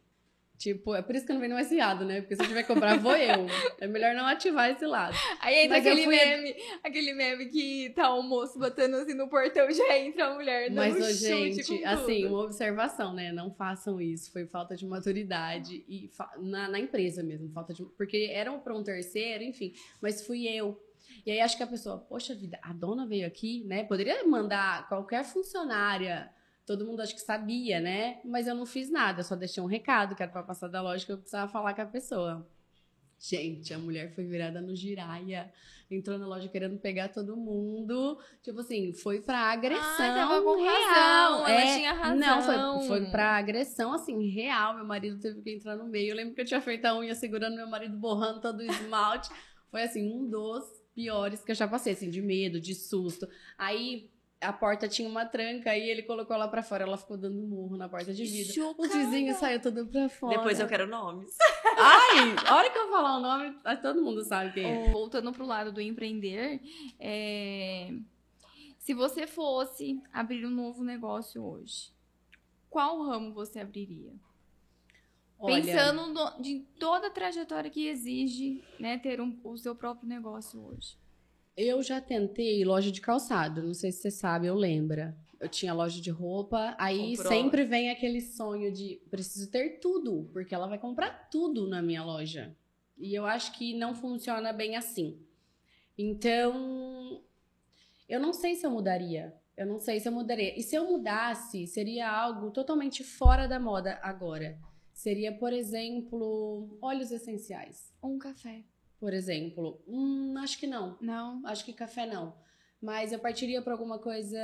Tipo, 0.59 0.93
é 0.93 1.01
por 1.01 1.15
isso 1.15 1.25
que 1.25 1.31
eu 1.31 1.35
não 1.35 1.39
venho 1.39 1.53
mais 1.55 1.69
fiado, 1.69 2.03
né? 2.03 2.19
Porque 2.19 2.35
se 2.35 2.41
eu 2.43 2.47
tiver 2.47 2.63
que 2.63 2.67
cobrar, 2.73 2.97
vou 2.99 3.15
eu. 3.15 3.47
É 3.79 3.87
melhor 3.87 4.13
não 4.13 4.25
ativar 4.27 4.69
esse 4.69 4.85
lado. 4.85 5.15
Aí 5.39 5.55
entra 5.63 5.77
Mas 5.77 5.87
aquele 5.87 6.03
fui- 6.03 6.15
meme, 6.17 6.55
aquele 6.83 7.13
meme 7.13 7.45
que 7.45 7.89
tá 7.95 8.13
o 8.13 8.21
moço 8.21 8.59
batendo 8.59 8.97
assim 8.97 9.13
no 9.13 9.29
portão, 9.29 9.71
já 9.71 9.97
entra 9.97 10.25
a 10.27 10.33
mulher 10.33 10.69
Mas, 10.69 10.95
um 10.95 11.13
gente, 11.13 11.61
assim, 11.85 12.25
uma 12.25 12.41
observação, 12.43 13.13
né? 13.13 13.31
Não 13.31 13.49
façam 13.53 14.01
isso. 14.01 14.33
Foi 14.33 14.45
falta 14.47 14.75
de 14.75 14.85
maturidade 14.85 15.85
e 15.87 16.09
fa- 16.11 16.33
na, 16.37 16.67
na 16.67 16.77
empresa 16.79 17.23
mesmo, 17.23 17.49
falta 17.53 17.73
de. 17.73 17.81
Porque 17.97 18.29
eram 18.29 18.59
para 18.59 18.75
um 18.75 18.83
terceiro, 18.83 19.41
enfim. 19.45 19.71
Mas 20.01 20.27
fui 20.27 20.45
eu. 20.45 20.77
E 21.25 21.31
aí 21.31 21.39
acho 21.39 21.55
que 21.55 21.63
a 21.63 21.67
pessoa, 21.67 21.97
poxa 21.99 22.35
vida, 22.35 22.59
a 22.61 22.73
dona 22.73 23.07
veio 23.07 23.25
aqui, 23.25 23.63
né? 23.65 23.85
Poderia 23.85 24.27
mandar 24.27 24.89
qualquer 24.89 25.23
funcionária. 25.23 26.29
Todo 26.69 26.85
mundo 26.85 27.01
acho 27.01 27.15
que 27.15 27.21
sabia, 27.21 27.79
né? 27.79 28.19
Mas 28.23 28.45
eu 28.45 28.53
não 28.53 28.63
fiz 28.63 28.91
nada, 28.91 29.21
eu 29.21 29.23
só 29.23 29.35
deixei 29.35 29.61
um 29.61 29.65
recado 29.65 30.15
que 30.15 30.21
era 30.21 30.31
pra 30.31 30.43
passar 30.43 30.67
da 30.67 30.83
loja 30.83 31.03
que 31.03 31.11
eu 31.11 31.17
precisava 31.17 31.51
falar 31.51 31.73
com 31.73 31.81
a 31.81 31.85
pessoa. 31.87 32.47
Gente, 33.17 33.73
a 33.73 33.79
mulher 33.79 34.13
foi 34.13 34.23
virada 34.23 34.61
no 34.61 34.75
giraia. 34.75 35.51
Entrou 35.89 36.19
na 36.19 36.27
loja 36.27 36.47
querendo 36.47 36.77
pegar 36.77 37.07
todo 37.09 37.35
mundo. 37.35 38.19
Tipo 38.43 38.59
assim, 38.59 38.93
foi 38.93 39.19
pra 39.19 39.39
agressão. 39.51 39.95
Ai, 39.97 40.13
tava 40.13 40.43
com 40.43 40.61
real. 40.61 40.75
razão, 40.75 41.47
ela 41.47 41.59
É, 41.59 41.75
tinha 41.75 41.91
razão. 41.93 42.19
Não, 42.19 42.79
foi, 42.81 43.01
foi 43.01 43.09
pra 43.09 43.37
agressão, 43.37 43.91
assim, 43.91 44.29
real. 44.29 44.75
Meu 44.75 44.85
marido 44.85 45.19
teve 45.19 45.41
que 45.41 45.55
entrar 45.55 45.75
no 45.75 45.85
meio. 45.85 46.11
Eu 46.11 46.17
lembro 46.17 46.35
que 46.35 46.41
eu 46.41 46.45
tinha 46.45 46.61
feito 46.61 46.85
a 46.85 46.95
unha 46.95 47.15
segurando 47.15 47.55
meu 47.55 47.67
marido, 47.67 47.97
borrando 47.97 48.41
todo 48.41 48.59
o 48.59 48.63
esmalte. 48.63 49.31
Foi, 49.71 49.81
assim, 49.81 50.05
um 50.13 50.29
dos 50.29 50.63
piores 50.93 51.43
que 51.43 51.49
eu 51.49 51.55
já 51.55 51.67
passei, 51.67 51.93
assim, 51.93 52.11
de 52.11 52.21
medo, 52.21 52.61
de 52.61 52.75
susto. 52.75 53.27
Aí 53.57 54.11
a 54.41 54.53
porta 54.53 54.87
tinha 54.87 55.07
uma 55.09 55.25
tranca, 55.25 55.71
aí 55.71 55.89
ele 55.89 56.03
colocou 56.03 56.33
ela 56.35 56.47
pra 56.47 56.63
fora. 56.63 56.83
Ela 56.83 56.97
ficou 56.97 57.17
dando 57.17 57.41
murro 57.41 57.75
na 57.75 57.89
porta 57.89 58.13
de 58.13 58.23
vidro. 58.23 58.49
Os 58.49 58.53
Chocada. 58.55 58.87
vizinhos 58.89 59.37
saíram 59.37 59.61
tudo 59.61 59.85
pra 59.87 60.07
fora. 60.09 60.37
Depois 60.37 60.59
eu 60.59 60.67
quero 60.67 60.87
nomes. 60.87 61.35
Ai, 61.77 62.35
a 62.47 62.55
hora 62.55 62.69
que 62.69 62.77
eu 62.77 62.89
falar 62.89 63.17
o 63.17 63.19
nome, 63.21 63.55
todo 63.81 64.01
mundo 64.01 64.23
sabe 64.23 64.53
quem 64.53 64.65
é. 64.65 64.91
Voltando 64.91 65.31
pro 65.33 65.45
lado 65.45 65.71
do 65.71 65.81
empreender, 65.81 66.61
é, 66.99 67.91
se 68.77 68.93
você 68.93 69.27
fosse 69.27 70.01
abrir 70.13 70.45
um 70.45 70.49
novo 70.49 70.83
negócio 70.83 71.43
hoje, 71.43 71.91
qual 72.69 73.01
ramo 73.03 73.33
você 73.33 73.59
abriria? 73.59 74.13
Olha, 75.41 75.55
Pensando 75.63 76.07
no- 76.07 76.41
de 76.41 76.59
toda 76.79 77.07
a 77.07 77.11
trajetória 77.11 77.69
que 77.69 77.87
exige 77.87 78.61
né, 78.79 78.97
ter 78.97 79.21
um- 79.21 79.37
o 79.43 79.57
seu 79.57 79.73
próprio 79.73 80.07
negócio 80.07 80.61
hoje. 80.65 80.97
Eu 81.61 81.83
já 81.83 81.99
tentei 81.99 82.63
loja 82.63 82.89
de 82.89 83.01
calçado, 83.01 83.61
não 83.61 83.73
sei 83.73 83.91
se 83.91 84.01
você 84.01 84.09
sabe, 84.09 84.49
ou 84.49 84.55
lembra. 84.55 85.13
Eu 85.37 85.49
tinha 85.49 85.73
loja 85.73 85.99
de 85.99 86.09
roupa, 86.09 86.73
aí 86.79 87.17
Comprou. 87.17 87.33
sempre 87.33 87.65
vem 87.65 87.89
aquele 87.89 88.21
sonho 88.21 88.71
de 88.71 89.01
preciso 89.09 89.51
ter 89.51 89.81
tudo, 89.81 90.29
porque 90.31 90.55
ela 90.55 90.67
vai 90.67 90.79
comprar 90.79 91.27
tudo 91.29 91.67
na 91.67 91.81
minha 91.81 92.01
loja. 92.01 92.55
E 92.97 93.13
eu 93.13 93.25
acho 93.25 93.51
que 93.57 93.73
não 93.73 93.93
funciona 93.93 94.53
bem 94.53 94.77
assim. 94.77 95.19
Então, 95.97 97.21
eu 98.07 98.21
não 98.21 98.31
sei 98.31 98.55
se 98.55 98.65
eu 98.65 98.71
mudaria. 98.71 99.35
Eu 99.57 99.65
não 99.65 99.81
sei 99.81 99.99
se 99.99 100.07
eu 100.07 100.13
mudaria. 100.13 100.57
E 100.57 100.63
se 100.63 100.77
eu 100.77 100.85
mudasse, 100.85 101.67
seria 101.67 102.09
algo 102.09 102.51
totalmente 102.51 103.03
fora 103.03 103.49
da 103.49 103.59
moda 103.59 103.99
agora. 104.01 104.57
Seria, 104.93 105.33
por 105.33 105.51
exemplo, 105.51 106.77
óleos 106.81 107.11
essenciais. 107.11 107.93
Um 108.01 108.17
café. 108.17 108.63
Por 108.99 109.13
exemplo. 109.13 109.81
Hum, 109.87 110.33
acho 110.39 110.57
que 110.59 110.67
não. 110.67 110.97
Não? 110.99 111.41
Acho 111.45 111.63
que 111.65 111.73
café 111.73 112.05
não. 112.05 112.35
Mas 112.81 113.11
eu 113.13 113.19
partiria 113.19 113.61
pra 113.61 113.73
alguma 113.73 113.99
coisa. 113.99 114.37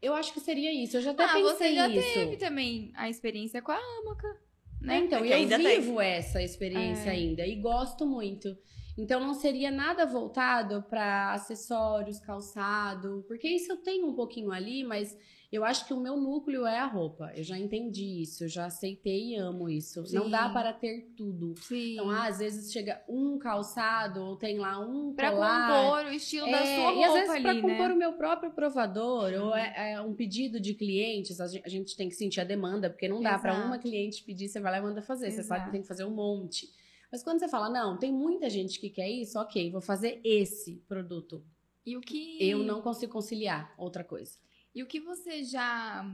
Eu 0.00 0.14
acho 0.14 0.32
que 0.32 0.40
seria 0.40 0.72
isso. 0.72 0.96
Eu 0.96 1.02
já 1.02 1.10
até 1.10 1.24
ah, 1.24 1.28
pensei 1.34 1.42
você 1.42 1.74
já 1.74 1.88
isso. 1.88 2.14
teve 2.14 2.36
também 2.36 2.92
a 2.94 3.08
experiência 3.10 3.60
com 3.60 3.72
a 3.72 3.76
Amaca, 3.76 4.28
né? 4.80 4.98
então, 5.00 5.24
É 5.24 5.28
eu 5.30 5.34
ainda 5.34 5.56
tem. 5.56 5.80
vivo 5.80 6.00
essa 6.00 6.42
experiência 6.42 7.10
É. 7.10 7.12
ainda 7.14 7.46
e 7.46 7.56
gosto 7.56 8.06
muito. 8.06 8.56
Então 8.96 9.20
não 9.20 9.34
seria 9.34 9.70
nada 9.70 10.06
voltado 10.06 10.82
para 10.88 11.32
acessórios, 11.32 12.18
calçado, 12.20 13.24
porque 13.28 13.48
isso 13.48 13.70
eu 13.72 13.76
tenho 13.78 14.06
um 14.08 14.14
pouquinho 14.14 14.50
ali, 14.52 14.82
mas 14.84 15.16
eu 15.50 15.64
acho 15.64 15.86
que 15.86 15.94
o 15.94 16.00
meu 16.00 16.16
núcleo 16.16 16.66
é 16.66 16.78
a 16.78 16.86
roupa. 16.86 17.32
Eu 17.34 17.42
já 17.42 17.58
entendi 17.58 18.20
isso, 18.22 18.44
eu 18.44 18.48
já 18.48 18.66
aceitei 18.66 19.30
e 19.32 19.36
amo 19.36 19.68
isso. 19.68 20.00
Não 20.12 20.24
Sim. 20.24 20.30
dá 20.30 20.48
para 20.50 20.72
ter 20.72 21.12
tudo. 21.16 21.54
Sim. 21.62 21.94
Então, 21.94 22.10
ah, 22.10 22.26
às 22.26 22.38
vezes 22.38 22.70
chega 22.72 23.02
um 23.08 23.38
calçado 23.38 24.20
ou 24.22 24.36
tem 24.36 24.58
lá 24.58 24.78
um 24.78 25.14
pra 25.14 25.32
colar. 25.32 25.66
compor 26.02 26.12
o 26.12 26.14
estilo 26.14 26.46
da 26.50 26.58
É, 26.58 26.74
sua 26.76 26.84
roupa 26.90 27.00
e 27.00 27.04
às 27.04 27.12
vezes 27.14 27.30
ali, 27.30 27.42
para 27.42 27.54
né? 27.54 27.60
compor 27.62 27.90
o 27.90 27.96
meu 27.96 28.12
próprio 28.14 28.50
provador 28.52 29.32
ou 29.32 29.54
é, 29.56 29.92
é 29.94 30.00
um 30.02 30.14
pedido 30.14 30.60
de 30.60 30.74
clientes, 30.74 31.40
a 31.40 31.46
gen- 31.46 31.62
a 31.64 31.68
gente 31.68 31.96
tem 31.96 32.08
que 32.08 32.14
sentir 32.14 32.40
a 32.40 32.44
demanda, 32.44 32.90
porque 32.90 33.08
não 33.08 33.22
dá 33.22 33.38
para 33.38 33.52
Exato. 33.52 33.66
uma 33.66 33.78
cliente 33.78 34.22
pedir, 34.24 34.48
você 34.48 34.60
vai 34.60 34.72
lá 34.72 34.78
e 34.78 34.82
manda 34.82 35.00
fazer, 35.02 35.30
você 35.30 35.42
sabe 35.42 35.60
que 35.60 35.64
Exato. 35.64 35.72
tem 35.72 35.80
que 35.82 35.88
fazer 35.88 36.04
um 36.04 36.10
monte. 36.14 36.68
Mas 37.10 37.22
quando 37.22 37.38
você 37.40 37.48
fala, 37.48 37.70
não, 37.70 37.96
tem 37.98 38.12
muita 38.12 38.50
gente 38.50 38.78
que 38.78 38.90
quer 38.90 39.08
isso, 39.08 39.38
ok, 39.38 39.70
vou 39.70 39.80
fazer 39.80 40.20
esse 40.22 40.76
produto. 40.86 41.42
E 41.86 41.96
o 41.96 42.02
que. 42.02 42.36
Eu 42.38 42.58
não 42.58 42.82
consigo 42.82 43.10
conciliar 43.10 43.72
outra 43.78 44.04
coisa. 44.04 44.32
E 44.78 44.82
o 44.84 44.86
que 44.86 45.00
você 45.00 45.42
já 45.42 46.08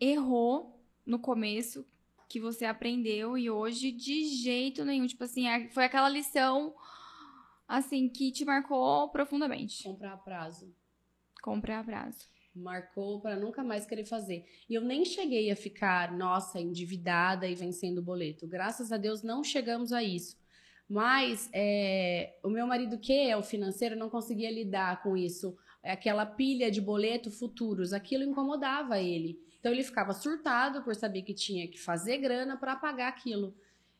errou 0.00 0.82
no 1.04 1.18
começo, 1.18 1.86
que 2.30 2.40
você 2.40 2.64
aprendeu 2.64 3.36
e 3.36 3.50
hoje 3.50 3.92
de 3.92 4.24
jeito 4.24 4.86
nenhum? 4.86 5.06
Tipo 5.06 5.24
assim, 5.24 5.46
a- 5.46 5.68
foi 5.68 5.84
aquela 5.84 6.08
lição, 6.08 6.74
assim, 7.68 8.08
que 8.08 8.32
te 8.32 8.42
marcou 8.42 9.10
profundamente. 9.10 9.82
Comprar 9.84 10.14
a 10.14 10.16
prazo. 10.16 10.74
Comprar 11.42 11.80
a 11.80 11.84
prazo. 11.84 12.24
Marcou 12.54 13.20
para 13.20 13.36
nunca 13.36 13.62
mais 13.62 13.84
querer 13.84 14.06
fazer. 14.06 14.46
E 14.66 14.72
eu 14.72 14.80
nem 14.80 15.04
cheguei 15.04 15.50
a 15.50 15.56
ficar, 15.56 16.10
nossa, 16.16 16.58
endividada 16.58 17.46
e 17.46 17.54
vencendo 17.54 17.98
o 17.98 18.02
boleto. 18.02 18.48
Graças 18.48 18.92
a 18.92 18.96
Deus 18.96 19.22
não 19.22 19.44
chegamos 19.44 19.92
a 19.92 20.02
isso. 20.02 20.38
Mas 20.88 21.50
é, 21.52 22.38
o 22.42 22.48
meu 22.48 22.66
marido, 22.66 22.98
que 22.98 23.12
é 23.12 23.36
o 23.36 23.42
financeiro, 23.42 23.94
não 23.94 24.08
conseguia 24.08 24.50
lidar 24.50 25.02
com 25.02 25.18
isso. 25.18 25.54
É 25.82 25.92
Aquela 25.92 26.26
pilha 26.26 26.70
de 26.70 26.80
boleto 26.80 27.30
futuros, 27.30 27.92
aquilo 27.92 28.24
incomodava 28.24 29.00
ele. 29.00 29.40
Então 29.58 29.72
ele 29.72 29.82
ficava 29.82 30.12
surtado 30.12 30.82
por 30.82 30.94
saber 30.94 31.22
que 31.22 31.34
tinha 31.34 31.68
que 31.68 31.78
fazer 31.78 32.18
grana 32.18 32.56
para 32.56 32.76
pagar 32.76 33.08
aquilo. 33.08 33.54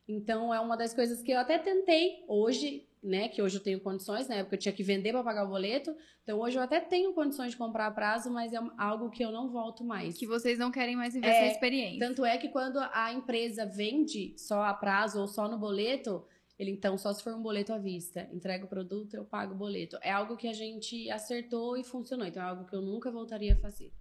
Então 0.07 0.53
é 0.53 0.59
uma 0.59 0.75
das 0.75 0.93
coisas 0.93 1.21
que 1.21 1.31
eu 1.31 1.39
até 1.39 1.57
tentei 1.57 2.23
hoje, 2.27 2.87
né? 3.01 3.29
Que 3.29 3.41
hoje 3.41 3.57
eu 3.57 3.63
tenho 3.63 3.79
condições, 3.79 4.27
na 4.27 4.35
época 4.35 4.55
eu 4.55 4.59
tinha 4.59 4.73
que 4.73 4.83
vender 4.83 5.11
para 5.11 5.23
pagar 5.23 5.45
o 5.45 5.49
boleto. 5.49 5.95
Então 6.23 6.39
hoje 6.39 6.57
eu 6.57 6.61
até 6.61 6.79
tenho 6.79 7.13
condições 7.13 7.51
de 7.51 7.57
comprar 7.57 7.87
a 7.87 7.91
prazo, 7.91 8.29
mas 8.31 8.53
é 8.53 8.59
algo 8.77 9.09
que 9.09 9.23
eu 9.23 9.31
não 9.31 9.49
volto 9.49 9.83
mais. 9.83 10.17
Que 10.17 10.27
vocês 10.27 10.57
não 10.59 10.71
querem 10.71 10.95
mais 10.95 11.13
viver 11.13 11.27
É, 11.27 11.45
essa 11.45 11.53
experiência. 11.53 11.99
Tanto 11.99 12.25
é 12.25 12.37
que 12.37 12.49
quando 12.49 12.77
a 12.77 13.13
empresa 13.13 13.65
vende 13.65 14.33
só 14.37 14.63
a 14.63 14.73
prazo 14.73 15.19
ou 15.21 15.27
só 15.27 15.47
no 15.47 15.57
boleto, 15.57 16.25
ele 16.61 16.69
então 16.69 16.95
só 16.95 17.11
se 17.11 17.23
for 17.23 17.33
um 17.33 17.41
boleto 17.41 17.73
à 17.73 17.79
vista, 17.79 18.29
entrega 18.31 18.65
o 18.65 18.69
produto, 18.69 19.15
eu 19.15 19.25
pago 19.25 19.55
o 19.55 19.57
boleto. 19.57 19.97
É 19.99 20.11
algo 20.11 20.37
que 20.37 20.47
a 20.47 20.53
gente 20.53 21.09
acertou 21.09 21.75
e 21.75 21.83
funcionou. 21.83 22.27
Então 22.27 22.43
é 22.43 22.45
algo 22.45 22.65
que 22.65 22.75
eu 22.75 22.83
nunca 22.83 23.09
voltaria 23.09 23.53
a 23.53 23.57
fazer. 23.57 23.91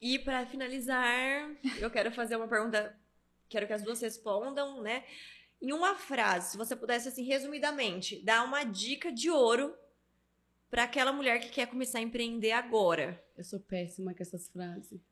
E 0.00 0.18
pra 0.18 0.46
finalizar, 0.46 1.50
eu 1.78 1.90
quero 1.90 2.10
fazer 2.10 2.36
uma 2.36 2.48
pergunta, 2.48 2.98
quero 3.50 3.66
que 3.66 3.74
as 3.74 3.82
duas 3.82 4.00
respondam, 4.00 4.80
né? 4.80 5.04
Em 5.60 5.74
uma 5.74 5.94
frase, 5.94 6.52
se 6.52 6.56
você 6.56 6.74
pudesse 6.74 7.08
assim 7.08 7.24
resumidamente 7.24 8.24
dar 8.24 8.42
uma 8.42 8.64
dica 8.64 9.12
de 9.12 9.28
ouro 9.30 9.76
pra 10.70 10.84
aquela 10.84 11.12
mulher 11.12 11.38
que 11.38 11.50
quer 11.50 11.66
começar 11.66 11.98
a 11.98 12.02
empreender 12.02 12.52
agora. 12.52 13.22
Eu 13.36 13.44
sou 13.44 13.60
péssima 13.60 14.14
com 14.14 14.22
essas 14.22 14.48
frases. 14.48 15.02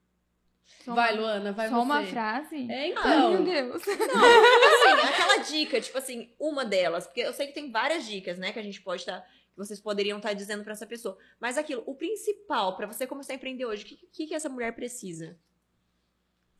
Só 0.84 0.94
vai, 0.94 1.16
Luana, 1.16 1.52
vai 1.52 1.68
Só 1.68 1.76
você. 1.76 1.82
uma 1.82 2.04
frase? 2.04 2.70
É, 2.70 2.80
Ai, 2.80 2.90
então. 2.90 3.32
meu 3.32 3.44
Deus. 3.44 3.82
Assim, 3.88 5.08
aquela 5.08 5.36
dica, 5.38 5.80
tipo 5.80 5.96
assim, 5.98 6.30
uma 6.38 6.64
delas, 6.64 7.06
porque 7.06 7.20
eu 7.20 7.32
sei 7.32 7.46
que 7.46 7.54
tem 7.54 7.70
várias 7.70 8.06
dicas, 8.06 8.38
né, 8.38 8.52
que 8.52 8.58
a 8.58 8.62
gente 8.62 8.80
pode 8.82 9.02
estar, 9.02 9.20
que 9.22 9.56
vocês 9.56 9.80
poderiam 9.80 10.18
estar 10.18 10.32
dizendo 10.32 10.62
pra 10.64 10.72
essa 10.72 10.86
pessoa. 10.86 11.16
Mas 11.40 11.56
aquilo, 11.58 11.82
o 11.86 11.94
principal 11.94 12.76
pra 12.76 12.86
você 12.86 13.06
começar 13.06 13.32
a 13.32 13.36
empreender 13.36 13.64
hoje, 13.66 13.84
o 13.84 13.86
que, 13.86 13.96
que, 14.12 14.26
que 14.26 14.34
essa 14.34 14.48
mulher 14.48 14.74
precisa? 14.74 15.38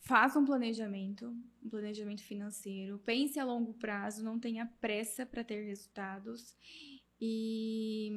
Faça 0.01 0.39
um 0.39 0.45
planejamento, 0.45 1.35
um 1.65 1.69
planejamento 1.71 2.23
financeiro. 2.23 2.99
Pense 2.99 3.41
a 3.41 3.45
longo 3.45 3.73
prazo, 3.73 4.23
não 4.23 4.39
tenha 4.39 4.67
pressa 4.81 5.25
para 5.25 5.43
ter 5.43 5.65
resultados 5.65 6.55
e 7.19 8.13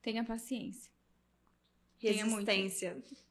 tenha 0.00 0.24
paciência. 0.24 0.90
Tenha 2.00 2.24
muita. 2.24 2.52
Resistência. 2.52 3.02
Tenha 3.02 3.25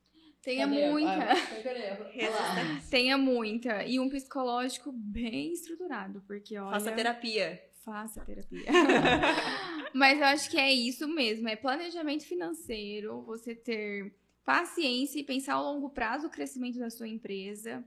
Cadê? 0.45 0.89
muita, 0.91 1.09
Ah, 1.11 1.35
cadê? 1.63 1.69
Olha 1.69 1.99
lá. 1.99 2.09
Resistência. 2.53 2.89
tenha 2.91 3.17
muita 3.17 3.83
e 3.85 3.99
um 3.99 4.07
psicológico 4.09 4.91
bem 4.91 5.51
estruturado, 5.53 6.21
porque 6.27 6.57
olha, 6.57 6.71
Faça 6.71 6.91
terapia. 6.91 7.61
faça 7.83 8.21
terapia. 8.25 8.65
Mas 9.93 10.19
eu 10.19 10.25
acho 10.25 10.49
que 10.49 10.57
é 10.57 10.71
isso 10.71 11.07
mesmo, 11.07 11.47
é 11.47 11.55
planejamento 11.55 12.25
financeiro, 12.25 13.21
você 13.23 13.55
ter 13.55 14.13
paciência 14.43 15.19
e 15.19 15.23
pensar 15.23 15.53
ao 15.55 15.63
longo 15.73 15.89
prazo 15.89 16.27
o 16.27 16.29
crescimento 16.29 16.77
da 16.77 16.89
sua 16.89 17.07
empresa. 17.07 17.83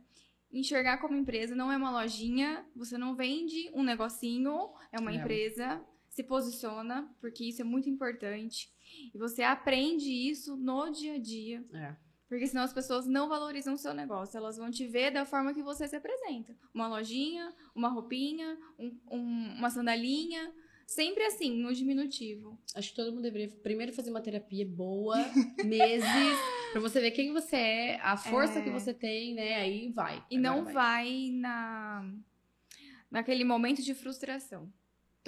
Enxergar 0.51 0.97
como 0.99 1.15
empresa 1.15 1.55
não 1.55 1.71
é 1.71 1.77
uma 1.77 1.91
lojinha, 1.91 2.65
você 2.75 2.97
não 2.97 3.15
vende 3.15 3.71
um 3.75 3.83
negocinho, 3.83 4.71
é 4.91 4.99
uma 4.99 5.11
Não. 5.13 5.19
empresa. 5.21 5.81
Se 6.09 6.25
posiciona, 6.25 7.09
porque 7.21 7.45
isso 7.45 7.61
é 7.61 7.65
muito 7.65 7.89
importante. 7.89 8.69
E 9.15 9.19
você 9.19 9.43
aprende 9.43 10.11
isso 10.11 10.57
no 10.57 10.91
dia 10.91 11.15
a 11.15 11.19
dia. 11.19 11.65
É. 11.73 11.95
Porque 12.29 12.47
senão 12.47 12.63
as 12.63 12.73
pessoas 12.75 13.07
não 13.07 13.29
valorizam 13.29 13.73
o 13.75 13.79
seu 13.79 13.95
negócio. 13.95 14.37
Elas 14.37 14.57
vão 14.59 14.71
te 14.71 14.87
ver 14.87 15.11
da 15.11 15.25
forma 15.25 15.55
que 15.55 15.63
você 15.63 15.89
se 15.89 15.97
apresenta. 15.97 16.55
Uma 16.75 16.87
lojinha, 16.87 17.53
uma 17.75 17.89
roupinha, 17.89 18.59
um- 18.79 18.97
um- 19.11 19.55
uma 19.57 19.71
sandalinha. 19.71 20.53
Sempre 20.87 21.23
assim, 21.25 21.55
no 21.57 21.73
diminutivo. 21.75 22.59
Acho 22.75 22.91
que 22.91 22.97
todo 22.97 23.11
mundo 23.13 23.23
deveria 23.23 23.49
primeiro 23.63 23.93
fazer 23.93 24.11
uma 24.11 24.21
terapia 24.23 24.67
boa, 24.67 25.17
meses, 25.65 26.39
pra 26.73 26.81
você 26.81 27.01
ver 27.01 27.11
quem 27.13 27.33
você 27.33 27.57
é, 27.57 28.01
a 28.01 28.17
força 28.17 28.59
É. 28.59 28.63
que 28.63 28.71
você 28.71 28.93
tem, 28.95 29.35
né? 29.35 29.57
Aí 29.57 29.91
vai. 29.93 30.23
E 30.31 30.37
Agora 30.39 30.41
não 30.57 30.65
vai 30.73 31.31
na 31.33 32.11
naquele 33.11 33.45
momento 33.45 33.83
de 33.83 33.95
frustração. 33.95 34.71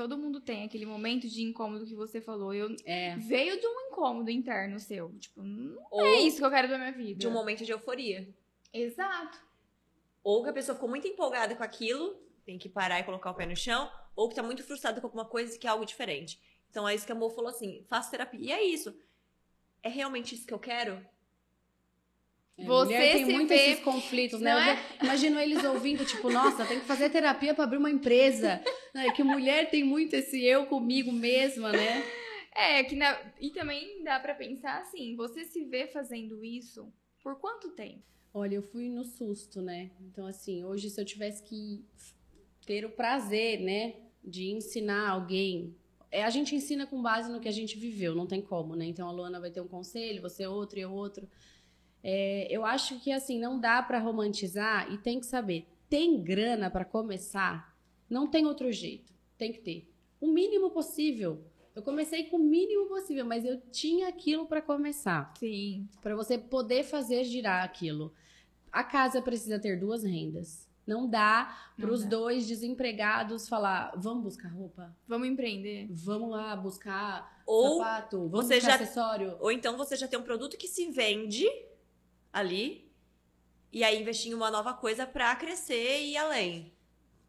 Todo 0.00 0.16
mundo 0.16 0.40
tem 0.40 0.64
aquele 0.64 0.86
momento 0.86 1.28
de 1.28 1.42
incômodo 1.42 1.84
que 1.84 1.94
você 1.94 2.22
falou. 2.22 2.54
Eu 2.54 2.74
É. 2.86 3.16
veio 3.18 3.60
de 3.60 3.66
um 3.66 3.88
incômodo 3.88 4.30
interno 4.30 4.80
seu. 4.80 5.10
Tipo, 5.18 5.42
não 5.42 5.76
Ou 5.90 6.00
é 6.06 6.20
isso 6.20 6.38
que 6.38 6.44
eu 6.44 6.48
quero 6.50 6.68
da 6.68 6.78
minha 6.78 6.90
vida. 6.92 7.18
de 7.20 7.28
um 7.28 7.30
momento 7.30 7.66
de 7.66 7.70
euforia. 7.70 8.26
Exato. 8.72 9.38
Ou 10.24 10.42
que 10.42 10.48
a 10.48 10.52
pessoa 10.54 10.74
ficou 10.74 10.88
muito 10.88 11.06
empolgada 11.06 11.54
com 11.54 11.62
aquilo, 11.62 12.14
tem 12.46 12.56
que 12.56 12.66
parar 12.66 12.98
e 12.98 13.02
colocar 13.04 13.30
o 13.30 13.34
pé 13.34 13.44
no 13.44 13.54
chão, 13.54 13.90
ou 14.16 14.26
que 14.26 14.34
tá 14.34 14.42
muito 14.42 14.64
frustrada 14.64 15.02
com 15.02 15.06
alguma 15.06 15.26
coisa 15.26 15.58
que 15.58 15.66
é 15.66 15.70
algo 15.70 15.84
diferente. 15.84 16.40
Então 16.70 16.88
é 16.88 16.94
isso 16.94 17.04
que 17.04 17.12
a 17.12 17.14
Mo 17.14 17.28
falou 17.28 17.50
assim: 17.50 17.84
faço 17.86 18.10
terapia. 18.10 18.40
E 18.40 18.52
é 18.52 18.62
isso. 18.64 18.98
É 19.82 19.90
realmente 19.90 20.34
isso 20.34 20.46
que 20.46 20.54
eu 20.54 20.58
quero? 20.58 21.04
É, 22.60 22.64
Você 22.64 22.84
mulher 22.84 23.12
tem 23.12 23.24
muito 23.24 23.48
vê- 23.48 23.54
esses 23.72 23.84
conflitos, 23.84 24.40
né? 24.40 24.78
É? 25.00 25.04
imagino 25.04 25.40
eles 25.40 25.64
ouvindo, 25.64 26.04
tipo, 26.04 26.30
nossa, 26.30 26.64
tem 26.66 26.78
que 26.80 26.86
fazer 26.86 27.08
terapia 27.10 27.54
pra 27.54 27.64
abrir 27.64 27.78
uma 27.78 27.90
empresa. 27.90 28.60
É 28.92 29.10
que 29.12 29.22
mulher 29.22 29.70
tem 29.70 29.84
muito 29.84 30.14
esse 30.14 30.44
eu 30.44 30.66
comigo 30.66 31.12
mesma, 31.12 31.70
né? 31.72 32.04
É, 32.52 32.82
que 32.82 32.96
na... 32.96 33.16
e 33.40 33.50
também 33.50 34.02
dá 34.02 34.18
pra 34.18 34.34
pensar 34.34 34.80
assim, 34.80 35.14
você 35.14 35.44
se 35.44 35.64
vê 35.64 35.86
fazendo 35.86 36.44
isso 36.44 36.92
por 37.22 37.36
quanto 37.38 37.70
tempo? 37.70 38.02
Olha, 38.34 38.56
eu 38.56 38.62
fui 38.62 38.88
no 38.88 39.04
susto, 39.04 39.62
né? 39.62 39.92
Então, 40.00 40.26
assim, 40.26 40.64
hoje 40.64 40.90
se 40.90 41.00
eu 41.00 41.04
tivesse 41.04 41.40
que 41.44 41.84
ter 42.66 42.84
o 42.84 42.90
prazer, 42.90 43.60
né, 43.60 43.94
de 44.24 44.50
ensinar 44.50 45.08
alguém. 45.10 45.76
É, 46.10 46.24
a 46.24 46.30
gente 46.30 46.54
ensina 46.56 46.84
com 46.84 47.00
base 47.00 47.30
no 47.30 47.38
que 47.40 47.48
a 47.48 47.52
gente 47.52 47.78
viveu, 47.78 48.14
não 48.16 48.26
tem 48.26 48.42
como, 48.42 48.74
né? 48.74 48.84
Então 48.86 49.08
a 49.08 49.12
Luana 49.12 49.38
vai 49.40 49.50
ter 49.52 49.60
um 49.60 49.68
conselho, 49.68 50.20
você 50.20 50.44
outro 50.46 50.78
e 50.80 50.82
eu 50.82 50.92
outro. 50.92 51.28
É, 52.02 52.46
eu 52.50 52.64
acho 52.64 52.98
que 53.00 53.12
assim 53.12 53.38
não 53.38 53.58
dá 53.60 53.82
pra 53.82 53.98
romantizar 53.98 54.90
e 54.92 54.98
tem 54.98 55.20
que 55.20 55.26
saber. 55.26 55.66
Tem 55.88 56.22
grana 56.22 56.70
pra 56.70 56.84
começar? 56.84 57.76
Não 58.08 58.26
tem 58.26 58.46
outro 58.46 58.70
jeito. 58.72 59.12
Tem 59.36 59.52
que 59.52 59.60
ter 59.60 59.90
o 60.20 60.26
mínimo 60.28 60.70
possível. 60.70 61.42
Eu 61.74 61.82
comecei 61.82 62.24
com 62.24 62.36
o 62.36 62.40
mínimo 62.42 62.86
possível, 62.86 63.24
mas 63.24 63.44
eu 63.44 63.60
tinha 63.70 64.08
aquilo 64.08 64.46
pra 64.46 64.60
começar 64.60 65.32
Sim. 65.38 65.88
para 66.02 66.14
você 66.16 66.36
poder 66.36 66.82
fazer 66.84 67.24
girar 67.24 67.64
aquilo. 67.64 68.12
A 68.72 68.82
casa 68.84 69.22
precisa 69.22 69.58
ter 69.58 69.78
duas 69.78 70.02
rendas. 70.04 70.68
Não 70.86 71.08
dá 71.08 71.56
para 71.76 71.92
os 71.92 72.04
dois 72.04 72.46
desempregados 72.48 73.48
falar: 73.48 73.92
vamos 73.96 74.24
buscar 74.24 74.48
roupa, 74.48 74.94
Vamos 75.06 75.28
empreender. 75.28 75.86
vamos 75.90 76.30
lá 76.30 76.56
buscar 76.56 77.42
Ou, 77.46 77.78
sapato, 77.78 78.28
vamos 78.28 78.46
você 78.46 78.56
buscar 78.56 78.68
já- 78.70 78.74
acessório. 78.84 79.36
ou 79.40 79.52
então 79.52 79.76
você 79.76 79.94
já 79.96 80.08
tem 80.08 80.18
um 80.18 80.22
produto 80.24 80.56
que 80.56 80.66
se 80.66 80.90
vende 80.90 81.46
ali, 82.32 82.92
e 83.72 83.84
aí 83.84 84.00
investir 84.00 84.32
em 84.32 84.34
uma 84.34 84.50
nova 84.50 84.74
coisa 84.74 85.06
pra 85.06 85.34
crescer 85.36 86.00
e 86.00 86.12
ir 86.12 86.16
além. 86.16 86.72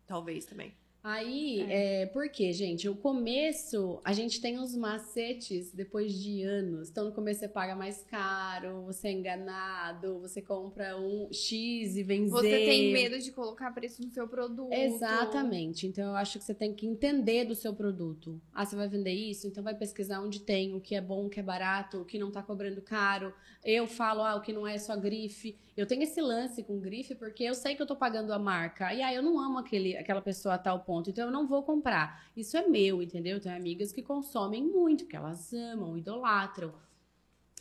Talvez 0.07 0.45
também. 0.45 0.80
Aí, 1.03 1.65
é. 1.69 2.05
porque, 2.07 2.53
gente, 2.53 2.87
o 2.87 2.95
começo, 2.95 3.99
a 4.03 4.13
gente 4.13 4.39
tem 4.39 4.59
os 4.59 4.75
macetes 4.75 5.71
depois 5.71 6.13
de 6.13 6.43
anos. 6.43 6.89
Então, 6.89 7.05
no 7.05 7.11
começo 7.11 7.39
você 7.39 7.47
paga 7.47 7.75
mais 7.75 8.03
caro, 8.03 8.83
você 8.83 9.07
é 9.07 9.11
enganado, 9.11 10.19
você 10.19 10.41
compra 10.41 10.97
um 10.97 11.27
X 11.31 11.95
e 11.95 12.03
vem 12.03 12.27
Você 12.27 12.49
Z. 12.49 12.65
tem 12.65 12.93
medo 12.93 13.17
de 13.17 13.31
colocar 13.31 13.71
preço 13.71 14.01
no 14.01 14.09
seu 14.09 14.27
produto. 14.27 14.71
Exatamente. 14.71 15.87
Então 15.87 16.09
eu 16.09 16.15
acho 16.15 16.37
que 16.37 16.45
você 16.45 16.53
tem 16.53 16.73
que 16.73 16.85
entender 16.85 17.45
do 17.45 17.55
seu 17.55 17.73
produto. 17.73 18.39
Ah, 18.53 18.65
você 18.65 18.75
vai 18.75 18.87
vender 18.87 19.13
isso? 19.13 19.47
Então 19.47 19.63
vai 19.63 19.75
pesquisar 19.75 20.21
onde 20.21 20.41
tem, 20.41 20.75
o 20.75 20.81
que 20.81 20.95
é 20.95 21.01
bom, 21.01 21.25
o 21.25 21.29
que 21.29 21.39
é 21.39 21.43
barato, 21.43 22.01
o 22.01 22.05
que 22.05 22.19
não 22.19 22.31
tá 22.31 22.43
cobrando 22.43 22.81
caro. 22.81 23.33
Eu 23.63 23.87
falo, 23.87 24.21
ah, 24.21 24.35
o 24.35 24.41
que 24.41 24.53
não 24.53 24.67
é 24.67 24.77
só 24.77 24.95
grife. 24.95 25.57
Eu 25.75 25.85
tenho 25.85 26.03
esse 26.03 26.21
lance 26.21 26.63
com 26.63 26.79
grife 26.79 27.15
porque 27.15 27.43
eu 27.43 27.53
sei 27.53 27.75
que 27.75 27.81
eu 27.81 27.87
tô 27.87 27.95
pagando 27.95 28.33
a 28.33 28.39
marca. 28.39 28.93
E 28.93 29.01
aí 29.01 29.15
eu 29.15 29.23
não 29.23 29.39
amo 29.39 29.59
aquele, 29.59 29.95
aquela 29.95 30.21
pessoa 30.21 30.55
a 30.55 30.57
tal 30.57 30.81
ponto, 30.81 30.90
então 31.09 31.25
eu 31.25 31.31
não 31.31 31.47
vou 31.47 31.63
comprar. 31.63 32.29
Isso 32.35 32.57
é 32.57 32.67
meu, 32.67 33.01
entendeu? 33.01 33.37
Eu 33.37 33.41
tenho 33.41 33.55
amigas 33.55 33.91
que 33.93 34.01
consomem 34.03 34.63
muito, 34.63 35.05
que 35.05 35.15
elas 35.15 35.53
amam, 35.53 35.97
idolatram. 35.97 36.73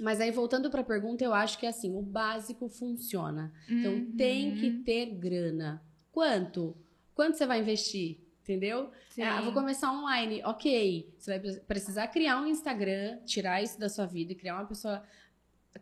Mas 0.00 0.20
aí 0.20 0.30
voltando 0.30 0.70
pra 0.70 0.82
pergunta, 0.82 1.22
eu 1.24 1.32
acho 1.34 1.58
que 1.58 1.66
assim, 1.66 1.94
o 1.94 2.00
básico 2.02 2.68
funciona. 2.68 3.52
Então 3.68 3.92
Uhum. 3.92 4.12
tem 4.16 4.54
que 4.56 4.70
ter 4.82 5.06
grana. 5.06 5.82
Quanto? 6.10 6.76
Quanto 7.14 7.36
você 7.36 7.46
vai 7.46 7.60
investir? 7.60 8.18
Entendeu? 8.42 8.90
Ah, 9.22 9.42
vou 9.42 9.52
começar 9.52 9.92
online. 9.92 10.42
Ok. 10.44 11.12
Você 11.18 11.30
vai 11.32 11.40
pre- 11.40 11.60
precisar 11.60 12.08
criar 12.08 12.40
um 12.40 12.46
Instagram, 12.46 13.18
tirar 13.26 13.62
isso 13.62 13.78
da 13.78 13.88
sua 13.88 14.06
vida 14.06 14.32
e 14.32 14.34
criar 14.34 14.54
uma 14.56 14.64
pessoa. 14.66 15.02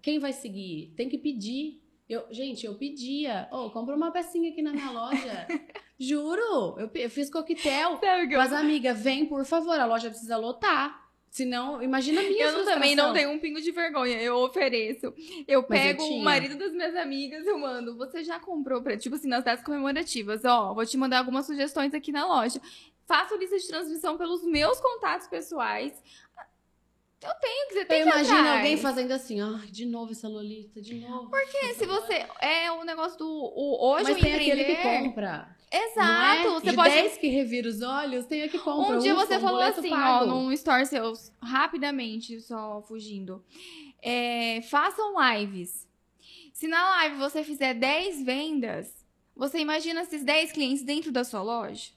Quem 0.02 0.18
vai 0.18 0.32
seguir? 0.32 0.92
Tem 0.96 1.08
que 1.08 1.16
pedir. 1.16 1.80
Eu, 2.08 2.24
gente, 2.30 2.64
eu 2.64 2.74
pedia. 2.74 3.48
Ô, 3.52 3.70
compra 3.70 3.94
uma 3.94 4.10
pecinha 4.10 4.50
aqui 4.50 4.62
na 4.62 4.72
minha 4.72 4.90
loja. 4.90 5.46
Juro. 5.98 6.78
Eu, 6.78 6.90
eu 6.94 7.10
fiz 7.10 7.28
coquetel. 7.30 7.98
O 8.02 8.04
eu- 8.04 8.38
Mas, 8.38 8.52
amiga, 8.52 8.94
vem, 8.94 9.26
por 9.26 9.44
favor. 9.44 9.78
A 9.78 9.84
loja 9.84 10.08
precisa 10.08 10.36
lotar. 10.36 11.06
Senão, 11.30 11.82
imagina 11.82 12.20
a 12.22 12.24
minha 12.24 12.46
Eu 12.46 12.64
também 12.64 12.96
não 12.96 13.12
tenho 13.12 13.30
um 13.30 13.38
pingo 13.38 13.60
de 13.60 13.70
vergonha, 13.70 14.20
eu 14.20 14.36
ofereço. 14.36 15.06
Eu 15.46 15.60
Mas 15.68 15.78
eu 15.80 15.86
pego 15.86 16.02
o 16.02 16.08
tinha. 16.08 16.24
marido 16.24 16.56
das 16.56 16.72
minhas 16.72 16.96
amigas, 16.96 17.46
eu 17.46 17.58
mando. 17.58 17.96
Você 17.98 18.24
já 18.24 18.40
comprou 18.40 18.80
pra, 18.82 18.96
tipo 18.96 19.14
assim, 19.14 19.28
nas 19.28 19.44
datas 19.44 19.62
comemorativas? 19.64 20.44
Ó, 20.46 20.72
vou 20.72 20.86
te 20.86 20.96
mandar 20.96 21.18
algumas 21.18 21.44
sugestões 21.44 21.92
aqui 21.92 22.10
na 22.10 22.26
loja. 22.26 22.60
Faço 23.06 23.36
lista 23.36 23.58
de 23.58 23.68
transmissão 23.68 24.16
pelos 24.16 24.42
meus 24.44 24.80
contatos 24.80 25.28
pessoais. 25.28 25.92
Eu 27.20 27.34
tenho 27.40 27.68
que 27.68 27.74
você 27.74 27.84
tem 27.84 27.98
Eu 28.00 28.04
que 28.06 28.12
imagino 28.12 28.38
atrás. 28.38 28.56
alguém 28.58 28.76
fazendo 28.76 29.10
assim, 29.12 29.40
ai, 29.40 29.66
de 29.66 29.84
novo 29.86 30.12
essa 30.12 30.28
Lolita, 30.28 30.80
de 30.80 30.94
novo. 31.00 31.28
Porque 31.30 31.74
se 31.74 31.84
você. 31.84 32.24
É 32.40 32.70
o 32.70 32.84
negócio 32.84 33.18
do. 33.18 33.26
O, 33.28 33.90
hoje 33.92 34.04
Mas 34.04 34.16
o 34.18 34.20
tem 34.20 34.34
aquele 34.34 34.64
que 34.64 34.72
empreender- 34.72 35.04
compra. 35.06 35.56
Exato. 35.70 35.98
Não 36.48 36.56
é? 36.56 36.60
Você 36.60 36.70
de 36.70 36.76
pode 36.76 36.94
10 36.94 37.18
que 37.18 37.28
revira 37.28 37.68
os 37.68 37.82
olhos, 37.82 38.24
tem 38.26 38.42
a 38.42 38.48
que 38.48 38.58
compra. 38.58 38.96
Um 38.96 39.00
dia 39.00 39.14
você 39.14 39.36
um 39.36 39.40
falou 39.40 39.60
assim, 39.60 39.90
pago. 39.90 40.24
ó, 40.24 40.26
num 40.26 40.52
story 40.52 40.86
seus, 40.86 41.30
rapidamente, 41.42 42.40
só 42.40 42.80
fugindo. 42.82 43.44
É, 44.00 44.62
façam 44.62 45.14
lives. 45.34 45.86
Se 46.54 46.66
na 46.68 46.88
live 46.90 47.16
você 47.16 47.42
fizer 47.44 47.74
10 47.74 48.22
vendas, 48.22 49.04
você 49.36 49.58
imagina 49.58 50.02
esses 50.02 50.24
10 50.24 50.52
clientes 50.52 50.82
dentro 50.84 51.12
da 51.12 51.22
sua 51.24 51.42
loja? 51.42 51.90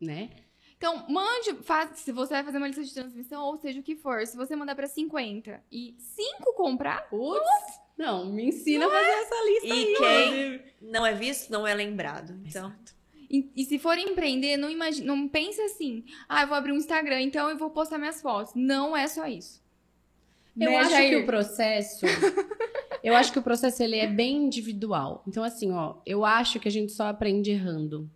Né? 0.00 0.30
Então, 0.86 1.02
mande, 1.08 1.54
faz, 1.62 1.98
se 2.00 2.12
você 2.12 2.34
vai 2.34 2.44
fazer 2.44 2.58
uma 2.58 2.66
lista 2.66 2.84
de 2.84 2.92
transmissão, 2.92 3.42
ou 3.46 3.56
seja 3.56 3.80
o 3.80 3.82
que 3.82 3.96
for, 3.96 4.26
se 4.26 4.36
você 4.36 4.54
mandar 4.54 4.74
pra 4.74 4.86
50 4.86 5.62
e 5.72 5.94
5 5.98 6.52
comprar, 6.54 7.08
Putz, 7.08 7.40
não, 7.96 8.26
me 8.30 8.44
ensina 8.48 8.86
a 8.86 8.90
fazer 8.90 9.10
essa 9.10 9.44
lista 9.46 9.66
E 9.66 9.72
aí. 9.72 9.94
quem 9.96 10.90
não 10.90 11.06
é 11.06 11.14
visto, 11.14 11.50
não 11.50 11.66
é 11.66 11.72
lembrado. 11.72 12.38
Então, 12.44 12.70
E, 13.30 13.50
e 13.56 13.64
se 13.64 13.78
for 13.78 13.96
empreender, 13.96 14.58
não, 14.58 14.68
imagine, 14.68 15.06
não 15.06 15.26
pense 15.26 15.58
assim, 15.62 16.04
ah, 16.28 16.42
eu 16.42 16.48
vou 16.48 16.56
abrir 16.58 16.72
um 16.72 16.76
Instagram, 16.76 17.22
então 17.22 17.48
eu 17.48 17.56
vou 17.56 17.70
postar 17.70 17.96
minhas 17.96 18.20
fotos. 18.20 18.52
Não 18.54 18.94
é 18.94 19.08
só 19.08 19.26
isso. 19.26 19.62
Eu 20.60 20.70
Né, 20.70 20.76
acho 20.76 20.90
Jair? 20.90 21.08
que 21.08 21.16
o 21.22 21.26
processo. 21.26 22.04
eu 23.02 23.16
acho 23.16 23.32
que 23.32 23.38
o 23.38 23.42
processo 23.42 23.82
ele 23.82 23.96
é 23.96 24.06
bem 24.06 24.36
individual. 24.36 25.24
Então, 25.26 25.42
assim, 25.42 25.72
ó, 25.72 25.94
eu 26.04 26.26
acho 26.26 26.60
que 26.60 26.68
a 26.68 26.70
gente 26.70 26.92
só 26.92 27.06
aprende 27.06 27.50
errando. 27.52 28.10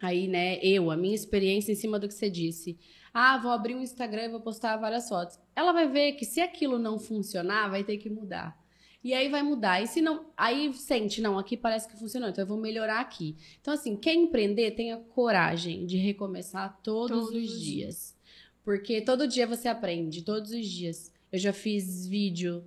Aí, 0.00 0.28
né, 0.28 0.58
eu, 0.62 0.90
a 0.90 0.96
minha 0.96 1.14
experiência 1.14 1.72
em 1.72 1.74
cima 1.74 1.98
do 1.98 2.06
que 2.06 2.14
você 2.14 2.30
disse. 2.30 2.78
Ah, 3.12 3.38
vou 3.38 3.50
abrir 3.50 3.74
um 3.74 3.82
Instagram 3.82 4.24
e 4.24 4.28
vou 4.28 4.40
postar 4.40 4.76
várias 4.76 5.08
fotos. 5.08 5.38
Ela 5.56 5.72
vai 5.72 5.88
ver 5.88 6.12
que 6.12 6.24
se 6.24 6.40
aquilo 6.40 6.78
não 6.78 6.98
funcionar, 6.98 7.68
vai 7.68 7.82
ter 7.82 7.96
que 7.98 8.08
mudar. 8.08 8.56
E 9.02 9.14
aí 9.14 9.28
vai 9.28 9.42
mudar. 9.42 9.82
E 9.82 9.86
se 9.86 10.00
não. 10.00 10.26
Aí 10.36 10.72
sente, 10.74 11.20
não, 11.20 11.38
aqui 11.38 11.56
parece 11.56 11.88
que 11.88 11.98
funcionou, 11.98 12.28
então 12.28 12.42
eu 12.42 12.48
vou 12.48 12.58
melhorar 12.58 13.00
aqui. 13.00 13.36
Então, 13.60 13.74
assim, 13.74 13.96
quem 13.96 14.24
empreender, 14.24 14.72
tenha 14.72 14.98
coragem 14.98 15.86
de 15.86 15.96
recomeçar 15.96 16.78
todos, 16.82 17.26
Todos 17.26 17.34
os 17.34 17.54
os 17.54 17.60
dias. 17.60 18.16
Porque 18.64 19.00
todo 19.00 19.26
dia 19.26 19.46
você 19.46 19.68
aprende, 19.68 20.22
todos 20.22 20.50
os 20.50 20.66
dias. 20.66 21.12
Eu 21.32 21.38
já 21.38 21.52
fiz 21.52 22.06
vídeo 22.06 22.64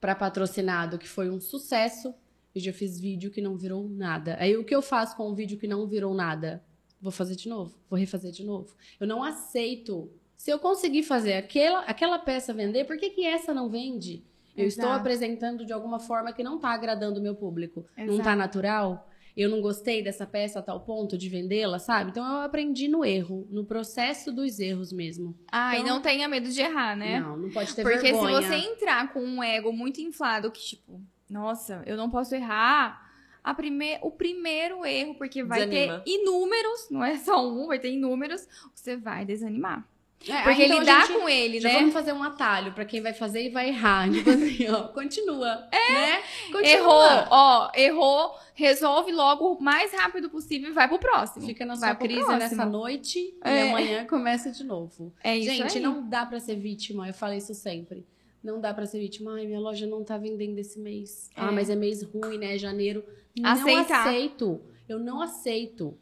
para 0.00 0.14
patrocinado 0.14 0.98
que 0.98 1.08
foi 1.08 1.30
um 1.30 1.40
sucesso. 1.40 2.14
Eu 2.54 2.60
já 2.60 2.72
fiz 2.72 2.98
vídeo 3.00 3.30
que 3.30 3.40
não 3.40 3.56
virou 3.56 3.88
nada. 3.88 4.36
Aí 4.38 4.56
o 4.56 4.64
que 4.64 4.74
eu 4.74 4.82
faço 4.82 5.16
com 5.16 5.30
um 5.30 5.34
vídeo 5.34 5.58
que 5.58 5.66
não 5.66 5.86
virou 5.86 6.12
nada? 6.14 6.62
Vou 7.00 7.10
fazer 7.10 7.34
de 7.34 7.48
novo, 7.48 7.74
vou 7.90 7.98
refazer 7.98 8.30
de 8.30 8.44
novo. 8.44 8.74
Eu 9.00 9.06
não 9.06 9.24
aceito. 9.24 10.10
Se 10.36 10.50
eu 10.50 10.58
conseguir 10.58 11.02
fazer 11.02 11.34
aquela, 11.34 11.80
aquela 11.80 12.18
peça 12.18 12.52
vender, 12.52 12.84
por 12.84 12.96
que, 12.96 13.10
que 13.10 13.24
essa 13.24 13.52
não 13.54 13.68
vende? 13.68 14.24
Eu 14.56 14.66
estou 14.66 14.84
Exato. 14.84 15.00
apresentando 15.00 15.64
de 15.64 15.72
alguma 15.72 15.98
forma 15.98 16.32
que 16.32 16.42
não 16.42 16.56
está 16.56 16.70
agradando 16.70 17.18
o 17.18 17.22
meu 17.22 17.34
público. 17.34 17.86
Não 17.96 18.04
Exato. 18.04 18.18
está 18.20 18.36
natural? 18.36 19.08
Eu 19.34 19.48
não 19.48 19.62
gostei 19.62 20.02
dessa 20.02 20.26
peça 20.26 20.58
a 20.58 20.62
tal 20.62 20.80
ponto 20.80 21.16
de 21.16 21.26
vendê-la, 21.30 21.78
sabe? 21.78 22.10
Então 22.10 22.22
eu 22.22 22.40
aprendi 22.42 22.86
no 22.86 23.02
erro, 23.02 23.46
no 23.50 23.64
processo 23.64 24.30
dos 24.30 24.60
erros 24.60 24.92
mesmo. 24.92 25.34
Ah, 25.50 25.74
e 25.74 25.80
Então- 25.80 25.94
não 25.94 26.02
tenha 26.02 26.28
medo 26.28 26.50
de 26.50 26.60
errar, 26.60 26.94
né? 26.94 27.18
Não, 27.18 27.36
não 27.38 27.50
pode 27.50 27.74
ter 27.74 27.82
Porque 27.82 27.98
vergonha. 28.12 28.42
se 28.42 28.46
você 28.48 28.54
entrar 28.56 29.10
com 29.10 29.20
um 29.20 29.42
ego 29.42 29.72
muito 29.72 30.02
inflado, 30.02 30.50
que 30.50 30.60
tipo, 30.60 31.00
nossa, 31.28 31.82
eu 31.86 31.96
não 31.96 32.10
posso 32.10 32.34
errar. 32.34 33.10
A 33.42 33.52
prime... 33.54 33.98
O 34.02 34.10
primeiro 34.10 34.84
erro, 34.86 35.14
porque 35.16 35.42
vai 35.42 35.66
Desanima. 35.66 35.98
ter 36.00 36.10
inúmeros, 36.10 36.88
não 36.90 37.04
é 37.04 37.16
só 37.18 37.44
um, 37.46 37.66
vai 37.66 37.78
ter 37.78 37.90
inúmeros, 37.92 38.46
você 38.74 38.96
vai 38.96 39.24
desanimar. 39.24 39.84
É, 40.28 40.42
Porque 40.44 40.66
então, 40.66 40.78
lidar 40.78 41.04
gente, 41.04 41.18
com 41.18 41.28
ele, 41.28 41.58
né? 41.58 41.72
vamos 41.72 41.92
fazer 41.92 42.12
um 42.12 42.22
atalho 42.22 42.72
pra 42.72 42.84
quem 42.84 43.00
vai 43.00 43.12
fazer 43.12 43.44
e 43.44 43.50
vai 43.50 43.70
errar. 43.70 44.06
Tipo 44.12 44.30
assim, 44.30 44.68
ó, 44.70 44.82
continua. 44.88 45.66
É, 45.72 45.92
né? 45.92 46.22
Continua. 46.52 46.64
Errou, 46.70 47.26
ó, 47.28 47.70
errou, 47.74 48.38
resolve 48.54 49.10
logo 49.10 49.54
o 49.54 49.60
mais 49.60 49.92
rápido 49.92 50.30
possível 50.30 50.70
e 50.70 50.72
vai 50.72 50.86
pro 50.86 51.00
próximo. 51.00 51.44
Fica 51.44 51.66
na 51.66 51.74
Vai 51.74 51.88
sua 51.88 51.96
pro 51.96 52.06
crise 52.06 52.28
nessa 52.36 52.64
noite 52.64 53.18
e 53.18 53.36
É. 53.42 53.68
amanhã 53.70 54.06
começa 54.06 54.52
de 54.52 54.62
novo. 54.62 55.12
É 55.24 55.36
isso 55.36 55.50
Gente, 55.50 55.78
aí. 55.78 55.82
não 55.82 56.08
dá 56.08 56.24
pra 56.24 56.38
ser 56.38 56.54
vítima. 56.54 57.08
Eu 57.08 57.14
falo 57.14 57.32
isso 57.34 57.52
sempre. 57.52 58.06
Não 58.42 58.60
dá 58.60 58.74
pra 58.74 58.86
ser 58.86 58.98
vítima. 58.98 59.34
Ai, 59.34 59.46
minha 59.46 59.60
loja 59.60 59.86
não 59.86 60.02
tá 60.02 60.18
vendendo 60.18 60.58
esse 60.58 60.78
mês. 60.78 61.30
Ah, 61.36 61.48
É. 61.48 61.50
mas 61.50 61.70
é 61.70 61.76
mês 61.76 62.02
ruim, 62.02 62.38
né? 62.38 62.54
É 62.54 62.58
janeiro. 62.58 63.04
Não 63.38 63.50
Aceitar. 63.50 64.08
aceito. 64.08 64.60
Eu 64.88 64.98
não 64.98 65.20
aceito. 65.22 65.96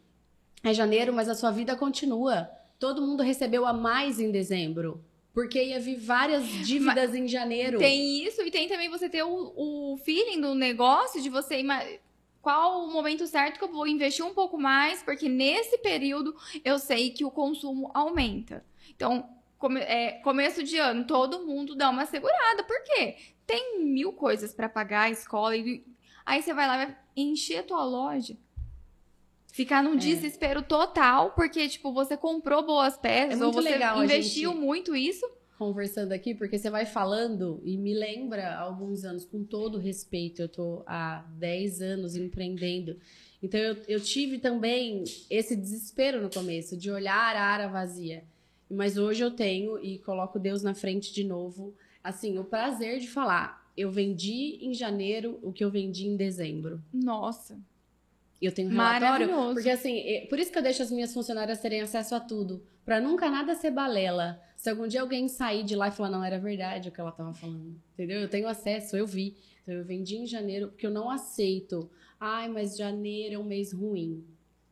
É 0.64 0.72
janeiro, 0.72 1.12
mas 1.12 1.28
a 1.28 1.34
sua 1.34 1.51
vida 1.51 1.76
continua. 1.76 2.49
Todo 2.78 3.03
mundo 3.03 3.22
recebeu 3.22 3.66
a 3.66 3.72
mais 3.72 4.18
em 4.18 4.30
dezembro. 4.30 5.05
Porque 5.32 5.62
ia 5.62 5.78
vir 5.78 5.97
várias 5.97 6.45
dívidas 6.66 7.14
em 7.14 7.28
janeiro. 7.28 7.78
Tem 7.78 8.24
isso 8.24 8.43
e 8.43 8.51
tem 8.51 8.68
também 8.68 8.88
você 8.88 9.09
ter 9.09 9.22
o, 9.22 9.53
o 9.57 9.97
feeling 9.99 10.41
do 10.41 10.55
negócio 10.55 11.22
de 11.22 11.28
você 11.28 11.62
qual 12.43 12.84
o 12.84 12.91
momento 12.93 13.26
certo 13.26 13.59
que 13.59 13.64
eu 13.64 13.70
vou 13.70 13.86
investir 13.86 14.24
um 14.24 14.32
pouco 14.34 14.59
mais, 14.59 15.03
porque 15.03 15.28
nesse 15.28 15.76
período 15.78 16.34
eu 16.64 16.78
sei 16.78 17.11
que 17.11 17.24
o 17.24 17.30
consumo 17.30 17.91
aumenta. 17.95 18.64
Então, 18.88 19.28
come- 19.61 19.79
é, 19.81 20.13
começo 20.25 20.65
de 20.65 20.77
ano, 20.79 21.05
todo 21.07 21.47
mundo 21.47 21.77
dá 21.77 21.89
uma 21.91 22.07
segurada. 22.07 22.65
Por 22.65 22.83
quê? 22.83 23.15
Tem 23.47 23.85
mil 23.85 24.13
coisas 24.13 24.53
para 24.53 24.69
pagar, 24.69 25.03
a 25.03 25.11
escola, 25.11 25.57
e 25.57 25.85
aí 26.27 26.43
você 26.43 26.53
vai 26.53 26.67
lá 26.67 26.83
e 26.83 26.87
vai 26.87 26.97
encher 27.17 27.59
a 27.59 27.63
tua 27.63 27.85
loja. 27.85 28.37
Ficar 29.53 29.83
num 29.83 29.95
É. 29.95 29.97
desespero 29.97 30.63
total, 30.63 31.33
porque, 31.33 31.69
tipo, 31.69 31.93
você 31.93 32.17
comprou 32.17 32.65
boas 32.65 32.97
peças, 32.97 33.41
É 33.41 33.45
ou 33.45 33.53
você 33.53 33.69
legal 33.71 34.03
investiu 34.03 34.53
gente- 34.53 34.61
muito 34.61 34.95
isso. 34.97 35.29
conversando 35.59 36.13
aqui, 36.13 36.35
porque 36.35 36.57
você 36.57 36.71
vai 36.71 36.87
falando 36.87 37.61
e 37.65 37.77
me 37.77 37.93
lembra 37.93 38.55
há 38.55 38.61
alguns 38.61 39.05
anos, 39.05 39.27
com 39.27 39.45
todo 39.45 39.77
respeito, 39.77 40.41
eu 40.41 40.49
tô 40.49 40.83
há 40.87 41.23
10 41.37 41.83
anos 41.83 42.17
empreendendo. 42.17 42.99
Então 43.43 43.61
eu, 43.61 43.77
eu 43.87 44.01
tive 44.01 44.39
também 44.39 45.05
esse 45.29 45.55
desespero 45.55 46.23
no 46.23 46.31
começo, 46.31 46.79
de 46.79 46.91
olhar 46.91 47.37
a 47.37 47.43
área 47.43 47.69
vazia. 47.69 48.25
Mas 48.71 48.97
hoje 48.97 49.23
eu 49.25 49.31
tenho, 49.31 49.79
e 49.85 49.99
coloco 49.99 50.39
Deus 50.39 50.62
na 50.62 50.75
frente 50.75 51.12
de 51.12 51.25
novo, 51.25 51.75
assim, 52.05 52.39
o 52.39 52.45
prazer 52.45 53.01
de 53.01 53.09
falar. 53.09 53.68
Eu 53.77 53.91
vendi 53.91 54.59
em 54.61 54.73
janeiro 54.75 55.39
o 55.43 55.53
que 55.53 55.64
eu 55.64 55.71
vendi 55.71 56.07
em 56.07 56.16
dezembro. 56.16 56.81
Nossa, 56.93 57.59
Eu 58.43 58.53
tenho 58.53 58.68
um 58.71 58.73
relatório. 58.99 59.27
Porque 59.55 59.68
assim, 59.68 59.99
é- 59.99 60.27
por 60.27 60.39
isso 60.39 60.51
que 60.51 60.57
eu 60.57 60.62
deixo 60.62 60.83
as 60.83 60.91
minhas 60.91 61.12
funcionárias 61.12 61.61
terem 61.61 61.83
acesso 61.83 62.14
a 62.14 62.21
tudo. 62.21 62.62
Pra 62.87 62.99
nunca 62.99 63.29
nada 63.31 63.55
ser 63.55 63.71
balela. 63.71 64.41
Se 64.57 64.71
algum 64.71 64.87
dia 64.89 65.03
alguém 65.03 65.29
sair 65.29 65.62
de 65.62 65.77
lá 65.77 65.89
e 65.89 65.91
falar, 65.91 66.09
não, 66.09 66.25
era 66.25 66.39
verdade 66.39 66.89
o 66.89 66.93
que 66.93 66.99
ela 67.01 67.12
tava 67.12 67.35
falando. 67.35 67.75
Entendeu? 67.93 68.18
Eu 68.18 68.29
tenho 68.31 68.49
acesso, 68.49 68.97
eu 68.97 69.07
vi. 69.07 69.37
Então 69.62 69.75
eu 69.75 69.85
vendi 69.85 70.16
em 70.16 70.25
janeiro, 70.27 70.68
porque 70.68 70.87
eu 70.87 70.91
não 70.91 71.11
aceito. 71.11 71.91
Ai, 72.18 72.49
mas 72.49 72.79
janeiro 72.79 73.35
é 73.35 73.39
um 73.39 73.45
mês 73.45 73.73
ruim. 73.75 74.25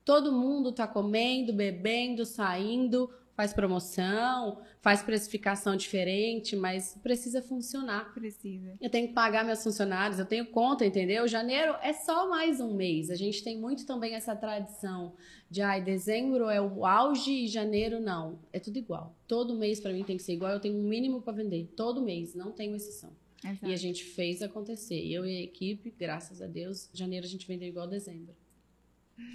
Todo 0.03 0.33
mundo 0.33 0.73
tá 0.73 0.87
comendo, 0.87 1.53
bebendo, 1.53 2.25
saindo, 2.25 3.11
faz 3.39 3.53
promoção, 3.53 4.61
faz 4.81 5.01
precificação 5.01 5.77
diferente, 5.77 6.57
mas 6.57 6.99
precisa 7.01 7.41
funcionar. 7.41 8.13
Precisa. 8.13 8.75
Eu 8.81 8.91
tenho 8.91 9.07
que 9.07 9.15
pagar 9.15 9.45
meus 9.45 9.63
funcionários, 9.63 10.19
eu 10.19 10.27
tenho 10.27 10.45
conta, 10.47 10.85
entendeu? 10.85 11.29
Janeiro 11.29 11.77
é 11.81 11.93
só 11.93 12.29
mais 12.29 12.61
um 12.61 12.75
mês. 12.75 13.11
A 13.11 13.15
gente 13.15 13.45
tem 13.45 13.57
muito 13.57 13.87
também 13.87 14.15
essa 14.15 14.35
tradição 14.35 15.15
de, 15.49 15.63
ai, 15.63 15.81
dezembro 15.81 16.51
é 16.51 16.61
o 16.61 16.85
auge 16.85 17.45
e 17.45 17.47
janeiro 17.47 18.01
não. 18.01 18.41
É 18.53 18.59
tudo 18.59 18.77
igual. 18.77 19.15
Todo 19.29 19.55
mês 19.55 19.79
pra 19.79 19.93
mim 19.93 20.03
tem 20.03 20.17
que 20.17 20.25
ser 20.25 20.33
igual, 20.33 20.51
eu 20.51 20.59
tenho 20.59 20.75
um 20.75 20.89
mínimo 20.89 21.23
pra 21.23 21.33
vender. 21.33 21.73
Todo 21.77 22.03
mês, 22.03 22.35
não 22.35 22.51
tenho 22.51 22.75
exceção. 22.75 23.13
E 23.63 23.73
a 23.73 23.77
gente 23.77 24.03
fez 24.03 24.43
acontecer. 24.43 25.01
Eu 25.09 25.25
e 25.25 25.37
a 25.37 25.43
equipe, 25.43 25.95
graças 25.97 26.43
a 26.43 26.47
Deus, 26.49 26.91
janeiro 26.93 27.25
a 27.25 27.29
gente 27.29 27.47
vendeu 27.47 27.69
igual 27.69 27.87
dezembro. 27.87 28.35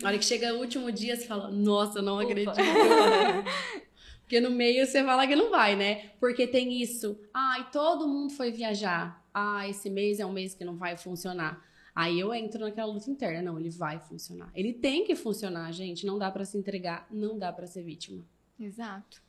A 0.03 0.07
hora 0.07 0.17
que 0.17 0.25
chega 0.25 0.53
o 0.53 0.59
último 0.59 0.91
dia, 0.91 1.15
você 1.15 1.25
fala, 1.25 1.49
nossa, 1.49 1.99
eu 1.99 2.03
não 2.03 2.19
acredito. 2.19 2.51
Porque 4.33 4.41
no 4.41 4.49
meio 4.49 4.83
você 4.83 5.03
fala 5.03 5.27
que 5.27 5.35
não 5.35 5.51
vai, 5.51 5.75
né? 5.75 6.09
Porque 6.19 6.47
tem 6.47 6.81
isso. 6.81 7.15
Ai, 7.31 7.69
todo 7.71 8.07
mundo 8.07 8.33
foi 8.33 8.51
viajar. 8.51 9.23
Ah, 9.31 9.69
esse 9.69 9.91
mês 9.91 10.19
é 10.19 10.25
um 10.25 10.31
mês 10.31 10.55
que 10.55 10.65
não 10.65 10.75
vai 10.75 10.97
funcionar. 10.97 11.63
Aí 11.93 12.19
eu 12.19 12.33
entro 12.33 12.61
naquela 12.61 12.91
luta 12.91 13.11
interna, 13.11 13.43
não, 13.43 13.59
ele 13.59 13.69
vai 13.69 13.99
funcionar. 13.99 14.49
Ele 14.55 14.73
tem 14.73 15.05
que 15.05 15.15
funcionar, 15.15 15.71
gente, 15.71 16.03
não 16.03 16.17
dá 16.17 16.31
para 16.31 16.45
se 16.45 16.57
entregar, 16.57 17.05
não 17.11 17.37
dá 17.37 17.53
para 17.53 17.67
ser 17.67 17.83
vítima. 17.83 18.25
Exato. 18.59 19.21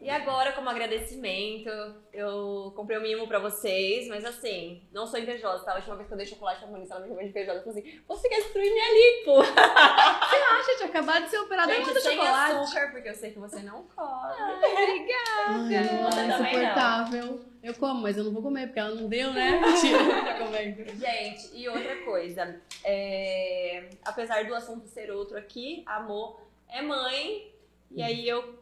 E 0.00 0.08
agora, 0.08 0.52
como 0.52 0.70
agradecimento, 0.70 1.68
eu 2.12 2.72
comprei 2.76 2.96
um 2.98 3.02
mimo 3.02 3.26
pra 3.26 3.40
vocês, 3.40 4.06
mas 4.06 4.24
assim, 4.24 4.80
não 4.92 5.06
sou 5.08 5.18
invejosa, 5.18 5.64
tá? 5.64 5.72
A 5.72 5.76
última 5.76 5.96
vez 5.96 6.06
que 6.06 6.14
eu 6.14 6.18
dei 6.18 6.26
chocolate 6.26 6.60
pra 6.60 6.68
Moniz, 6.68 6.88
ela 6.88 7.00
me 7.00 7.08
chamou 7.08 7.22
de 7.22 7.28
invejosa. 7.30 7.58
Ela 7.58 7.64
falou 7.64 7.78
assim, 7.78 8.00
você 8.06 8.28
quer 8.28 8.36
destruir 8.42 8.72
minha 8.72 8.94
lipo? 8.94 9.40
Acha, 9.58 10.76
tinha 10.76 10.88
acabado 10.88 11.24
de 11.24 11.30
ser 11.30 11.38
operada 11.40 11.74
Gente, 11.74 11.88
com 11.92 12.00
sem 12.00 12.12
chocolate. 12.16 12.52
açúcar, 12.52 12.90
porque 12.92 13.08
eu 13.08 13.14
sei 13.14 13.30
que 13.32 13.38
você 13.40 13.60
não 13.60 13.82
come. 13.94 14.08
Ai, 14.36 15.06
não, 15.58 15.64
Você 15.68 15.74
é 15.74 15.82
também 15.82 16.28
não. 16.28 16.42
insuportável. 16.42 17.40
Eu 17.60 17.74
como, 17.74 18.00
mas 18.02 18.16
eu 18.16 18.22
não 18.24 18.32
vou 18.32 18.42
comer, 18.42 18.66
porque 18.68 18.78
ela 18.78 18.94
não 18.94 19.08
deu, 19.08 19.32
né? 19.32 19.58
Mentira, 19.60 20.84
tá. 20.84 20.94
Gente, 20.94 21.56
e 21.56 21.68
outra 21.68 21.96
coisa, 22.04 22.60
é, 22.84 23.90
apesar 24.04 24.44
do 24.44 24.54
assunto 24.54 24.86
ser 24.86 25.10
outro 25.10 25.36
aqui, 25.36 25.82
a 25.84 25.96
Amor 25.96 26.40
é 26.68 26.80
mãe, 26.82 27.52
e 27.90 28.00
aí 28.02 28.28
eu, 28.28 28.57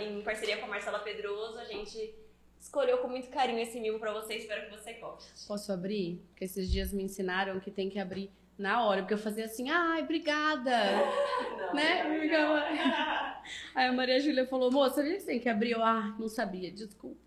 em 0.00 0.22
parceria 0.22 0.58
com 0.58 0.66
a 0.66 0.68
Marcela 0.68 0.98
Pedroso, 1.00 1.58
a 1.58 1.64
gente 1.64 2.14
escolheu 2.60 2.98
com 2.98 3.08
muito 3.08 3.28
carinho 3.28 3.58
esse 3.60 3.78
mimo 3.80 3.98
pra 3.98 4.12
você, 4.12 4.34
espero 4.36 4.68
que 4.68 4.76
você 4.76 4.94
goste. 4.94 5.46
Posso 5.46 5.72
abrir? 5.72 6.22
Porque 6.28 6.44
esses 6.44 6.70
dias 6.70 6.92
me 6.92 7.02
ensinaram 7.02 7.60
que 7.60 7.70
tem 7.70 7.88
que 7.90 7.98
abrir 7.98 8.30
na 8.56 8.84
hora, 8.84 9.02
porque 9.02 9.14
eu 9.14 9.18
fazia 9.18 9.44
assim, 9.46 9.68
ai, 9.70 10.02
obrigada. 10.02 10.70
Não, 11.58 11.74
Né? 11.74 12.04
não. 12.26 12.54
Aí 13.74 13.86
a 13.88 13.92
Maria 13.92 14.20
Júlia 14.20 14.46
falou, 14.46 14.70
moça, 14.70 14.96
sabia 14.96 15.14
que 15.14 15.20
você 15.20 15.26
tem 15.26 15.40
que 15.40 15.48
abrir? 15.48 15.72
Eu, 15.72 15.82
ah, 15.82 16.14
não 16.18 16.28
sabia, 16.28 16.70
desculpa. 16.70 17.20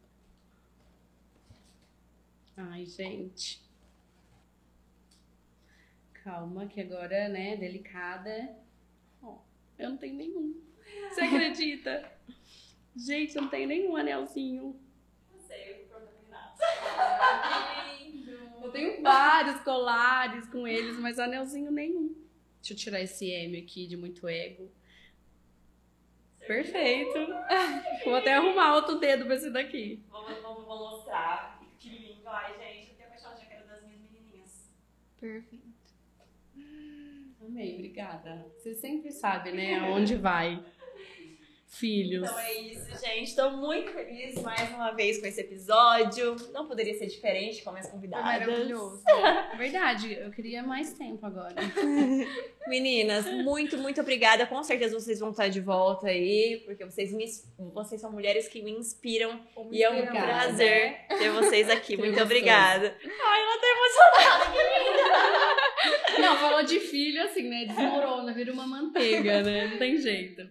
Ai, 2.56 2.86
gente. 2.86 3.62
Calma, 6.24 6.66
que 6.68 6.82
agora, 6.82 7.28
né, 7.30 7.56
delicada. 7.58 8.56
Ó, 9.22 9.38
eu 9.78 9.90
não 9.92 9.98
tenho 9.98 10.16
nenhum. 10.16 10.56
Você 11.10 11.22
acredita? 11.22 12.12
Gente, 12.96 13.36
eu 13.36 13.44
não 13.44 13.50
tenho 13.50 13.68
nenhum 13.68 13.96
anelzinho. 13.96 14.80
Não 15.32 15.40
sei, 15.42 15.74
o. 15.74 15.88
Eu 18.66 18.72
tenho 18.72 19.02
vários 19.02 19.62
colares 19.62 20.48
com 20.48 20.68
eles, 20.68 21.00
mas 21.00 21.20
anelzinho 21.20 21.72
nenhum. 21.72 22.16
Deixa 22.60 22.74
eu 22.74 22.78
tirar 22.78 23.02
esse 23.02 23.30
M 23.30 23.58
aqui 23.60 23.88
de 23.88 23.96
muito 23.96 24.28
ego. 24.28 24.72
Perfeito. 26.46 27.14
Vou 28.04 28.16
até 28.16 28.34
arrumar 28.34 28.76
outro 28.76 29.00
dedo 29.00 29.26
pra 29.26 29.36
esse 29.36 29.50
daqui. 29.52 30.04
Vamos, 30.10 30.42
vamos, 30.42 30.66
vamos 30.66 30.92
mostrar. 30.92 31.62
Que 31.78 31.90
lindo. 31.90 32.28
Ai, 32.28 32.58
gente, 32.58 32.90
eu 32.90 32.96
tenho 32.96 33.10
apaixonada 33.10 33.40
já 33.40 33.46
quero 33.46 33.68
das 33.68 33.84
minhas 33.84 34.02
menininhas. 34.02 34.72
Perfeito. 35.20 35.68
Amei, 37.42 37.76
obrigada. 37.76 38.46
Você 38.58 38.74
sempre 38.76 39.12
sabe, 39.12 39.52
né, 39.52 39.80
aonde 39.80 40.16
vai. 40.16 40.64
Filhos. 41.70 42.24
Então 42.24 42.40
é 42.40 42.62
isso, 42.62 43.06
gente. 43.06 43.36
Tô 43.36 43.52
muito 43.52 43.92
feliz 43.92 44.42
mais 44.42 44.70
uma 44.74 44.92
vez 44.92 45.20
com 45.20 45.28
esse 45.28 45.42
episódio. 45.42 46.36
Não 46.54 46.66
poderia 46.66 46.98
ser 46.98 47.08
diferente 47.08 47.62
com 47.62 47.70
as 47.70 47.74
minhas 47.74 47.88
Foi 47.88 47.96
convidadas. 47.96 48.26
maravilhoso. 48.48 49.04
Verdade, 49.58 50.14
eu 50.14 50.32
queria 50.32 50.64
mais 50.64 50.94
tempo 50.94 51.26
agora. 51.26 51.54
Meninas, 52.68 53.26
muito, 53.44 53.78
muito 53.78 54.00
obrigada. 54.02 54.48
Com 54.48 54.64
certeza 54.64 54.98
vocês 54.98 55.20
vão 55.20 55.32
estar 55.32 55.50
de 55.50 55.60
volta 55.60 56.08
aí, 56.08 56.64
porque 56.66 56.86
vocês, 56.86 57.12
me, 57.12 57.26
vocês 57.74 58.00
são 58.00 58.12
mulheres 58.12 58.48
que 58.48 58.62
me 58.64 58.72
inspiram. 58.72 59.40
E 59.72 59.84
é 59.84 59.90
um 59.90 60.00
Obrigada. 60.00 60.26
prazer 60.26 60.98
ter 61.20 61.30
vocês 61.32 61.70
aqui. 61.70 61.88
Que 61.88 61.96
muito 61.98 62.12
gostoso. 62.16 62.26
obrigada. 62.26 62.98
Ai, 63.04 63.42
ela 63.42 63.58
tá 63.62 63.68
emocionada, 63.78 64.52
que 64.52 64.58
linda. 66.18 66.22
Não, 66.28 66.38
falou 66.38 66.64
de 66.64 66.80
filho 66.80 67.24
assim, 67.24 67.44
né? 67.44 67.66
Desmorona, 67.66 68.34
vira 68.34 68.52
uma 68.52 68.68
manteiga, 68.68 69.42
né? 69.44 69.68
Não 69.68 69.78
tem 69.78 69.96
jeito. 69.98 70.48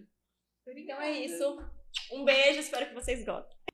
Então 0.75 1.01
é 1.01 1.11
isso. 1.11 1.63
Um 2.11 2.23
beijo, 2.23 2.59
espero 2.59 2.87
que 2.87 2.93
vocês 2.93 3.23
gostem. 3.23 3.57